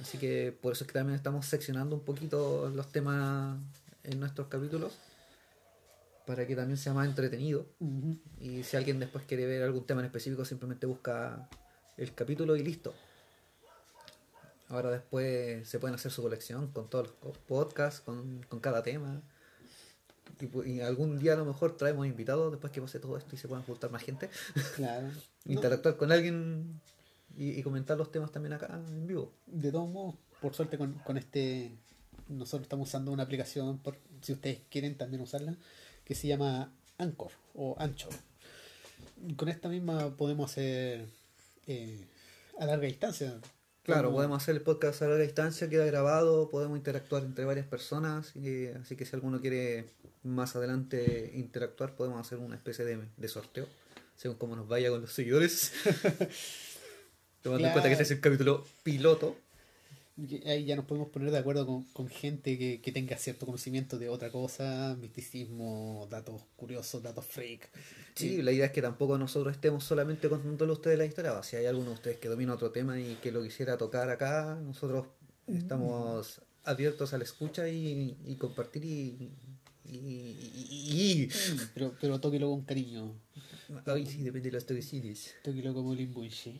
Así 0.00 0.16
que 0.16 0.56
por 0.62 0.72
eso 0.72 0.84
es 0.84 0.88
que 0.88 0.94
también 0.94 1.16
estamos 1.16 1.44
seccionando 1.46 1.96
un 1.96 2.04
poquito 2.04 2.70
los 2.74 2.90
temas 2.92 3.58
en 4.04 4.20
nuestros 4.20 4.48
capítulos. 4.48 4.96
Para 6.28 6.46
que 6.46 6.54
también 6.54 6.76
sea 6.76 6.92
más 6.92 7.08
entretenido. 7.08 7.66
Uh 7.78 7.86
-huh. 7.86 8.18
Y 8.38 8.62
si 8.62 8.76
alguien 8.76 9.00
después 9.00 9.24
quiere 9.24 9.46
ver 9.46 9.62
algún 9.62 9.86
tema 9.86 10.02
en 10.02 10.06
específico, 10.06 10.44
simplemente 10.44 10.84
busca 10.84 11.48
el 11.96 12.14
capítulo 12.14 12.54
y 12.54 12.62
listo. 12.62 12.92
Ahora 14.68 14.90
después 14.90 15.66
se 15.66 15.78
pueden 15.78 15.94
hacer 15.94 16.12
su 16.12 16.20
colección 16.20 16.66
con 16.70 16.90
todos 16.90 17.14
los 17.24 17.38
podcasts, 17.38 18.02
con, 18.02 18.42
con 18.46 18.60
cada 18.60 18.82
tema. 18.82 19.22
Y, 20.38 20.70
y, 20.70 20.80
algún 20.82 21.18
día 21.18 21.32
a 21.32 21.36
lo 21.36 21.46
mejor 21.46 21.78
traemos 21.78 22.06
invitados 22.06 22.52
después 22.52 22.74
que 22.74 22.82
pase 22.82 23.00
todo 23.00 23.16
esto 23.16 23.34
y 23.34 23.38
se 23.38 23.48
puedan 23.48 23.64
juntar 23.64 23.90
más 23.90 24.02
gente. 24.02 24.28
Claro. 24.76 25.08
Interactuar 25.46 25.94
no. 25.94 25.98
con 25.98 26.12
alguien 26.12 26.78
y, 27.38 27.58
y, 27.58 27.62
comentar 27.62 27.96
los 27.96 28.12
temas 28.12 28.30
también 28.30 28.52
acá 28.52 28.68
en 28.74 29.06
vivo. 29.06 29.32
De 29.46 29.72
todos 29.72 29.88
modos, 29.88 30.16
por 30.42 30.52
suerte 30.52 30.76
con, 30.76 30.92
con 30.98 31.16
este, 31.16 31.72
nosotros 32.28 32.66
estamos 32.66 32.88
usando 32.88 33.12
una 33.12 33.22
aplicación, 33.22 33.78
por, 33.78 33.96
si 34.20 34.34
ustedes 34.34 34.60
quieren 34.70 34.98
también 34.98 35.22
usarla, 35.22 35.56
que 36.08 36.14
se 36.14 36.26
llama 36.26 36.72
Anchor 36.96 37.30
o 37.54 37.76
Anchor. 37.78 38.14
Con 39.36 39.50
esta 39.50 39.68
misma 39.68 40.16
podemos 40.16 40.50
hacer 40.50 41.04
eh, 41.66 42.06
a 42.58 42.64
larga 42.64 42.86
distancia. 42.86 43.38
Claro, 43.82 44.10
podemos 44.10 44.42
hacer 44.42 44.54
el 44.54 44.62
podcast 44.62 45.02
a 45.02 45.08
larga 45.08 45.22
distancia, 45.22 45.68
queda 45.68 45.84
grabado, 45.84 46.48
podemos 46.50 46.78
interactuar 46.78 47.24
entre 47.24 47.44
varias 47.44 47.66
personas, 47.66 48.32
así 48.80 48.96
que 48.96 49.04
si 49.04 49.16
alguno 49.16 49.40
quiere 49.40 49.90
más 50.22 50.56
adelante 50.56 51.30
interactuar, 51.34 51.94
podemos 51.94 52.20
hacer 52.20 52.38
una 52.38 52.56
especie 52.56 52.84
de, 52.84 53.00
de 53.16 53.28
sorteo, 53.28 53.66
según 54.14 54.38
cómo 54.38 54.56
nos 54.56 54.66
vaya 54.66 54.90
con 54.90 55.02
los 55.02 55.12
seguidores. 55.12 55.72
Tomando 57.42 57.66
en 57.66 57.72
cuenta 57.72 57.88
que 57.88 57.92
este 57.92 58.02
es 58.04 58.10
el 58.10 58.20
capítulo 58.20 58.66
piloto. 58.82 59.36
Ahí 60.46 60.64
ya 60.64 60.74
nos 60.74 60.84
podemos 60.84 61.10
poner 61.10 61.30
de 61.30 61.38
acuerdo 61.38 61.64
con, 61.64 61.84
con 61.92 62.08
gente 62.08 62.58
que, 62.58 62.80
que 62.80 62.90
tenga 62.92 63.16
cierto 63.16 63.46
conocimiento 63.46 63.98
de 63.98 64.08
otra 64.08 64.30
cosa, 64.32 64.96
misticismo, 65.00 66.08
datos 66.10 66.42
curiosos, 66.56 67.02
datos 67.02 67.24
freak. 67.24 67.70
Sí, 68.14 68.42
la 68.42 68.50
idea 68.50 68.66
es 68.66 68.72
que 68.72 68.82
tampoco 68.82 69.16
nosotros 69.16 69.54
estemos 69.54 69.84
solamente 69.84 70.28
contándole 70.28 70.70
a 70.70 70.74
ustedes 70.74 70.98
la 70.98 71.04
historia. 71.04 71.40
Si 71.44 71.54
hay 71.54 71.66
alguno 71.66 71.90
de 71.90 71.94
ustedes 71.94 72.16
que 72.18 72.28
domina 72.28 72.54
otro 72.54 72.72
tema 72.72 72.98
y 72.98 73.14
que 73.22 73.30
lo 73.30 73.42
quisiera 73.44 73.78
tocar 73.78 74.10
acá, 74.10 74.58
nosotros 74.60 75.06
estamos 75.46 76.40
abiertos 76.64 77.14
a 77.14 77.18
la 77.18 77.24
escucha 77.24 77.68
y, 77.68 78.16
y 78.26 78.34
compartir 78.36 78.84
y... 78.84 79.30
y, 79.88 79.94
y- 79.94 81.28
Pero, 81.74 81.94
pero 82.00 82.20
tóquelo 82.20 82.50
con 82.50 82.62
cariño. 82.64 83.14
Ay, 83.86 84.04
sí, 84.04 84.22
depende 84.22 84.48
de 84.50 84.54
los 84.56 84.66
toquecines. 84.66 85.34
Tóquelo 85.44 85.72
como 85.72 85.92
el 85.92 86.00
Imbunshi. 86.00 86.58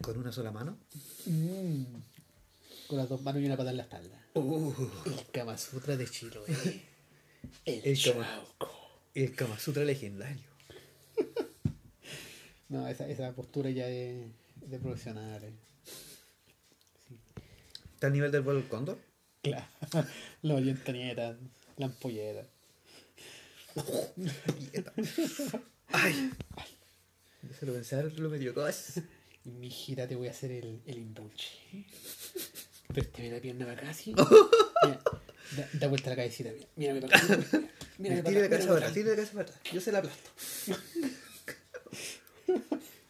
¿Con 0.00 0.18
una 0.18 0.32
sola 0.32 0.52
mano? 0.52 0.78
Mm. 1.26 1.84
Con 2.86 2.98
las 2.98 3.08
dos 3.08 3.20
manos 3.22 3.42
y 3.42 3.46
una 3.46 3.56
pata 3.56 3.70
en 3.70 3.76
la 3.78 3.82
espalda. 3.84 4.26
Uh, 4.34 4.72
El 5.06 5.26
Kama 5.32 5.58
Sutra 5.58 5.96
de 5.96 6.06
Chiloé. 6.08 6.46
El, 7.64 7.80
El 7.84 8.02
Kama- 8.02 8.44
el 9.14 9.34
Kama 9.34 9.58
Sutra 9.58 9.84
legendario. 9.84 10.44
No, 12.68 12.88
esa, 12.88 13.08
esa 13.08 13.30
postura 13.32 13.70
ya 13.70 13.88
es 13.88 14.26
de 14.56 14.78
profesionales. 14.80 15.52
Sí. 17.06 17.16
¿Está 17.94 18.08
al 18.08 18.12
nivel 18.12 18.32
del 18.32 18.42
vuelo 18.42 18.58
del 18.58 18.68
cóndor? 18.68 18.98
Claro. 19.40 19.64
La 20.42 20.54
orientañeta, 20.56 21.36
la 21.76 21.86
ampolleta. 21.86 22.44
Quieta. 24.72 24.92
Ay. 25.92 26.32
Yo 27.42 27.54
se 27.54 27.66
lo 27.66 28.08
lo 28.18 28.30
medio 28.30 28.52
cosas. 28.52 29.00
Y 29.46 29.50
mi 29.52 29.70
gira 29.70 30.08
te 30.08 30.16
voy 30.16 30.26
a 30.26 30.32
hacer 30.32 30.50
el, 30.50 30.80
el 30.84 30.98
indulche. 30.98 31.86
Préstame 32.88 33.30
la 33.30 33.40
pierna 33.40 33.64
para 33.64 33.78
acá, 33.78 33.90
así. 33.90 34.12
Mira, 34.82 35.00
da, 35.56 35.68
da 35.74 35.86
vuelta 35.86 36.10
la 36.10 36.16
cabecita. 36.16 36.50
Mira, 36.74 36.94
mírame 36.94 37.00
para 37.02 37.16
acá. 37.16 37.60
Mírame 37.98 38.22
para 38.22 38.30
Tira 38.30 38.40
la 38.42 38.48
cabeza 38.48 38.68
para 38.68 38.78
atrás, 38.78 38.92
tira 38.94 39.10
la 39.10 39.14
cabeza 39.16 39.32
para 39.32 39.42
atrás. 39.42 39.60
Yo 39.72 39.80
se 39.80 39.92
la 39.92 39.98
aplasto. 39.98 40.30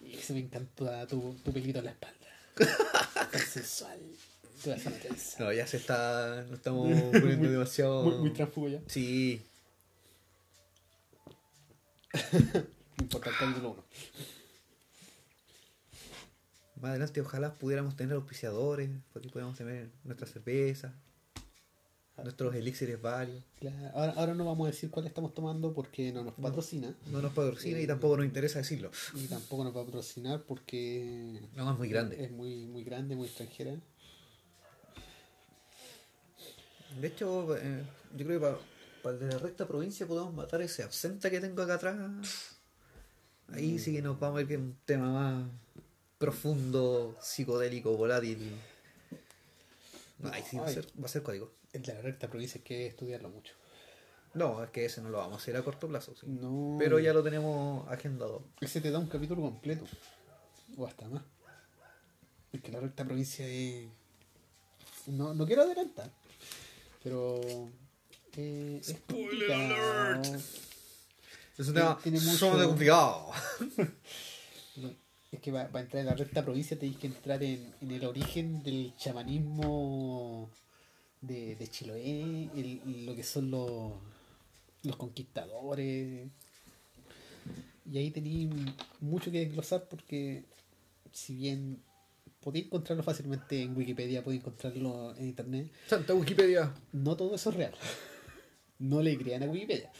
Y 0.00 0.16
se 0.16 0.32
me 0.32 0.40
encantó 0.40 1.06
tu, 1.06 1.34
tu 1.44 1.52
pelito 1.52 1.78
en 1.78 1.84
la 1.84 1.90
espalda. 1.90 2.26
Tan 3.30 3.40
sensual. 3.40 4.00
No, 5.38 5.52
ya 5.52 5.66
se 5.66 5.76
está. 5.76 6.42
Nos 6.48 6.58
estamos 6.58 6.88
poniendo 7.12 7.50
demasiado. 7.50 8.02
Muy, 8.02 8.18
muy 8.18 8.30
transfugo 8.30 8.68
ya. 8.68 8.80
Sí. 8.86 9.42
No 12.32 12.64
importa 12.98 13.30
el 13.40 13.64
1. 13.64 13.84
Más 16.80 16.90
adelante, 16.90 17.20
ojalá 17.20 17.54
pudiéramos 17.54 17.96
tener 17.96 18.14
auspiciadores, 18.16 18.90
porque 19.12 19.28
podamos 19.30 19.56
tener 19.56 19.88
nuestras 20.04 20.30
cervezas, 20.30 20.92
nuestros 22.22 22.54
elixires 22.54 23.00
varios. 23.00 23.42
Claro, 23.60 23.90
ahora, 23.94 24.12
ahora 24.16 24.34
no 24.34 24.44
vamos 24.44 24.68
a 24.68 24.70
decir 24.70 24.90
cuál 24.90 25.06
estamos 25.06 25.32
tomando 25.34 25.72
porque 25.72 26.12
no 26.12 26.22
nos 26.22 26.34
patrocina. 26.34 26.94
No 27.10 27.22
nos 27.22 27.32
patrocina 27.32 27.80
y 27.80 27.86
tampoco 27.86 28.18
nos 28.18 28.26
interesa 28.26 28.58
decirlo. 28.58 28.90
Y 29.14 29.26
tampoco 29.26 29.64
nos 29.64 29.76
va 29.76 29.82
a 29.82 29.84
patrocinar 29.84 30.42
porque 30.42 31.40
No, 31.54 31.72
es 31.72 31.78
muy 31.78 31.88
grande. 31.88 32.22
es 32.22 32.30
muy, 32.30 32.66
muy 32.66 32.84
grande, 32.84 33.16
muy 33.16 33.26
extranjera. 33.26 33.74
De 37.00 37.06
hecho, 37.08 37.56
eh, 37.56 37.82
yo 38.16 38.26
creo 38.26 38.40
que 38.40 38.58
para, 39.02 39.16
de 39.16 39.26
la 39.26 39.38
recta 39.38 39.66
provincia 39.66 40.06
podemos 40.06 40.32
matar 40.34 40.62
ese 40.62 40.82
absenta 40.82 41.30
que 41.30 41.40
tengo 41.40 41.62
acá 41.62 41.74
atrás. 41.74 42.56
Ahí 43.48 43.78
sí 43.78 43.92
que 43.92 44.02
nos 44.02 44.18
vamos 44.18 44.36
a 44.36 44.38
ver 44.38 44.46
que 44.48 44.54
es 44.54 44.60
un 44.60 44.76
tema 44.84 45.10
más 45.10 45.46
profundo, 46.18 47.16
psicodélico, 47.20 47.96
volátil. 47.96 48.52
No, 50.18 50.30
ahí 50.30 50.42
sí 50.48 50.56
va 50.56 50.64
a 50.64 50.68
Ay. 50.68 50.74
ser, 50.74 50.86
va 51.00 51.06
a 51.06 51.08
ser 51.08 51.22
código. 51.22 51.52
El 51.72 51.82
de 51.82 51.94
la 51.94 52.00
recta 52.00 52.28
provincia 52.28 52.58
hay 52.58 52.64
que 52.64 52.86
estudiarlo 52.86 53.28
mucho. 53.28 53.54
No, 54.34 54.62
es 54.62 54.70
que 54.70 54.84
ese 54.84 55.00
no 55.00 55.08
lo 55.10 55.18
vamos 55.18 55.34
a 55.34 55.42
hacer 55.42 55.56
a 55.56 55.62
corto 55.62 55.88
plazo, 55.88 56.14
sí. 56.14 56.26
No. 56.26 56.76
Pero 56.78 56.98
ya 56.98 57.12
lo 57.12 57.22
tenemos 57.22 57.88
agendado. 57.88 58.42
Ese 58.60 58.80
te 58.80 58.90
da 58.90 58.98
un 58.98 59.08
capítulo 59.08 59.42
completo. 59.42 59.84
O 60.76 60.86
hasta 60.86 61.08
más. 61.08 61.22
Es 62.52 62.60
que 62.60 62.72
la 62.72 62.80
recta 62.80 63.04
provincia 63.04 63.46
es. 63.46 63.88
No, 65.06 65.34
no 65.34 65.46
quiero 65.46 65.62
adelantar. 65.62 66.10
Pero. 67.02 67.40
Eh, 68.36 68.78
es 68.80 68.88
Spoiler 68.88 69.52
alert. 69.52 70.26
Es 71.56 71.68
un 71.68 71.74
tema 71.74 71.98
sumamente 72.36 72.66
complicado. 72.66 73.30
Es 75.36 75.42
que 75.42 75.52
para 75.52 75.80
entrar 75.80 76.00
en 76.00 76.06
la 76.06 76.14
recta 76.14 76.42
provincia 76.44 76.78
tenéis 76.78 76.96
que 76.98 77.06
entrar 77.08 77.42
en, 77.42 77.72
en 77.82 77.90
el 77.90 78.04
origen 78.06 78.62
del 78.62 78.94
chamanismo 78.96 80.50
de, 81.20 81.56
de 81.56 81.68
Chiloé, 81.68 82.48
el- 82.54 83.04
lo 83.06 83.14
que 83.14 83.22
son 83.22 83.50
los, 83.50 83.92
los 84.82 84.96
conquistadores. 84.96 86.28
Y 87.90 87.98
ahí 87.98 88.10
tenéis 88.10 88.48
mucho 89.00 89.30
que 89.30 89.40
desglosar 89.40 89.84
porque 89.88 90.44
si 91.12 91.36
bien 91.36 91.82
podéis 92.40 92.66
encontrarlo 92.66 93.02
fácilmente 93.02 93.62
en 93.62 93.76
Wikipedia, 93.76 94.24
podéis 94.24 94.40
encontrarlo 94.42 95.14
en 95.16 95.26
internet, 95.26 95.70
Santa 95.86 96.14
Wikipedia. 96.14 96.72
no 96.92 97.16
todo 97.16 97.34
eso 97.34 97.50
es 97.50 97.56
real. 97.56 97.74
No 98.78 99.02
le 99.02 99.16
crean 99.18 99.42
a 99.42 99.46
Wikipedia. 99.46 99.92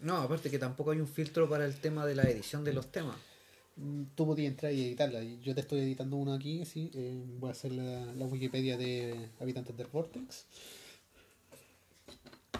No, 0.00 0.18
aparte 0.18 0.50
que 0.50 0.58
tampoco 0.58 0.90
hay 0.90 1.00
un 1.00 1.08
filtro 1.08 1.48
para 1.48 1.64
el 1.64 1.76
tema 1.80 2.04
de 2.04 2.14
la 2.14 2.24
edición 2.24 2.62
de 2.64 2.72
los 2.74 2.92
temas. 2.92 3.16
Tú 4.14 4.24
podías 4.26 4.50
entrar 4.50 4.72
y 4.72 4.82
editarla. 4.86 5.22
Yo 5.42 5.54
te 5.54 5.60
estoy 5.60 5.80
editando 5.80 6.16
una 6.16 6.34
aquí, 6.36 6.64
sí. 6.64 6.90
eh, 6.94 7.22
voy 7.38 7.48
a 7.48 7.52
hacer 7.52 7.72
la, 7.72 8.06
la 8.14 8.24
Wikipedia 8.24 8.78
de 8.78 9.28
habitantes 9.38 9.76
del 9.76 9.86
Vortex. 9.88 10.46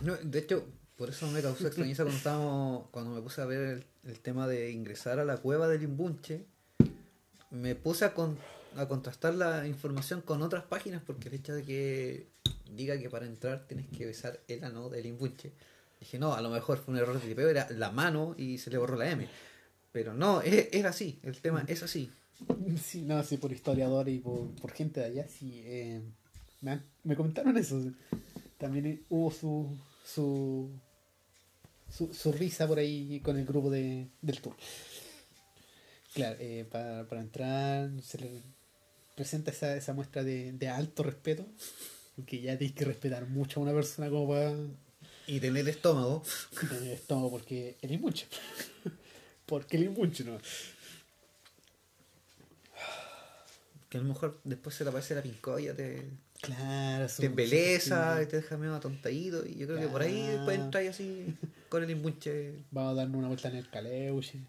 No, 0.02 0.14
de 0.16 0.38
hecho, 0.38 0.64
por 0.98 1.08
eso 1.08 1.26
me 1.30 1.40
causó 1.40 1.66
extrañeza 1.66 2.02
cuando 2.02 2.18
estábamos, 2.18 2.88
cuando 2.90 3.12
me 3.14 3.22
puse 3.22 3.40
a 3.40 3.46
ver 3.46 3.60
el, 4.04 4.10
el 4.10 4.20
tema 4.20 4.46
de 4.46 4.70
ingresar 4.70 5.18
a 5.18 5.24
la 5.24 5.38
cueva 5.38 5.68
del 5.68 5.82
Imbunche, 5.82 6.44
me 7.50 7.74
puse 7.74 8.04
a, 8.04 8.12
con- 8.12 8.36
a 8.76 8.86
contrastar 8.86 9.34
la 9.34 9.66
información 9.66 10.20
con 10.20 10.42
otras 10.42 10.64
páginas 10.64 11.02
porque 11.06 11.28
el 11.28 11.34
hecho 11.34 11.54
de 11.54 11.62
que 11.62 12.26
diga 12.74 12.98
que 12.98 13.08
para 13.08 13.24
entrar 13.24 13.66
tienes 13.66 13.86
que 13.88 14.04
besar 14.04 14.38
el 14.48 14.64
ano 14.64 14.90
del 14.90 15.06
Imbunche. 15.06 15.52
Dije, 15.98 16.18
no, 16.18 16.34
a 16.34 16.42
lo 16.42 16.50
mejor 16.50 16.76
fue 16.76 16.92
un 16.92 17.00
error 17.00 17.18
de 17.18 17.26
tipeo, 17.26 17.48
era 17.48 17.66
la 17.70 17.90
mano 17.90 18.34
y 18.36 18.58
se 18.58 18.68
le 18.68 18.76
borró 18.76 18.96
la 18.96 19.10
M. 19.10 19.26
Pero 19.96 20.12
no, 20.12 20.42
es- 20.42 20.68
era 20.72 20.90
así, 20.90 21.18
el 21.22 21.40
tema 21.40 21.64
es 21.66 21.82
así. 21.82 22.10
Sí, 22.84 23.00
no, 23.00 23.22
sí, 23.24 23.38
por 23.38 23.50
historiadores 23.50 24.14
y 24.14 24.18
por, 24.18 24.50
por 24.56 24.70
gente 24.72 25.00
de 25.00 25.06
allá, 25.06 25.26
sí. 25.26 25.62
eh, 25.64 26.02
me, 26.60 26.72
han- 26.72 26.84
me 27.02 27.16
comentaron 27.16 27.56
eso. 27.56 27.82
También 28.58 28.84
eh, 28.84 29.00
hubo 29.08 29.30
su, 29.30 29.74
su, 30.04 30.68
su, 31.90 32.12
su 32.12 32.30
risa 32.32 32.68
por 32.68 32.78
ahí 32.78 33.20
con 33.24 33.38
el 33.38 33.46
grupo 33.46 33.70
de, 33.70 34.06
del 34.20 34.38
tour. 34.42 34.54
Claro, 36.12 36.36
eh, 36.40 36.66
para, 36.70 37.08
para 37.08 37.22
entrar 37.22 37.90
se 38.02 38.18
le 38.18 38.42
presenta 39.14 39.50
esa, 39.50 39.74
esa 39.78 39.94
muestra 39.94 40.22
de, 40.22 40.52
de 40.52 40.68
alto 40.68 41.04
respeto, 41.04 41.46
porque 42.16 42.42
ya 42.42 42.58
tienes 42.58 42.76
que 42.76 42.84
respetar 42.84 43.26
mucho 43.26 43.60
a 43.60 43.62
una 43.62 43.72
persona 43.72 44.10
como 44.10 44.28
para 44.28 44.54
Y 45.26 45.40
tener 45.40 45.66
estómago. 45.70 46.22
el 46.70 46.88
estómago, 46.88 47.30
porque 47.30 47.78
el 47.80 47.92
imbuche. 47.92 48.26
Porque 49.46 49.76
el 49.76 49.84
imbuche 49.84 50.24
no. 50.24 50.38
Que 53.88 53.98
a 53.98 54.00
lo 54.00 54.08
mejor 54.08 54.40
después 54.44 54.74
se 54.74 54.84
te 54.84 54.90
aparece 54.90 55.14
la 55.14 55.22
pincoya, 55.22 55.74
te, 55.74 56.04
Claro, 56.40 57.06
te 57.06 57.26
embeleza 57.26 58.20
y 58.22 58.26
te 58.26 58.36
deja 58.36 58.56
medio 58.56 58.74
atontadito. 58.74 59.46
Y 59.46 59.54
yo 59.56 59.66
creo 59.66 59.80
que 59.80 59.86
por 59.88 60.02
ahí 60.02 60.22
Ah. 60.28 60.30
después 60.32 60.58
entras 60.58 60.86
así 60.88 61.36
con 61.68 61.82
el 61.82 61.90
imbunche. 61.90 62.64
Vamos 62.70 62.92
a 62.92 62.94
darnos 62.96 63.16
una 63.18 63.28
vuelta 63.28 63.48
en 63.48 63.56
el 63.56 63.70
caleuche. 63.70 64.40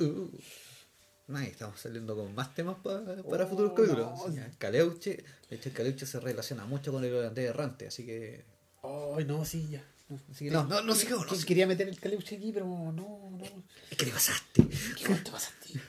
Uh. 0.00 0.28
Estamos 1.44 1.78
saliendo 1.80 2.16
con 2.16 2.34
más 2.34 2.52
temas 2.56 2.76
pa- 2.82 3.04
para 3.30 3.44
Oh, 3.44 3.48
futuros 3.48 3.72
capítulos. 3.72 4.34
no. 4.34 4.44
Caleuche, 4.58 5.22
de 5.48 5.56
hecho 5.56 5.68
el 5.68 5.74
Caleuche 5.76 6.04
se 6.04 6.18
relaciona 6.18 6.64
mucho 6.64 6.90
con 6.90 7.04
el 7.04 7.14
holandés 7.14 7.48
errante, 7.50 7.86
así 7.86 8.04
que. 8.04 8.44
Ay, 8.82 9.24
no, 9.26 9.44
sí, 9.44 9.68
ya. 9.70 9.84
Así 10.30 10.44
que 10.46 10.50
no, 10.50 10.64
no, 10.64 10.82
no 10.82 10.94
sigamos, 10.94 11.26
no 11.26 11.32
Que-. 11.38 11.44
Quería 11.44 11.66
meter 11.66 11.88
el 11.88 11.98
caleuche 11.98 12.36
aquí, 12.36 12.50
pero 12.52 12.66
no, 12.66 12.92
no. 12.92 13.44
¿Qué 13.96 14.06
le 14.06 14.12
pasaste? 14.12 14.62
¿Qué 14.96 15.14
te 15.14 15.30
pasa 15.30 15.50
a 15.50 15.64
ti? 15.64 15.80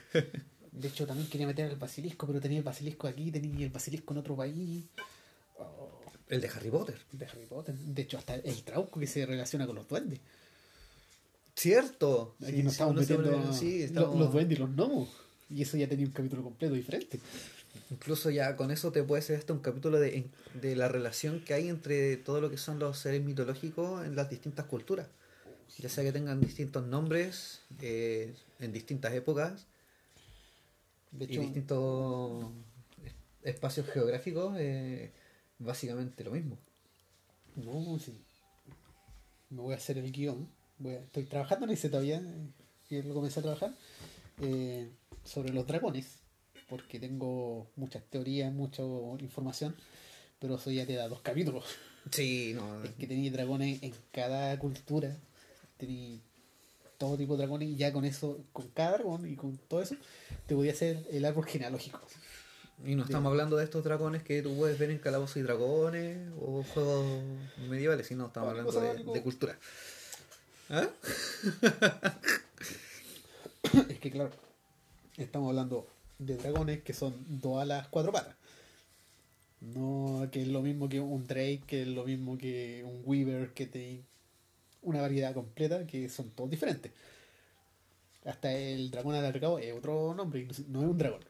De 0.72 0.88
hecho, 0.88 1.06
también 1.06 1.28
quería 1.28 1.46
meter 1.46 1.70
el 1.70 1.76
basilisco, 1.76 2.26
pero 2.26 2.40
tenía 2.40 2.58
el 2.58 2.64
basilisco 2.64 3.06
aquí, 3.06 3.30
tenía 3.30 3.66
el 3.66 3.70
basilisco 3.72 4.14
en 4.14 4.18
otro 4.18 4.34
país. 4.36 4.84
Oh, 5.58 6.00
El 6.28 6.40
de 6.40 6.48
Harry 6.48 6.70
Potter. 6.70 6.98
de 7.12 7.26
Harry 7.26 7.46
Potter. 7.48 7.74
De 7.74 8.02
hecho, 8.02 8.18
hasta 8.18 8.34
el 8.36 8.62
trauco 8.62 8.98
que 8.98 9.06
se 9.06 9.24
relaciona 9.26 9.66
con 9.66 9.76
los 9.76 9.86
duendes. 9.88 10.18
Cierto. 11.54 12.34
Aquí 12.42 12.52
Sí, 12.56 12.62
nos 12.62 12.72
estamos 12.72 12.94
metiendo 12.96 13.30
pone- 13.30 13.52
sí, 13.58 13.78
lo- 13.80 13.84
estamos- 13.84 14.18
los 14.18 14.32
duendes 14.32 14.58
y 14.58 14.60
los 14.60 14.70
gnomos. 14.74 15.08
Y 15.50 15.62
eso 15.62 15.76
ya 15.76 15.86
tenía 15.86 16.06
un 16.06 16.12
capítulo 16.12 16.42
completo 16.42 16.74
diferente. 16.74 17.20
Incluso 17.90 18.30
ya 18.30 18.56
con 18.56 18.70
eso 18.70 18.90
te 18.92 19.02
puede 19.02 19.22
ser 19.22 19.38
hasta 19.38 19.52
un 19.52 19.60
capítulo 19.60 19.98
de, 20.00 20.28
de 20.60 20.76
la 20.76 20.88
relación 20.88 21.44
que 21.44 21.54
hay 21.54 21.68
entre 21.68 22.16
todo 22.16 22.40
lo 22.40 22.50
que 22.50 22.56
son 22.58 22.78
los 22.78 22.98
seres 22.98 23.22
mitológicos 23.22 24.04
en 24.06 24.16
las 24.16 24.28
distintas 24.30 24.66
culturas. 24.66 25.08
Ya 25.78 25.88
sea 25.88 26.04
que 26.04 26.12
tengan 26.12 26.40
distintos 26.40 26.86
nombres 26.86 27.60
eh, 27.80 28.34
en 28.60 28.72
distintas 28.72 29.12
épocas 29.14 29.66
De 31.12 31.24
y 31.26 31.38
distintos 31.38 32.44
es- 33.04 33.14
espacios 33.42 33.86
geográficos, 33.88 34.54
eh, 34.58 35.10
básicamente 35.58 36.24
lo 36.24 36.32
mismo. 36.32 36.58
no, 37.56 37.98
sí. 37.98 38.18
Me 39.50 39.60
voy 39.60 39.74
a 39.74 39.76
hacer 39.76 39.98
el 39.98 40.10
guion. 40.12 40.48
Voy 40.78 40.94
a- 40.94 41.00
estoy 41.00 41.24
trabajando 41.24 41.66
en 41.66 41.72
ese 41.72 41.88
todavía. 41.90 42.16
eh, 42.18 42.48
Y 42.90 43.02
lo 43.02 43.14
comencé 43.14 43.40
a 43.40 43.42
trabajar. 43.42 43.74
eh, 44.40 44.90
sobre 45.24 45.52
los 45.52 45.66
dragones. 45.66 46.18
Porque 46.72 46.98
tengo 46.98 47.66
muchas 47.76 48.02
teorías, 48.04 48.50
mucha 48.50 48.82
información. 49.18 49.76
Pero 50.38 50.54
eso 50.54 50.70
ya 50.70 50.86
te 50.86 50.94
da 50.94 51.06
dos 51.06 51.20
capítulos. 51.20 51.66
Sí, 52.10 52.52
no. 52.54 52.82
Es 52.84 52.92
que 52.92 53.06
tenéis 53.06 53.30
dragones 53.30 53.82
en 53.82 53.92
cada 54.10 54.58
cultura. 54.58 55.14
Tenéis 55.76 56.22
todo 56.96 57.18
tipo 57.18 57.36
de 57.36 57.42
dragones. 57.42 57.68
Y 57.68 57.76
ya 57.76 57.92
con 57.92 58.06
eso, 58.06 58.42
con 58.54 58.68
cada 58.68 58.92
dragón 58.92 59.30
y 59.30 59.36
con 59.36 59.58
todo 59.58 59.82
eso, 59.82 59.96
te 60.46 60.54
voy 60.54 60.70
a 60.70 60.72
hacer 60.72 61.06
el 61.10 61.26
árbol 61.26 61.44
genealógico. 61.44 62.00
Y 62.86 62.94
no 62.94 63.04
estamos 63.04 63.30
hablando 63.30 63.58
de 63.58 63.64
estos 63.64 63.84
dragones 63.84 64.22
que 64.22 64.40
tú 64.40 64.56
puedes 64.56 64.78
ver 64.78 64.90
en 64.90 64.98
Calabozos 64.98 65.36
y 65.36 65.42
Dragones 65.42 66.30
o 66.40 66.62
juegos 66.72 67.22
medievales, 67.68 68.06
sino 68.06 68.28
estamos 68.28 68.48
hablando 68.48 68.72
de, 68.72 69.04
de 69.12 69.22
cultura. 69.22 69.58
¿Ah? 70.70 70.88
es 73.90 73.98
que 73.98 74.10
claro, 74.10 74.30
estamos 75.18 75.50
hablando 75.50 75.91
de 76.26 76.36
dragones 76.36 76.82
que 76.82 76.92
son 76.92 77.14
dos 77.40 77.60
alas, 77.60 77.88
cuatro 77.88 78.12
patas. 78.12 78.36
No 79.60 80.28
que 80.32 80.42
es 80.42 80.48
lo 80.48 80.60
mismo 80.60 80.88
que 80.88 80.98
un 81.00 81.26
Drake, 81.26 81.62
que 81.66 81.82
es 81.82 81.88
lo 81.88 82.04
mismo 82.04 82.36
que 82.36 82.82
un 82.84 83.02
Weaver, 83.04 83.52
que 83.52 83.66
te 83.66 84.02
una 84.82 85.00
variedad 85.00 85.32
completa 85.34 85.86
que 85.86 86.08
son 86.08 86.30
todos 86.30 86.50
diferentes. 86.50 86.90
Hasta 88.24 88.52
el 88.52 88.90
dragón 88.90 89.14
alargado 89.14 89.58
es 89.58 89.72
otro 89.72 90.14
nombre, 90.14 90.44
no 90.68 90.80
es- 90.80 90.86
un 90.88 90.98
dragón. 90.98 91.20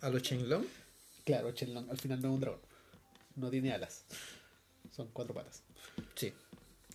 A 0.00 0.08
los 0.08 0.22
Shenlong. 0.22 0.64
Claro, 1.24 1.50
Shenlong 1.52 1.90
al 1.90 1.98
final 1.98 2.20
no 2.22 2.28
es 2.28 2.34
un 2.34 2.40
dragón. 2.40 2.60
No 3.36 3.50
tiene 3.50 3.72
alas. 3.72 4.04
Son 4.94 5.08
cuatro 5.12 5.34
patas. 5.34 5.62
Sí, 6.14 6.32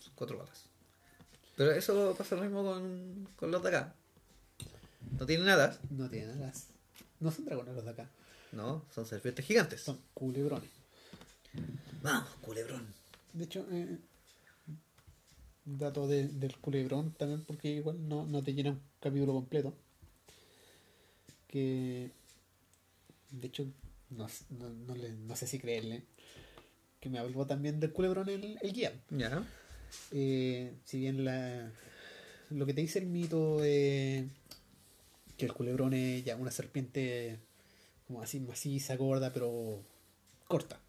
son 0.02 0.14
cuatro 0.16 0.38
patas. 0.38 0.64
Pero 1.58 1.72
eso 1.72 2.16
pasa 2.18 2.36
lo 2.38 2.44
mismo 2.44 2.64
con, 2.64 3.28
con 3.36 3.52
los 3.52 3.62
de 3.62 3.70
acá. 3.70 3.94
No 5.20 5.26
tienen 5.26 5.50
alas, 5.50 5.80
No 5.90 6.10
tienen 6.10 6.32
alas. 6.38 6.68
No 7.20 7.32
son 7.32 7.46
dragones 7.46 7.76
los 7.76 7.86
de 7.86 7.92
acá. 7.92 8.10
no, 8.52 8.84
son 8.94 9.06
serpientes 9.06 9.46
gigantes. 9.46 9.82
Son 9.82 10.00
culebrones. 10.14 10.70
Vamos, 12.02 12.30
culebrón. 12.42 12.88
De 13.34 13.44
hecho, 13.46 13.66
eh, 13.72 13.98
dato 15.66 16.08
de- 16.08 16.28
del 16.28 16.56
culebrón 16.58 17.12
también, 17.14 17.44
porque 17.44 17.70
igual 17.70 18.08
no, 18.08 18.26
no 18.26 18.42
te 18.44 18.54
llena 18.54 18.72
un 18.72 18.82
capítulo 19.00 19.34
completo. 19.34 19.74
Que, 21.48 22.12
de 23.32 23.48
hecho, 23.48 23.66
no, 24.10 24.28
no, 24.50 24.70
no 24.70 24.96
le- 24.96 25.12
no 25.16 25.36
sé 25.36 25.48
si 25.48 25.60
creerle, 25.60 26.04
que 27.00 27.10
me 27.10 27.20
habló 27.20 27.46
también 27.46 27.80
del 27.80 27.92
culebrón 27.92 28.30
el, 28.30 28.58
el 28.62 28.74
guía. 28.74 28.94
Ya. 29.10 29.44
Eh, 30.12 30.74
si 30.86 31.00
bien 31.00 31.26
la, 31.26 31.72
lo 32.52 32.66
que 32.66 32.74
te 32.74 32.82
dice 32.82 33.00
el 33.00 33.08
mito 33.08 33.60
de 33.60 34.28
que 35.40 35.46
el 35.46 35.54
culebrón 35.54 35.94
es 35.94 36.24
ya 36.24 36.36
una 36.36 36.52
serpiente 36.52 37.40
como 38.06 38.22
así 38.22 38.40
maciza, 38.40 38.96
gorda, 38.98 39.34
pero 39.34 39.82
corta. 40.48 40.80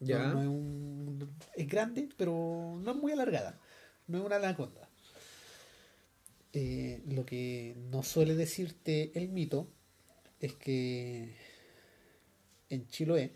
Ya. 0.00 0.28
No, 0.28 0.34
no 0.34 0.40
es, 0.40 0.48
un, 0.48 1.30
es 1.54 1.68
grande, 1.68 2.08
pero 2.16 2.80
no 2.82 2.90
es 2.90 2.96
muy 2.96 3.12
alargada. 3.12 3.60
No 4.08 4.18
es 4.18 4.24
una 4.24 4.36
anaconda. 4.36 4.88
Eh, 6.52 7.02
lo 7.06 7.24
que 7.26 7.76
no 7.90 8.02
suele 8.02 8.34
decirte 8.34 9.12
el 9.14 9.28
mito 9.28 9.68
es 10.40 10.54
que 10.54 11.36
en 12.70 12.88
Chiloé, 12.88 13.34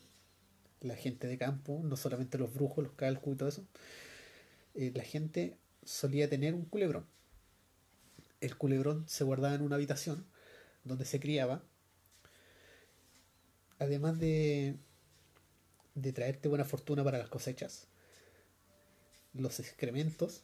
la 0.80 0.96
gente 0.96 1.26
de 1.26 1.38
campo, 1.38 1.80
no 1.84 1.96
solamente 1.96 2.38
los 2.38 2.52
brujos, 2.52 2.84
los 2.84 2.94
calcos 2.94 3.34
y 3.34 3.36
todo 3.36 3.48
eso, 3.48 3.64
eh, 4.74 4.90
la 4.94 5.04
gente 5.04 5.58
solía 5.84 6.30
tener 6.30 6.54
un 6.54 6.64
culebrón. 6.64 7.06
El 8.44 8.56
culebrón 8.56 9.04
se 9.08 9.24
guardaba 9.24 9.54
en 9.54 9.62
una 9.62 9.76
habitación 9.76 10.26
donde 10.84 11.04
se 11.04 11.18
criaba. 11.20 11.62
Además 13.78 14.18
de, 14.20 14.76
de 15.94 16.12
traerte 16.12 16.48
buena 16.48 16.64
fortuna 16.64 17.02
para 17.02 17.18
las 17.18 17.28
cosechas, 17.28 17.86
los 19.32 19.58
excrementos, 19.60 20.42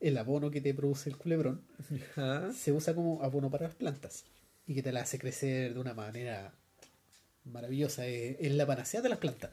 el 0.00 0.16
abono 0.18 0.50
que 0.50 0.60
te 0.60 0.74
produce 0.74 1.08
el 1.10 1.16
culebrón, 1.16 1.62
Ya. 2.16 2.52
se 2.52 2.72
usa 2.72 2.94
como 2.94 3.22
abono 3.22 3.50
para 3.50 3.66
las 3.66 3.74
plantas 3.76 4.24
y 4.66 4.74
que 4.74 4.82
te 4.82 4.92
la 4.92 5.02
hace 5.02 5.18
crecer 5.18 5.74
de 5.74 5.80
una 5.80 5.94
manera 5.94 6.54
maravillosa. 7.44 8.06
Es, 8.06 8.36
es 8.40 8.52
la 8.52 8.66
panacea 8.66 9.02
de 9.02 9.08
las 9.10 9.18
plantas. 9.18 9.50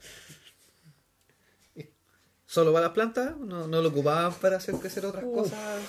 ¿Solo 2.46 2.72
para 2.72 2.86
las 2.86 2.94
plantas? 2.94 3.36
¿No, 3.38 3.66
no 3.66 3.80
lo 3.80 3.88
ocupaban 3.88 4.34
para 4.34 4.56
hacer 4.58 4.74
crecer 4.74 5.06
otras 5.06 5.24
cosas? 5.24 5.80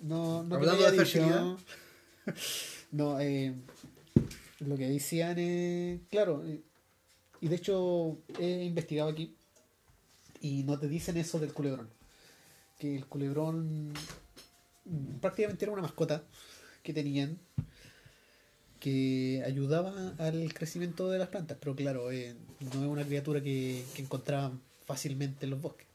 No, 0.00 0.42
no 0.42 0.56
Hablando 0.56 0.90
de 0.90 0.96
fertilidad. 0.96 1.56
No, 2.92 3.20
eh, 3.20 3.54
lo 4.58 4.76
que 4.76 4.88
decían 4.88 5.38
es. 5.38 6.00
Claro, 6.10 6.44
eh, 6.44 6.60
y 7.40 7.48
de 7.48 7.54
hecho 7.54 8.18
he 8.38 8.64
investigado 8.64 9.10
aquí 9.10 9.36
y 10.40 10.64
no 10.64 10.78
te 10.78 10.88
dicen 10.88 11.16
eso 11.16 11.38
del 11.38 11.52
culebrón. 11.52 11.88
Que 12.78 12.96
el 12.96 13.06
culebrón 13.06 13.92
prácticamente 15.20 15.64
era 15.64 15.72
una 15.72 15.82
mascota 15.82 16.24
que 16.82 16.92
tenían 16.92 17.38
que 18.80 19.42
ayudaba 19.46 20.14
al 20.18 20.52
crecimiento 20.54 21.10
de 21.10 21.18
las 21.18 21.28
plantas, 21.28 21.58
pero 21.60 21.76
claro, 21.76 22.10
eh, 22.10 22.34
no 22.60 22.82
es 22.82 22.88
una 22.88 23.04
criatura 23.04 23.42
que, 23.42 23.84
que 23.94 24.02
encontraban 24.02 24.60
fácilmente 24.86 25.44
en 25.44 25.50
los 25.50 25.60
bosques. 25.60 25.86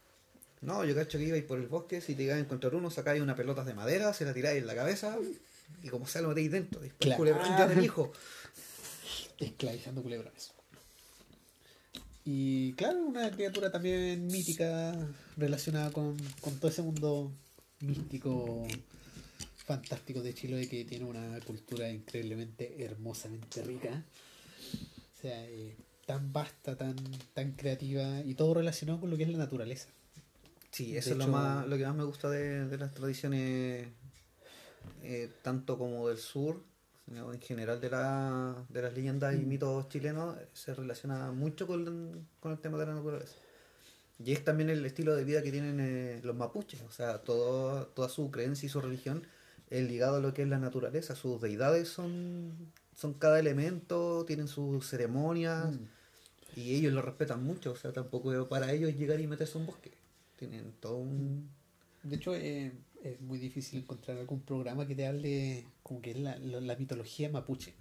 No, 0.65 0.83
yo 0.83 0.95
cacho 0.95 1.17
que 1.17 1.25
ibais 1.25 1.43
por 1.43 1.59
el 1.59 1.67
bosque, 1.67 2.01
si 2.01 2.15
te 2.15 2.23
ibas 2.23 2.37
a 2.37 2.39
encontrar 2.39 2.73
uno, 2.75 2.89
sacáis 2.89 3.21
una 3.21 3.35
pelota 3.35 3.63
de 3.63 3.73
madera, 3.73 4.13
se 4.13 4.25
la 4.25 4.33
tiráis 4.33 4.59
en 4.59 4.67
la 4.67 4.75
cabeza 4.75 5.17
y 5.83 5.89
como 5.89 6.07
sea 6.07 6.21
lo 6.21 6.29
metéis 6.29 6.51
dentro. 6.51 6.81
Después 6.81 6.99
Claro. 6.99 7.17
culebrón 7.17 7.77
mi 7.77 7.85
hijo. 7.85 8.11
esclavizando 9.39 10.01
culebrones. 10.01 10.51
Y 12.23 12.73
claro, 12.73 12.99
una 13.05 13.29
criatura 13.29 13.71
también 13.71 14.25
mítica 14.25 14.95
relacionada 15.37 15.91
con, 15.91 16.17
con 16.41 16.57
todo 16.57 16.71
ese 16.71 16.81
mundo 16.81 17.31
místico, 17.81 18.65
fantástico 19.57 20.21
de 20.21 20.33
Chile 20.33 20.67
que 20.67 20.85
tiene 20.85 21.05
una 21.05 21.39
cultura 21.41 21.89
increíblemente 21.91 22.83
hermosamente 22.83 23.61
rica. 23.61 24.03
O 24.73 25.21
sea, 25.21 25.45
eh, 25.47 25.75
tan 26.07 26.33
vasta, 26.33 26.75
tan, 26.75 26.95
tan 27.33 27.51
creativa 27.51 28.21
y 28.21 28.33
todo 28.33 28.55
relacionado 28.55 29.01
con 29.01 29.11
lo 29.11 29.17
que 29.17 29.23
es 29.23 29.29
la 29.29 29.37
naturaleza. 29.37 29.89
Sí, 30.75 30.91
De 30.91 30.99
eso 30.99 31.11
es 31.11 31.17
lo, 31.17 31.27
más, 31.29 31.65
lo 31.67 31.77
que 31.77 31.85
más 31.85 31.95
me 31.95 32.03
gusta 32.03 32.29
de, 32.29 32.65
de 32.67 32.77
las 32.77 32.93
tradiciones, 32.93 33.87
eh, 35.03 35.29
tanto 35.41 35.77
como 35.77 36.09
del 36.09 36.17
sur, 36.17 36.61
en 37.07 37.39
general 37.39 37.79
de, 37.79 37.89
la, 37.89 38.65
de 38.67 38.81
las 38.81 38.93
leyendas 38.93 39.35
y 39.35 39.37
Mm. 39.37 39.47
mitos 39.47 39.87
chilenos, 39.87 40.35
se 40.51 40.73
relaciona 40.73 41.31
mucho 41.31 41.65
con, 41.65 42.27
con 42.41 42.51
el 42.51 42.59
tema 42.59 42.77
de 42.77 42.87
la 42.87 42.95
naturaleza. 42.95 43.35
Y 44.19 44.33
es 44.33 44.43
también 44.43 44.69
el 44.69 44.85
estilo 44.85 45.15
de 45.15 45.23
vida 45.23 45.41
que 45.43 45.51
tienen 45.53 45.79
eh, 45.79 46.19
los 46.23 46.35
mapuches, 46.35 46.81
o 46.81 46.91
sea, 46.91 47.19
todo, 47.19 47.87
toda 47.87 48.09
su 48.09 48.29
creencia 48.29 48.65
y 48.65 48.69
su 48.69 48.81
religión 48.81 49.25
es 49.69 49.87
ligado 49.87 50.17
a 50.17 50.19
lo 50.19 50.33
que 50.33 50.41
es 50.41 50.49
la 50.49 50.59
naturaleza, 50.59 51.15
sus 51.15 51.39
deidades 51.41 51.87
son, 51.87 52.51
son 52.97 53.13
cada 53.13 53.39
elemento, 53.39 54.25
tienen 54.25 54.49
sus 54.49 54.85
ceremonias. 54.89 55.73
Mm. 55.73 55.85
Y 56.57 56.75
ellos 56.75 56.91
lo 56.91 57.01
respetan 57.01 57.43
mucho, 57.43 57.71
o 57.71 57.75
sea, 57.77 57.93
tampoco 57.93 58.49
para 58.49 58.73
ellos 58.73 58.93
llegar 58.95 59.21
y 59.21 59.27
meterse 59.27 59.57
a 59.57 59.61
un 59.61 59.67
bosque. 59.67 59.91
Tienen 60.37 60.73
todo 60.79 60.97
un... 60.97 61.49
De 62.03 62.15
hecho, 62.17 62.35
eh, 62.35 62.71
es 63.03 63.19
muy 63.21 63.39
difícil 63.39 63.79
encontrar 63.79 64.17
algún 64.17 64.41
programa 64.41 64.85
que 64.87 64.95
te 64.95 65.07
hable 65.07 65.65
como 65.81 66.01
que 66.01 66.11
es 66.11 66.17
la, 66.19 66.37
la- 66.37 66.61
la 66.61 66.75
mitología 66.75 67.29
mapuche. 67.29 67.73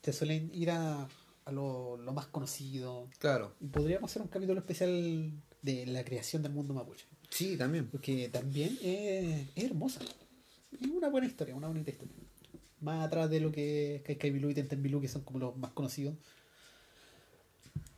Te 0.00 0.12
suelen 0.12 0.50
ir 0.54 0.70
a, 0.70 1.08
a 1.44 1.52
lo, 1.52 1.96
lo 1.96 2.12
más 2.12 2.26
conocido. 2.26 3.08
Claro. 3.18 3.54
Y 3.60 3.66
podríamos 3.66 4.10
hacer 4.10 4.22
un 4.22 4.28
capítulo 4.28 4.58
especial 4.60 5.30
de 5.62 5.86
la 5.86 6.04
creación 6.04 6.42
del 6.42 6.52
mundo 6.52 6.74
mapuche. 6.74 7.06
Sí, 7.30 7.56
también. 7.56 7.88
Porque 7.88 8.28
también 8.28 8.76
es, 8.82 9.46
es 9.54 9.64
hermosa. 9.64 10.00
Es 10.80 10.88
una 10.88 11.08
buena 11.08 11.26
historia, 11.26 11.54
una 11.54 11.68
bonita 11.68 11.90
historia. 11.90 12.14
Más 12.80 13.06
atrás 13.06 13.30
de 13.30 13.40
lo 13.40 13.50
que 13.52 13.96
es 13.96 14.02
Kaikaibilú 14.02 14.50
y 14.50 14.54
Tentembilú, 14.54 15.00
que 15.00 15.08
son 15.08 15.22
como 15.22 15.38
los 15.38 15.56
más 15.56 15.70
conocidos. 15.72 16.16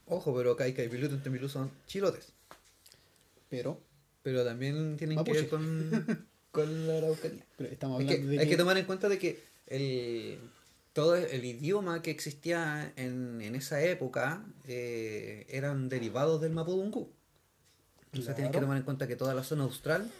Ojo, 0.08 0.32
pero 0.36 0.54
Kaika 0.54 0.84
y 0.84 0.88
Pilu 0.88 1.06
y 1.06 1.18
Tembilú 1.18 1.48
son 1.48 1.70
chilotes. 1.88 2.32
Pero, 3.48 3.80
pero 4.22 4.44
también 4.44 4.96
tienen 4.96 5.16
Mapuche. 5.16 5.34
que 5.34 5.40
ver 5.42 5.50
con, 5.50 6.28
con 6.50 6.86
la 6.86 6.98
Araucanía. 6.98 7.44
pero 7.56 7.70
estamos 7.70 8.00
Es 8.00 8.06
hablando 8.08 8.28
que, 8.30 8.36
de 8.36 8.40
hay 8.42 8.48
que 8.48 8.56
tomar 8.56 8.76
en 8.78 8.86
cuenta 8.86 9.08
de 9.08 9.18
que 9.18 9.40
el, 9.66 10.38
todo 10.92 11.14
el 11.16 11.44
idioma 11.44 12.02
que 12.02 12.10
existía 12.10 12.92
en, 12.96 13.40
en 13.40 13.54
esa 13.54 13.82
época 13.82 14.44
eh, 14.66 15.46
eran 15.48 15.88
derivados 15.88 16.40
del 16.40 16.52
mapudungú. 16.52 17.10
O 18.12 18.22
sea, 18.22 18.34
tienes 18.34 18.48
que 18.50 18.52
Claro. 18.52 18.60
tomar 18.66 18.76
en 18.78 18.82
cuenta 18.84 19.06
que 19.06 19.16
toda 19.16 19.34
la 19.34 19.44
zona 19.44 19.64
austral 19.64 20.10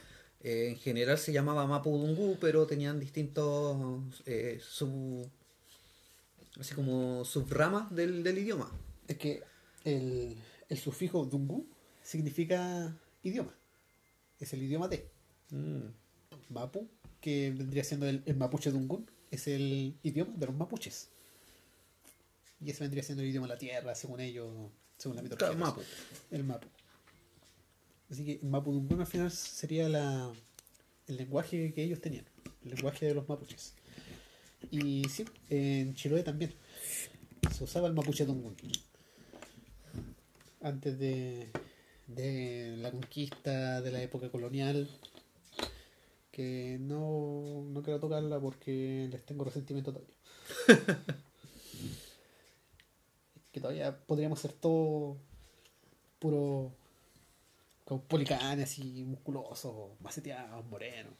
eh, 0.42 0.68
en 0.70 0.76
general 0.76 1.16
se 1.18 1.32
llamaba 1.32 1.66
mapudungú, 1.66 2.36
pero 2.40 2.66
tenían 2.66 3.00
distintos 3.00 4.22
eh, 4.26 4.60
sub, 4.62 5.26
así 6.60 6.74
como 6.74 7.24
subramas 7.24 7.94
del, 7.94 8.22
del 8.22 8.38
idioma. 8.38 8.70
Es 9.08 9.16
que 9.16 9.42
el, 9.84 10.36
el 10.68 10.78
sufijo 10.78 11.24
dungu 11.24 11.66
significa 12.02 12.94
idioma. 13.26 13.54
Es 14.38 14.52
el 14.52 14.62
idioma 14.62 14.88
de 14.88 15.10
Mapu, 16.48 16.88
que 17.20 17.50
vendría 17.50 17.84
siendo 17.84 18.06
el, 18.06 18.22
el 18.26 18.36
mapuche 18.36 18.70
dungun, 18.70 19.10
es 19.30 19.46
el 19.48 19.96
idioma 20.02 20.32
de 20.36 20.46
los 20.46 20.54
mapuches. 20.54 21.10
Y 22.60 22.70
ese 22.70 22.84
vendría 22.84 23.02
siendo 23.02 23.22
el 23.22 23.30
idioma 23.30 23.46
de 23.46 23.54
la 23.54 23.58
tierra, 23.58 23.94
según 23.94 24.20
ellos, 24.20 24.70
según 24.96 25.16
la 25.16 25.22
mitología. 25.22 25.48
Claro, 25.48 25.58
mapu. 25.58 25.82
El 26.30 26.44
mapu. 26.44 26.68
Así 28.10 28.24
que 28.24 28.32
el 28.42 28.48
mapu 28.48 28.72
dungun 28.72 29.00
al 29.00 29.06
final 29.06 29.30
sería 29.30 29.88
la, 29.88 30.32
el 31.06 31.16
lenguaje 31.16 31.72
que 31.74 31.82
ellos 31.82 32.00
tenían, 32.00 32.24
el 32.64 32.70
lenguaje 32.70 33.06
de 33.06 33.14
los 33.14 33.28
mapuches. 33.28 33.74
Y 34.70 35.04
sí, 35.08 35.24
en 35.50 35.94
Chiloé 35.94 36.22
también 36.22 36.54
se 37.54 37.64
usaba 37.64 37.88
el 37.88 37.94
mapuche 37.94 38.24
dungun. 38.24 38.56
Antes 40.62 40.98
de, 40.98 41.50
de 42.06 42.76
la 42.78 42.90
conquista, 42.90 43.80
de 43.80 43.90
la 43.90 44.02
época 44.02 44.30
colonial, 44.30 44.88
que 46.30 46.78
no, 46.80 47.64
no 47.68 47.82
quiero 47.82 48.00
tocarla 48.00 48.38
porque 48.40 49.08
les 49.10 49.24
tengo 49.24 49.44
resentimiento 49.44 49.92
todavía. 49.92 50.14
que 53.52 53.60
todavía 53.60 53.96
podríamos 54.06 54.40
ser 54.40 54.52
todo 54.52 55.16
puro 56.18 56.72
caupolicán 57.86 58.60
así 58.60 59.04
musculosos, 59.04 59.98
maceteados, 60.00 60.64
morenos. 60.66 61.14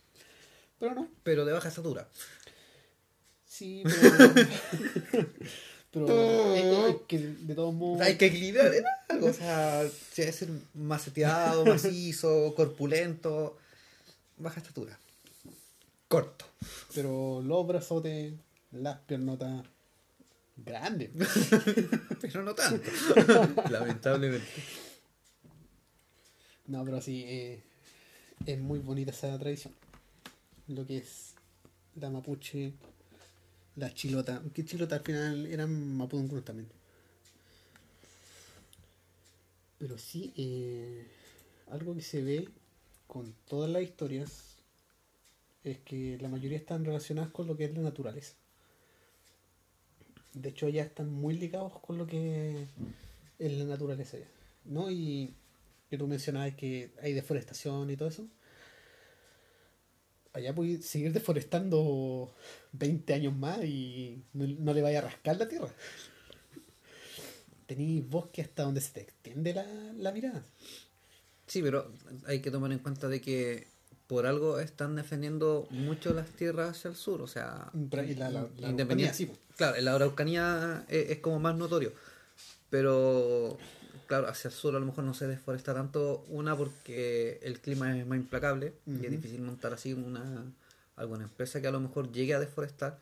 Pero 0.78 0.94
no, 0.94 1.08
Pero 1.22 1.44
de 1.44 1.52
baja 1.52 1.68
estatura. 1.68 2.08
sí, 3.46 3.82
pero. 3.84 4.34
pero 6.06 6.54
es- 6.54 6.90
es 6.90 6.96
que 7.08 7.18
de 7.18 7.54
todos 7.54 7.72
modos. 7.74 8.00
Hay 8.02 8.16
que 8.18 8.26
equilibrar 8.26 8.74
en 8.74 8.84
algo. 9.08 9.28
O 9.28 9.32
sea, 9.32 9.88
si 10.12 10.22
debe 10.22 10.32
ser 10.32 10.48
maceteado, 10.74 11.64
macizo, 11.66 12.54
corpulento. 12.54 13.56
Baja 14.38 14.60
estatura. 14.60 14.98
Corto. 16.08 16.44
Pero 16.94 17.40
los 17.42 17.66
brazotes, 17.66 18.34
las 18.72 18.98
piernotas 19.00 19.64
grandes. 20.56 21.10
Pero 22.20 22.42
no 22.42 22.54
tanto. 22.54 22.90
Lamentablemente. 23.70 24.46
No, 26.66 26.84
pero 26.84 27.00
sí, 27.00 27.24
eh, 27.26 27.62
es 28.44 28.58
muy 28.58 28.80
bonita 28.80 29.12
esa 29.12 29.38
tradición. 29.38 29.72
Lo 30.68 30.84
que 30.86 30.98
es 30.98 31.34
la 31.94 32.10
mapuche, 32.10 32.72
la 33.76 33.92
chilota. 33.92 34.42
Que 34.52 34.64
chilota 34.64 34.96
al 34.96 35.02
final 35.02 35.46
eran 35.46 35.96
mapudungunos 35.96 36.44
también. 36.44 36.68
Pero 39.78 39.98
sí, 39.98 40.32
eh, 40.36 41.06
algo 41.70 41.94
que 41.94 42.02
se 42.02 42.22
ve 42.22 42.48
con 43.06 43.34
todas 43.46 43.70
las 43.70 43.82
historias 43.82 44.56
es 45.64 45.78
que 45.78 46.18
la 46.20 46.28
mayoría 46.28 46.56
están 46.56 46.84
relacionadas 46.84 47.30
con 47.30 47.46
lo 47.46 47.56
que 47.56 47.66
es 47.66 47.74
la 47.74 47.82
naturaleza. 47.82 48.34
De 50.32 50.50
hecho, 50.50 50.68
ya 50.68 50.82
están 50.82 51.10
muy 51.10 51.34
ligados 51.36 51.78
con 51.80 51.98
lo 51.98 52.06
que 52.06 52.66
es 53.38 53.52
la 53.52 53.64
naturaleza. 53.64 54.18
¿No? 54.64 54.90
Y 54.90 55.34
que 55.90 55.98
tú 55.98 56.06
mencionabas 56.06 56.54
que 56.54 56.90
hay 57.02 57.12
deforestación 57.12 57.90
y 57.90 57.96
todo 57.96 58.08
eso. 58.08 58.26
Allá 60.36 60.54
puedes 60.54 60.84
seguir 60.84 61.12
deforestando 61.12 62.30
20 62.72 63.14
años 63.14 63.34
más 63.34 63.64
y 63.64 64.22
no, 64.34 64.46
no 64.46 64.74
le 64.74 64.82
vaya 64.82 64.98
a 64.98 65.02
rascar 65.02 65.36
la 65.38 65.48
tierra. 65.48 65.68
Tenéis 67.66 68.08
bosque 68.08 68.42
hasta 68.42 68.62
donde 68.62 68.80
se 68.80 68.92
te 68.92 69.00
extiende 69.00 69.52
la, 69.54 69.64
la 69.98 70.12
mirada. 70.12 70.42
Sí, 71.46 71.62
pero 71.62 71.90
hay 72.26 72.40
que 72.40 72.50
tomar 72.50 72.70
en 72.72 72.78
cuenta 72.78 73.08
de 73.08 73.20
que 73.20 73.66
por 74.06 74.26
algo 74.26 74.60
están 74.60 74.94
defendiendo 74.94 75.66
mucho 75.70 76.12
las 76.14 76.28
tierras 76.30 76.70
hacia 76.76 76.90
el 76.90 76.96
sur. 76.96 77.22
O 77.22 77.26
sea, 77.26 77.70
y 77.74 78.14
la- 78.14 78.30
la- 78.30 78.48
la 78.58 78.68
independiente- 78.68 79.14
sí. 79.14 79.30
Claro, 79.56 79.76
en 79.76 79.84
la 79.86 79.94
Araucanía 79.94 80.84
es, 80.88 81.10
es 81.10 81.18
como 81.18 81.40
más 81.40 81.56
notorio. 81.56 81.92
Pero, 82.70 83.58
claro, 84.06 84.28
hacia 84.28 84.48
el 84.48 84.54
sur 84.54 84.74
a 84.76 84.80
lo 84.80 84.86
mejor 84.86 85.04
no 85.04 85.14
se 85.14 85.26
deforesta 85.26 85.74
tanto. 85.74 86.24
Una, 86.28 86.56
porque 86.56 87.38
el 87.42 87.60
clima 87.60 87.96
es 87.98 88.06
más 88.06 88.18
implacable 88.18 88.74
y 88.86 89.04
es 89.04 89.10
difícil 89.10 89.42
montar 89.42 89.72
así 89.72 89.92
una 89.92 90.44
alguna 90.96 91.24
empresa 91.24 91.60
que 91.60 91.66
a 91.66 91.70
lo 91.70 91.80
mejor 91.80 92.10
llegue 92.10 92.34
a 92.34 92.40
deforestar. 92.40 92.98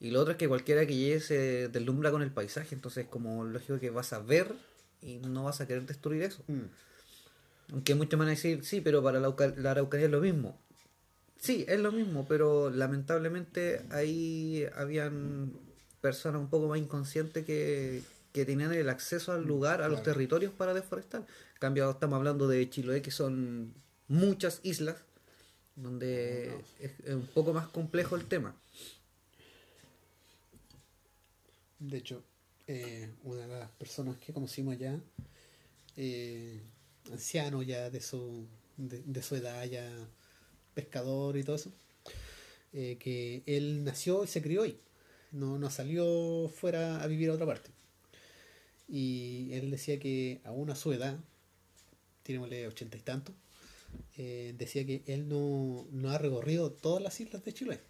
Y 0.00 0.10
lo 0.10 0.20
otro 0.20 0.32
es 0.32 0.38
que 0.38 0.48
cualquiera 0.48 0.86
que 0.86 0.94
llegue 0.94 1.20
se 1.20 1.68
deslumbra 1.68 2.10
con 2.10 2.22
el 2.22 2.30
paisaje. 2.30 2.74
Entonces, 2.74 3.04
es 3.04 3.10
como 3.10 3.44
lógico 3.44 3.80
que 3.80 3.90
vas 3.90 4.12
a 4.12 4.20
ver 4.20 4.52
y 5.02 5.16
no 5.16 5.44
vas 5.44 5.60
a 5.60 5.66
querer 5.66 5.86
destruir 5.86 6.22
eso. 6.22 6.42
Mm. 6.46 7.72
Aunque 7.72 7.94
muchos 7.94 8.18
van 8.18 8.28
a 8.28 8.32
decir, 8.32 8.64
sí, 8.64 8.80
pero 8.80 9.02
para 9.02 9.18
la, 9.18 9.34
la 9.56 9.70
Araucanía 9.72 10.06
es 10.06 10.12
lo 10.12 10.20
mismo. 10.20 10.58
Sí, 11.40 11.64
es 11.68 11.78
lo 11.80 11.92
mismo, 11.92 12.26
pero 12.28 12.70
lamentablemente 12.70 13.84
ahí 13.90 14.66
habían 14.74 15.52
personas 16.00 16.40
un 16.40 16.48
poco 16.48 16.68
más 16.68 16.78
inconscientes 16.78 17.44
que, 17.44 18.02
que 18.32 18.44
tenían 18.44 18.72
el 18.72 18.88
acceso 18.88 19.32
al 19.32 19.44
lugar, 19.46 19.82
a 19.82 19.88
los 19.88 20.00
Claro. 20.00 20.12
territorios 20.12 20.52
para 20.52 20.74
deforestar. 20.74 21.22
En 21.22 21.58
cambio, 21.60 21.90
estamos 21.90 22.16
hablando 22.16 22.46
de 22.48 22.68
Chiloé, 22.68 23.02
que 23.02 23.10
son 23.10 23.74
muchas 24.06 24.60
islas, 24.62 24.96
donde 25.76 26.54
es, 26.80 26.92
es 27.04 27.14
un 27.14 27.26
poco 27.26 27.52
más 27.52 27.68
complejo 27.68 28.16
el 28.16 28.26
tema. 28.26 28.54
De 31.78 31.98
hecho, 31.98 32.22
eh, 32.66 33.08
una 33.22 33.42
de 33.46 33.48
las 33.60 33.70
personas 33.70 34.16
que 34.18 34.32
conocimos 34.32 34.74
allá, 34.74 34.98
eh, 35.96 36.60
anciano 37.12 37.62
ya 37.62 37.88
de 37.90 38.00
su, 38.00 38.46
de, 38.76 39.02
de 39.04 39.22
su 39.22 39.36
edad, 39.36 39.64
ya 39.64 39.88
pescador 40.74 41.36
y 41.36 41.44
todo 41.44 41.56
eso, 41.56 41.72
eh, 42.72 42.96
que 42.98 43.42
él 43.46 43.84
nació 43.84 44.24
y 44.24 44.26
se 44.26 44.42
crió 44.42 44.62
ahí, 44.62 44.78
no, 45.32 45.58
no 45.58 45.70
salió 45.70 46.48
fuera 46.48 47.00
a 47.02 47.06
vivir 47.06 47.30
a 47.30 47.34
otra 47.34 47.46
parte. 47.46 47.70
Y 48.88 49.50
él 49.52 49.70
decía 49.70 49.98
que 49.98 50.40
aún 50.44 50.70
a 50.70 50.74
su 50.74 50.92
edad, 50.92 51.18
tirémosle 52.22 52.66
ochenta 52.66 52.96
y 52.96 53.00
tanto, 53.00 53.32
eh, 54.16 54.54
decía 54.58 54.84
que 54.86 55.02
él 55.06 55.28
no, 55.28 55.86
no 55.92 56.10
ha 56.10 56.18
recorrido 56.18 56.70
todas 56.72 57.02
las 57.02 57.20
islas 57.20 57.44
de 57.44 57.52
Chile. 57.52 57.80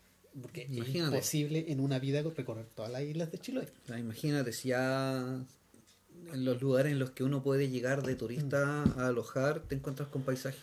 Porque 0.40 0.62
Imagínate. 0.70 0.99
es 0.99 1.05
imposible 1.07 1.64
en 1.68 1.80
una 1.80 1.99
vida 1.99 2.22
recorrer 2.22 2.66
todas 2.74 2.90
las 2.92 3.03
islas 3.03 3.32
de 3.32 3.38
Chile. 3.38 3.66
O 3.84 3.86
sea, 3.88 3.99
imagínate, 3.99 4.53
si 4.53 4.68
ya 4.68 5.44
en 6.32 6.44
los 6.44 6.61
lugares 6.61 6.92
en 6.92 6.99
los 6.99 7.11
que 7.11 7.24
uno 7.24 7.42
puede 7.42 7.68
llegar 7.70 8.03
de 8.05 8.14
turista 8.14 8.82
a 8.84 9.07
alojar, 9.09 9.62
te 9.66 9.74
encuentras 9.74 10.09
con 10.09 10.22
paisajes 10.22 10.62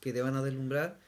que 0.00 0.12
te 0.12 0.22
van 0.22 0.36
a 0.36 0.42
deslumbrar. 0.42 0.98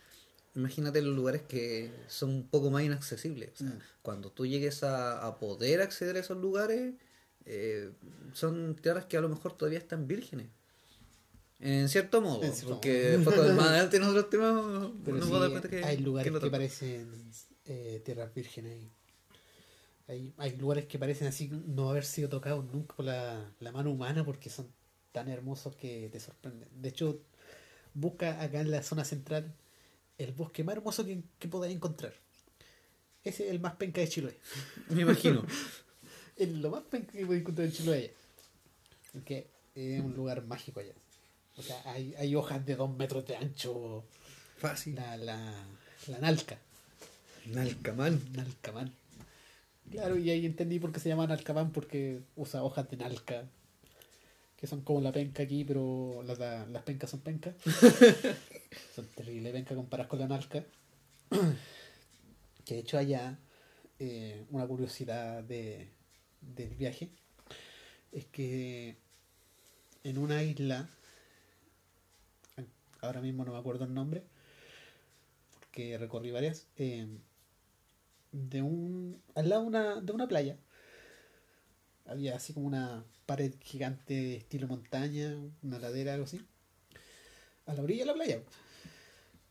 Imagínate 0.54 1.00
los 1.02 1.14
lugares 1.14 1.42
que 1.42 1.90
son 2.08 2.30
un 2.30 2.46
poco 2.48 2.70
más 2.70 2.82
inaccesibles. 2.84 3.50
O 3.54 3.56
sea, 3.58 3.68
Mm. 3.68 3.78
cuando 4.02 4.30
tú 4.30 4.44
llegues 4.46 4.82
a, 4.82 5.24
a 5.26 5.38
poder 5.38 5.80
acceder 5.82 6.16
a 6.16 6.20
esos 6.20 6.38
lugares, 6.38 6.94
eh, 7.46 7.90
son 8.32 8.76
tierras 8.76 9.06
que 9.06 9.16
a 9.16 9.20
lo 9.20 9.28
mejor 9.28 9.56
todavía 9.56 9.78
están 9.78 10.06
vírgenes. 10.06 10.48
En 11.60 11.88
cierto 11.88 12.20
modo, 12.20 12.42
En 12.42 12.52
cierto 12.52 12.74
porque 12.74 13.18
más 13.24 13.68
adelante 13.68 13.96
en 13.96 14.02
otros 14.02 14.30
temas 14.30 14.90
Pero 15.04 15.16
nos 15.16 15.26
sí, 15.26 15.32
vamos 15.32 15.36
a 15.36 15.40
dar 15.40 15.50
cuenta 15.50 15.68
que 15.68 15.84
hay 15.84 15.98
lugares 15.98 16.32
que, 16.32 16.50
parecen 16.50 17.30
eh, 17.66 18.02
tierras 18.04 18.34
vírgenes. 18.34 18.88
Hay, 20.08 20.34
hay 20.36 20.56
lugares 20.56 20.86
que 20.86 20.98
parecen 20.98 21.28
así 21.28 21.48
no 21.48 21.88
haber 21.88 22.04
sido 22.04 22.28
tocados 22.28 22.64
nunca 22.64 22.96
por 22.96 23.04
la, 23.04 23.52
la 23.60 23.72
mano 23.72 23.92
humana 23.92 24.24
porque 24.24 24.50
son 24.50 24.66
tan 25.12 25.28
hermosos 25.28 25.76
que 25.76 26.08
te 26.10 26.18
sorprenden. 26.18 26.68
De 26.74 26.88
hecho, 26.88 27.22
busca 27.94 28.42
acá 28.42 28.60
en 28.60 28.70
la 28.70 28.82
zona 28.82 29.04
central 29.04 29.54
el 30.18 30.32
bosque 30.32 30.64
más 30.64 30.76
hermoso 30.76 31.04
que, 31.04 31.22
que 31.38 31.48
podáis 31.48 31.74
encontrar. 31.74 32.12
Ese 33.22 33.44
es 33.44 33.50
el 33.52 33.60
más 33.60 33.76
penca 33.76 34.00
de 34.00 34.08
Chiloé. 34.08 34.38
Me 34.88 35.02
imagino. 35.02 35.44
Es 36.36 36.48
lo 36.48 36.70
más 36.70 36.82
penca 36.84 37.12
que 37.12 37.26
podéis 37.26 37.42
encontrar 37.42 37.66
en 37.66 37.72
Chiloé. 37.72 38.14
Porque 39.12 39.46
es 39.74 40.00
un 40.00 40.14
lugar 40.14 40.44
mágico 40.44 40.80
allá. 40.80 40.94
O 41.56 41.62
sea, 41.62 41.82
hay, 41.84 42.14
hay 42.18 42.34
hojas 42.34 42.64
de 42.64 42.76
dos 42.76 42.90
metros 42.96 43.26
de 43.26 43.36
ancho. 43.36 44.04
Fácil. 44.56 44.94
La, 44.94 45.16
la, 45.16 45.54
la 46.08 46.18
nalca. 46.18 46.58
Nalcamán. 47.46 48.20
Nalcamán. 48.32 48.92
Claro, 49.90 50.16
y 50.16 50.30
ahí 50.30 50.46
entendí 50.46 50.78
por 50.78 50.92
qué 50.92 51.00
se 51.00 51.08
llama 51.08 51.26
Nalcamán, 51.26 51.70
porque 51.72 52.20
usa 52.36 52.62
hojas 52.62 52.88
de 52.90 52.96
nalca. 52.96 53.44
que 54.56 54.66
son 54.66 54.82
como 54.82 55.00
la 55.00 55.12
penca 55.12 55.42
aquí, 55.42 55.64
pero 55.64 56.22
las, 56.24 56.38
las 56.38 56.82
pencas 56.82 57.10
son 57.10 57.20
pencas. 57.20 57.54
son 58.94 59.06
terribles 59.14 59.52
pencas 59.52 59.76
comparadas 59.76 60.08
con 60.08 60.20
la 60.20 60.28
nalca. 60.28 60.64
que 62.64 62.74
de 62.74 62.80
hecho 62.80 62.96
allá, 62.96 63.38
eh, 63.98 64.44
una 64.50 64.66
curiosidad 64.66 65.42
de, 65.42 65.88
del 66.42 66.74
viaje, 66.74 67.10
es 68.12 68.26
que 68.26 68.96
en 70.04 70.18
una 70.18 70.42
isla, 70.42 70.88
ahora 73.00 73.20
mismo 73.20 73.44
no 73.44 73.52
me 73.52 73.58
acuerdo 73.58 73.84
el 73.84 73.94
nombre, 73.94 74.22
porque 75.58 75.96
recorrí 75.98 76.30
varias, 76.30 76.66
eh, 76.76 77.06
de 78.32 78.62
un, 78.62 79.20
al 79.34 79.48
lado 79.48 79.62
de 79.62 79.68
una, 79.68 80.00
de 80.00 80.12
una 80.12 80.28
playa, 80.28 80.56
había 82.06 82.36
así 82.36 82.52
como 82.52 82.66
una 82.66 83.04
pared 83.26 83.54
gigante 83.60 84.36
estilo 84.36 84.66
montaña, 84.66 85.36
una 85.62 85.78
ladera, 85.78 86.14
algo 86.14 86.24
así, 86.24 86.44
a 87.66 87.74
la 87.74 87.82
orilla 87.82 88.02
de 88.02 88.06
la 88.06 88.14
playa. 88.14 88.42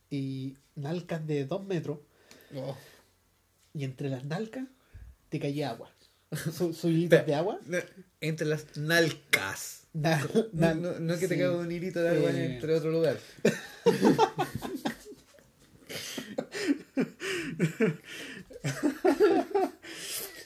Y 0.10 0.58
nalcas 0.76 1.26
de 1.26 1.46
dos 1.46 1.64
metros. 1.64 2.00
Oh. 2.56 2.76
Y 3.74 3.86
entre 3.86 4.10
las 4.10 4.26
nalcas 4.26 4.68
te 5.30 5.39
caía 5.39 5.70
agua. 5.70 5.89
Su, 6.58 6.74
su 6.74 6.90
hilito 6.90 7.22
de 7.24 7.36
agua. 7.36 7.60
Entre 8.22 8.48
las 8.48 8.66
nalcas. 8.78 9.88
Na- 9.94 10.24
No, 10.34 10.48
na- 10.54 10.74
no, 10.74 11.00
no 11.00 11.14
es 11.14 11.20
que 11.20 11.28
te 11.28 11.36
sí. 11.36 11.40
caiga 11.42 11.58
un 11.58 11.72
hilito 11.72 12.02
de 12.02 12.10
agua 12.10 12.32
Sí. 12.32 12.38
entre 12.40 12.76
otro 12.76 12.92
lugar. 12.92 13.18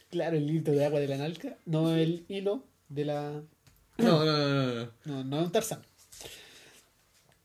Claro, 0.09 0.37
el 0.37 0.49
hilito 0.49 0.71
de 0.71 0.85
agua 0.85 0.99
de 0.99 1.07
la 1.07 1.17
nalca, 1.17 1.57
no 1.65 1.93
el 1.95 2.25
hilo 2.29 2.63
de 2.89 3.05
la. 3.05 3.43
No, 3.97 4.25
no, 4.25 4.37
no, 4.37 4.65
no. 4.65 4.75
no. 4.75 4.91
No, 5.05 5.23
no 5.23 5.39
es 5.39 5.45
un 5.45 5.51
tarzán. 5.53 5.81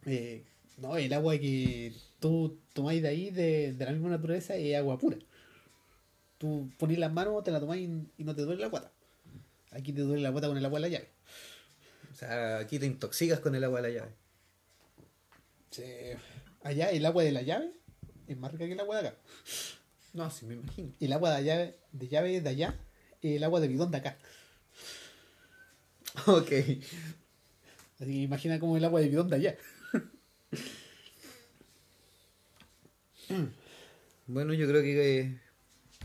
Eh, 0.04 0.44
no, 0.78 0.96
el 0.96 1.12
agua 1.12 1.38
que 1.38 1.92
tú 2.18 2.58
tomáis 2.72 3.02
de 3.02 3.08
ahí, 3.08 3.30
de, 3.30 3.72
de 3.72 3.84
la 3.84 3.92
misma 3.92 4.08
naturaleza, 4.10 4.56
es 4.56 4.74
agua 4.76 4.98
pura. 4.98 5.16
Tú 6.40 6.70
ponís 6.78 6.98
las 6.98 7.12
manos, 7.12 7.44
te 7.44 7.50
la 7.50 7.60
tomáis 7.60 7.86
y, 7.86 8.08
y 8.16 8.24
no 8.24 8.34
te 8.34 8.40
duele 8.40 8.62
la 8.62 8.68
guata. 8.68 8.90
Aquí 9.72 9.92
te 9.92 10.00
duele 10.00 10.22
la 10.22 10.30
guata 10.30 10.48
con 10.48 10.56
el 10.56 10.64
agua 10.64 10.80
de 10.80 10.88
la 10.88 10.88
llave. 10.88 11.10
O 12.10 12.14
sea, 12.14 12.56
aquí 12.56 12.78
te 12.78 12.86
intoxicas 12.86 13.40
con 13.40 13.54
el 13.54 13.62
agua 13.62 13.82
de 13.82 13.88
la 13.88 13.94
llave. 13.94 14.14
Sí. 15.70 15.84
Allá 16.62 16.92
el 16.92 17.04
agua 17.04 17.24
de 17.24 17.32
la 17.32 17.42
llave 17.42 17.74
es 18.26 18.38
más 18.38 18.52
rica 18.52 18.64
que 18.64 18.72
el 18.72 18.80
agua 18.80 19.02
de 19.02 19.08
acá. 19.08 19.18
No, 20.14 20.30
sí, 20.30 20.46
me 20.46 20.54
imagino. 20.54 20.94
El 20.98 21.12
agua 21.12 21.36
de 21.36 21.44
llave 21.44 21.78
de, 21.92 22.08
llave 22.08 22.40
de 22.40 22.48
allá 22.48 22.74
el 23.20 23.44
agua 23.44 23.60
de 23.60 23.68
bidón 23.68 23.90
de 23.90 23.98
acá. 23.98 24.16
Ok. 26.26 26.52
Así 28.00 28.08
que 28.12 28.22
imagina 28.22 28.58
como 28.58 28.78
el 28.78 28.84
agua 28.86 29.00
de 29.00 29.08
bidón 29.08 29.28
de 29.28 29.36
allá. 29.36 29.58
Bueno, 34.26 34.54
yo 34.54 34.68
creo 34.68 34.82
que 34.82 35.20
eh, 35.20 35.40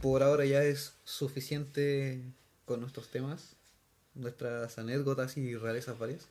por 0.06 0.22
ahora 0.22 0.46
ya 0.46 0.64
es 0.64 0.94
suficiente 1.04 2.22
con 2.66 2.80
nuestros 2.80 3.08
temas, 3.08 3.56
nuestras 4.14 4.78
anécdotas 4.78 5.36
y 5.36 5.56
rarezas 5.56 5.98
varias. 5.98 6.28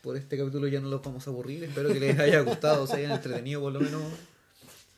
Por 0.00 0.16
este 0.16 0.38
capítulo 0.38 0.68
ya 0.68 0.80
no 0.80 0.88
los 0.88 1.02
vamos 1.02 1.26
a 1.26 1.30
aburrir, 1.30 1.64
espero 1.64 1.92
que 1.92 1.98
les 1.98 2.16
haya 2.20 2.38
gustado, 2.42 2.86
se 2.86 2.98
hayan 2.98 3.10
entretenido 3.10 3.60
por 3.60 3.72
lo 3.72 3.80
menos, 3.80 4.04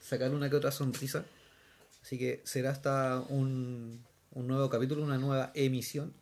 sacar 0.06 0.34
una 0.34 0.50
que 0.50 0.56
otra 0.56 0.72
sonrisa. 0.72 1.24
Así 2.02 2.18
que 2.18 2.42
será 2.44 2.68
hasta 2.68 3.24
un, 3.30 4.04
un 4.32 4.46
nuevo 4.46 4.68
capítulo, 4.68 5.02
una 5.02 5.16
nueva 5.16 5.52
emisión. 5.54 6.12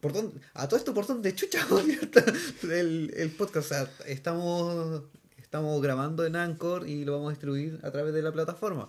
¿Por 0.00 0.14
dónde? 0.14 0.40
A 0.54 0.68
todo 0.68 0.78
esto, 0.78 0.94
¿por 0.94 1.06
dónde 1.06 1.34
chucha 1.34 1.66
el, 2.62 3.12
el 3.14 3.30
podcast? 3.32 3.66
O 3.66 3.74
sea, 3.74 3.90
estamos, 4.06 5.02
estamos 5.56 5.80
grabando 5.82 6.26
en 6.26 6.36
Anchor 6.36 6.86
y 6.86 7.04
lo 7.06 7.12
vamos 7.12 7.28
a 7.28 7.30
distribuir 7.30 7.80
a 7.82 7.90
través 7.90 8.12
de 8.12 8.20
la 8.20 8.30
plataforma. 8.30 8.88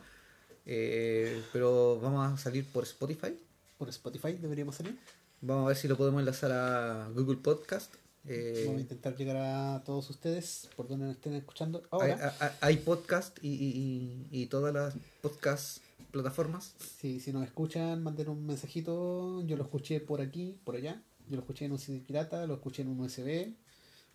Eh, 0.65 1.41
pero 1.53 1.97
vamos 2.01 2.33
a 2.33 2.37
salir 2.37 2.65
por 2.65 2.83
Spotify. 2.83 3.33
Por 3.77 3.87
Spotify 3.87 4.33
deberíamos 4.33 4.75
salir. 4.75 4.97
Vamos 5.39 5.63
a 5.65 5.67
ver 5.69 5.77
si 5.77 5.87
lo 5.87 5.95
podemos 5.95 6.19
enlazar 6.19 6.51
a 6.51 7.09
Google 7.15 7.37
Podcast. 7.37 7.93
Eh, 8.25 8.63
Vamos 8.65 8.79
a 8.79 8.81
intentar 8.81 9.15
llegar 9.15 9.37
a 9.37 9.81
todos 9.85 10.09
ustedes 10.09 10.67
por 10.75 10.89
donde 10.89 11.05
nos 11.05 11.15
estén 11.15 11.35
escuchando 11.35 11.83
ahora. 11.89 12.35
hay- 12.41 12.49
hay 12.59 12.77
podcast 12.77 13.37
y, 13.41 13.47
y- 13.47 14.27
y- 14.29 14.41
y 14.41 14.45
todas 14.47 14.73
las 14.73 14.93
podcast 15.21 15.77
plataformas. 16.11 16.73
Si, 16.99 17.21
si 17.21 17.31
nos 17.31 17.45
escuchan, 17.45 18.03
manden 18.03 18.27
un 18.27 18.45
mensajito. 18.45 19.41
Yo 19.45 19.55
lo 19.55 19.63
escuché 19.63 20.01
por 20.01 20.19
aquí, 20.19 20.59
por 20.65 20.75
allá. 20.75 21.01
Yo 21.29 21.35
lo 21.37 21.41
escuché 21.43 21.63
en 21.65 21.71
un 21.71 21.79
CD 21.79 21.99
pirata, 22.05 22.45
lo 22.45 22.55
escuché 22.55 22.81
en 22.81 22.89
un 22.89 22.99
USB. 22.99 23.53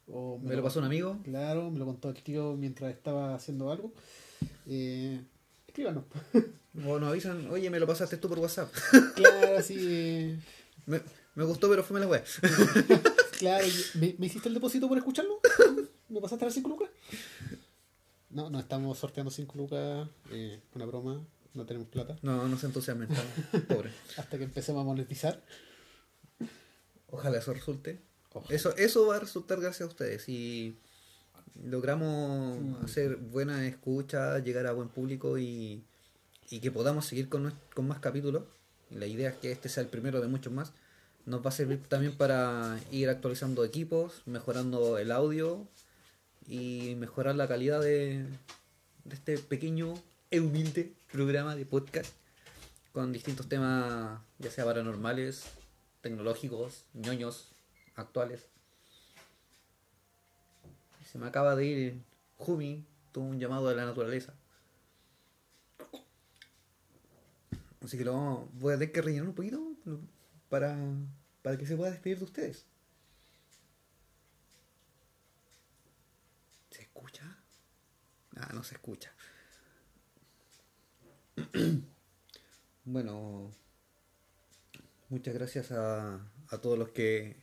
O 0.09 0.39
Me 0.39 0.57
lo 0.57 0.63
pasó 0.63 0.79
un 0.79 0.85
amigo. 0.87 1.19
Claro, 1.25 1.71
me 1.71 1.79
lo 1.79 1.87
contó 1.87 2.11
el 2.11 2.23
tío 2.23 2.55
mientras 2.57 2.93
estaba 2.93 3.35
haciendo 3.35 3.71
algo. 3.71 3.93
Eh, 4.67 5.21
escríbanos. 5.67 6.05
O 6.87 6.99
nos 6.99 7.11
avisan, 7.11 7.51
oye, 7.51 7.69
me 7.69 7.79
lo 7.79 7.87
pasaste 7.87 8.17
tú 8.17 8.31
por 8.31 8.39
WhatsApp. 8.39 8.73
claro, 9.15 9.59
así. 9.59 10.39
Me, 10.87 11.03
me 11.35 11.45
gustó, 11.45 11.69
pero 11.69 11.85
fue 11.85 12.01
la 12.01 12.07
web. 12.07 12.25
Claro, 13.39 13.67
¿me, 13.95 14.17
me 14.19 14.27
hiciste 14.27 14.49
el 14.49 14.55
depósito 14.55 14.89
por 14.89 14.97
escucharlo? 14.97 15.39
¿Me 16.09 16.21
pasaste 16.21 16.45
las 16.47 16.55
5 16.55 16.69
lucas? 16.71 16.89
No, 18.31 18.49
no 18.51 18.59
estamos 18.59 18.99
sorteando 18.99 19.31
5 19.31 19.59
lucas. 19.59 20.09
Eh, 20.31 20.61
una 20.75 20.87
broma, 20.87 21.25
no 21.55 21.67
tenemos 21.67 21.89
plata. 21.89 22.17
No, 22.23 22.49
no 22.49 22.57
se 22.57 22.67
entusiasmen, 22.67 23.09
pobres. 23.69 23.93
Hasta 24.17 24.39
que 24.39 24.45
empecemos 24.45 24.81
a 24.81 24.85
monetizar. 24.85 25.43
Ojalá 27.09 27.39
eso 27.39 27.53
resulte. 27.53 28.01
Eso, 28.49 28.75
eso 28.77 29.07
va 29.07 29.17
a 29.17 29.21
resultar 29.21 29.61
gracias 29.61 29.83
a 29.89 29.91
ustedes. 29.91 30.23
Si 30.23 30.77
logramos 31.65 32.59
Mm. 32.61 32.85
hacer 32.85 33.17
buena 33.17 33.67
escucha, 33.67 34.39
llegar 34.39 34.67
a 34.67 34.73
buen 34.73 34.89
público 34.89 35.39
y, 35.39 35.83
y 36.51 36.61
que 36.61 36.71
podamos 36.71 37.07
seguir 37.07 37.29
con, 37.29 37.53
con 37.75 37.87
más 37.89 37.99
capítulos, 38.01 38.45
la 38.91 39.07
idea 39.07 39.31
es 39.31 39.37
que 39.37 39.53
este 39.53 39.69
sea 39.69 39.83
el 39.83 39.89
primero 39.89 40.21
de 40.21 40.29
muchos 40.29 40.53
más, 40.53 40.73
nos 41.25 41.45
va 41.45 41.51
a 41.51 41.53
servir 41.53 41.83
también 41.89 42.17
para 42.17 42.79
ir 42.91 43.09
actualizando 43.09 43.65
equipos, 43.65 44.23
mejorando 44.27 44.99
el 44.99 45.13
audio 45.13 45.67
y 46.49 46.95
mejorar 46.97 47.37
la 47.37 47.47
calidad 47.47 47.81
de, 47.81 48.25
de 49.05 49.15
este 49.15 49.39
pequeño 49.39 49.95
e 50.31 50.41
humilde 50.41 50.93
programa 51.13 51.55
de 51.55 51.65
podcast 51.65 52.13
con 52.93 53.13
distintos 53.13 53.49
temas, 53.49 54.21
ya 54.39 54.51
sea 54.51 54.65
paranormales, 54.65 55.45
tecnológicos, 56.01 56.85
ñoños, 56.93 57.52
actuales. 57.95 58.49
Se 61.05 61.19
me 61.19 61.27
acaba 61.27 61.55
de 61.57 61.67
ir 61.67 62.03
Jumi, 62.39 62.87
tuvo 63.13 63.27
un 63.27 63.39
llamado 63.39 63.69
de 63.69 63.77
la 63.77 63.85
naturaleza. 63.85 64.35
Así 67.83 67.99
que 67.99 68.05
lo 68.05 68.49
voy 68.55 68.75
a 68.75 68.79
tener 68.79 68.93
que 68.93 69.03
rellenar 69.03 69.29
un 69.29 69.35
poquito 69.35 69.61
para, 70.49 70.77
para 71.43 71.59
que 71.59 71.67
se 71.67 71.77
pueda 71.77 71.91
despedir 71.91 72.19
de 72.19 72.25
ustedes. 72.25 72.65
¿Se 76.71 76.83
escucha? 76.83 77.39
Ah, 78.37 78.51
no 78.55 78.63
se 78.63 78.77
escucha. 78.77 79.13
bueno, 82.85 83.51
muchas 85.09 85.35
gracias 85.35 85.73
a, 85.73 86.15
a 86.49 86.59
todos 86.61 86.79
los 86.79 86.91
que 86.91 87.42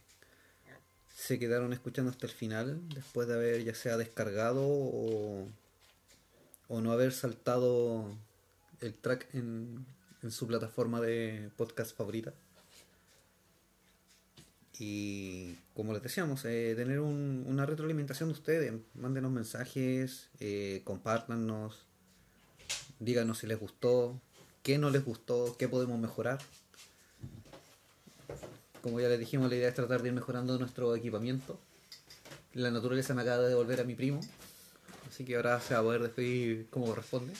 se 1.21 1.37
quedaron 1.37 1.73
escuchando 1.73 2.09
hasta 2.11 2.25
el 2.27 2.31
final, 2.31 2.79
después 2.95 3.27
de 3.27 3.33
haber 3.33 3.63
ya 3.63 3.75
sea 3.75 3.97
descargado 3.97 4.61
o, 4.65 5.45
o 6.69 6.81
no 6.81 6.91
haber 6.93 7.11
saltado 7.11 8.05
el 8.79 8.93
track 8.93 9.27
en, 9.33 9.85
en 10.23 10.31
su 10.31 10.47
plataforma 10.47 11.01
de 11.01 11.49
podcast 11.57 11.95
favorita. 11.95 12.33
Y 14.79 15.55
como 15.75 15.91
les 15.91 16.01
decíamos, 16.01 16.45
eh, 16.45 16.73
tener 16.77 17.01
un- 17.01 17.43
una 17.47 17.65
retroalimentación 17.65 18.29
de 18.29 18.33
ustedes. 18.33 18.73
Mándenos 18.93 19.31
mensajes, 19.31 20.29
eh, 20.39 20.81
compártanos, 20.85 21.79
díganos 22.99 23.39
si 23.39 23.47
les 23.47 23.59
gustó, 23.59 24.21
qué 24.63 24.77
no 24.77 24.89
les 24.89 25.03
gustó, 25.03 25.57
qué 25.57 25.67
podemos 25.67 25.99
mejorar. 25.99 26.39
Como 28.81 28.99
ya 28.99 29.09
les 29.09 29.19
dijimos, 29.19 29.49
la 29.49 29.57
idea 29.57 29.69
es 29.69 29.75
tratar 29.75 30.01
de 30.01 30.09
ir 30.09 30.13
mejorando 30.13 30.57
nuestro 30.57 30.95
equipamiento. 30.95 31.59
La 32.53 32.71
naturaleza 32.71 33.13
me 33.13 33.21
acaba 33.21 33.43
de 33.43 33.49
devolver 33.49 33.81
a 33.81 33.83
mi 33.83 33.95
primo, 33.95 34.19
así 35.07 35.25
que 35.25 35.35
ahora 35.35 35.59
se 35.59 35.73
va 35.73 35.81
a 35.81 35.83
poder 35.83 36.01
despedir 36.01 36.67
como 36.69 36.85
corresponde. 36.85 37.33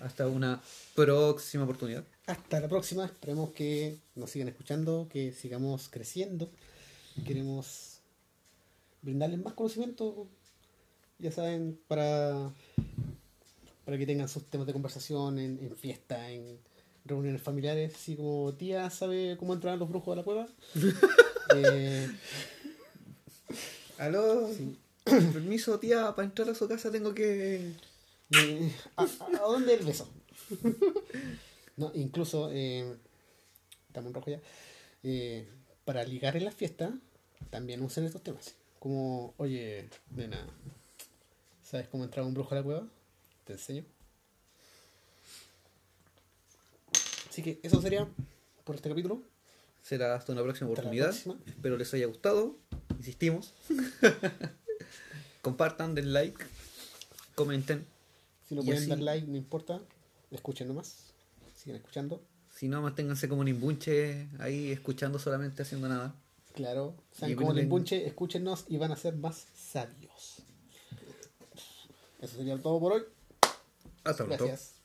Hasta 0.00 0.26
una 0.28 0.62
próxima 0.94 1.64
oportunidad. 1.64 2.04
Hasta 2.26 2.60
la 2.60 2.68
próxima. 2.68 3.04
Esperemos 3.04 3.50
que 3.50 3.96
nos 4.14 4.30
sigan 4.30 4.48
escuchando, 4.48 5.08
que 5.10 5.32
sigamos 5.32 5.88
creciendo. 5.88 6.50
Queremos 7.26 8.00
brindarles 9.02 9.40
más 9.40 9.54
conocimiento, 9.54 10.26
ya 11.18 11.30
saben, 11.30 11.78
para, 11.88 12.50
para 13.84 13.98
que 13.98 14.06
tengan 14.06 14.28
sus 14.28 14.44
temas 14.46 14.66
de 14.66 14.72
conversación 14.72 15.38
en, 15.38 15.58
en 15.62 15.76
fiesta, 15.76 16.30
en 16.30 16.58
reuniones 17.06 17.40
familiares, 17.42 17.94
así 17.94 18.16
como 18.16 18.52
tía 18.54 18.88
sabe 18.90 19.36
cómo 19.38 19.54
entrar 19.54 19.78
los 19.78 19.88
brujos 19.88 20.12
a 20.12 20.16
la 20.16 20.22
cueva. 20.24 20.46
Eh, 21.54 22.08
Aló, 23.98 24.48
permiso 25.04 25.78
tía, 25.78 26.14
para 26.14 26.26
entrar 26.26 26.48
a 26.50 26.54
su 26.56 26.66
casa 26.68 26.90
tengo 26.90 27.14
que... 27.14 27.72
eh, 28.32 28.72
¿a, 28.96 29.02
a- 29.04 29.26
a 29.36 29.40
dónde 29.42 29.74
el 29.74 29.84
beso? 29.84 30.08
no, 31.76 31.92
incluso, 31.94 32.50
eh, 32.52 32.96
estamos 33.86 34.08
en 34.08 34.14
rojo 34.14 34.30
ya, 34.30 34.40
eh, 35.04 35.48
para 35.84 36.04
ligar 36.04 36.36
en 36.36 36.44
las 36.44 36.54
fiestas, 36.54 36.90
también 37.50 37.80
usan 37.82 38.04
estos 38.04 38.22
temas. 38.22 38.54
Como, 38.80 39.32
oye, 39.38 39.88
nena, 40.14 40.46
¿sabes 41.62 41.88
cómo 41.88 42.04
entrar 42.04 42.26
un 42.26 42.34
brujo 42.34 42.52
a 42.54 42.58
la 42.58 42.64
cueva? 42.64 42.88
Te 43.44 43.52
enseño. 43.54 43.84
Así 47.36 47.42
que 47.42 47.60
eso 47.62 47.82
sería 47.82 48.08
por 48.64 48.76
este 48.76 48.88
capítulo. 48.88 49.20
Será 49.82 50.14
hasta 50.14 50.32
una 50.32 50.42
próxima 50.42 50.70
Hasta 50.70 50.80
oportunidad. 50.80 51.08
próxima. 51.10 51.36
Espero 51.44 51.76
les 51.76 51.92
haya 51.92 52.06
gustado. 52.06 52.56
Insistimos. 52.96 53.52
Compartan, 55.42 55.94
den 55.94 56.14
like, 56.14 56.42
comenten. 57.34 57.84
Si 58.48 58.54
no 58.54 58.62
pueden 58.62 58.80
así- 58.80 58.88
dar 58.88 59.00
like, 59.00 59.26
no 59.26 59.36
importa. 59.36 59.82
Escuchen 60.30 60.66
nomás. 60.68 61.12
Sigan 61.54 61.76
escuchando. 61.76 62.22
Si 62.54 62.68
no, 62.68 62.80
manténganse 62.80 63.28
como 63.28 63.42
un 63.42 63.48
imbunche 63.48 64.30
ahí 64.38 64.70
escuchando 64.72 65.18
solamente 65.18 65.60
haciendo 65.60 65.90
nada. 65.90 66.14
Claro. 66.54 66.94
Y 67.20 67.34
como 67.34 67.52
embunche, 67.52 68.06
escúchenos 68.06 68.64
y 68.68 68.78
van 68.78 68.92
a 68.92 68.96
ser 68.96 69.14
más 69.14 69.44
sabios. 69.54 70.38
Eso 72.18 72.38
sería 72.38 72.56
todo 72.56 72.80
por 72.80 72.92
hoy. 72.94 73.02
Hasta 74.04 74.24
pronto. 74.24 74.46
Gracias. 74.46 74.75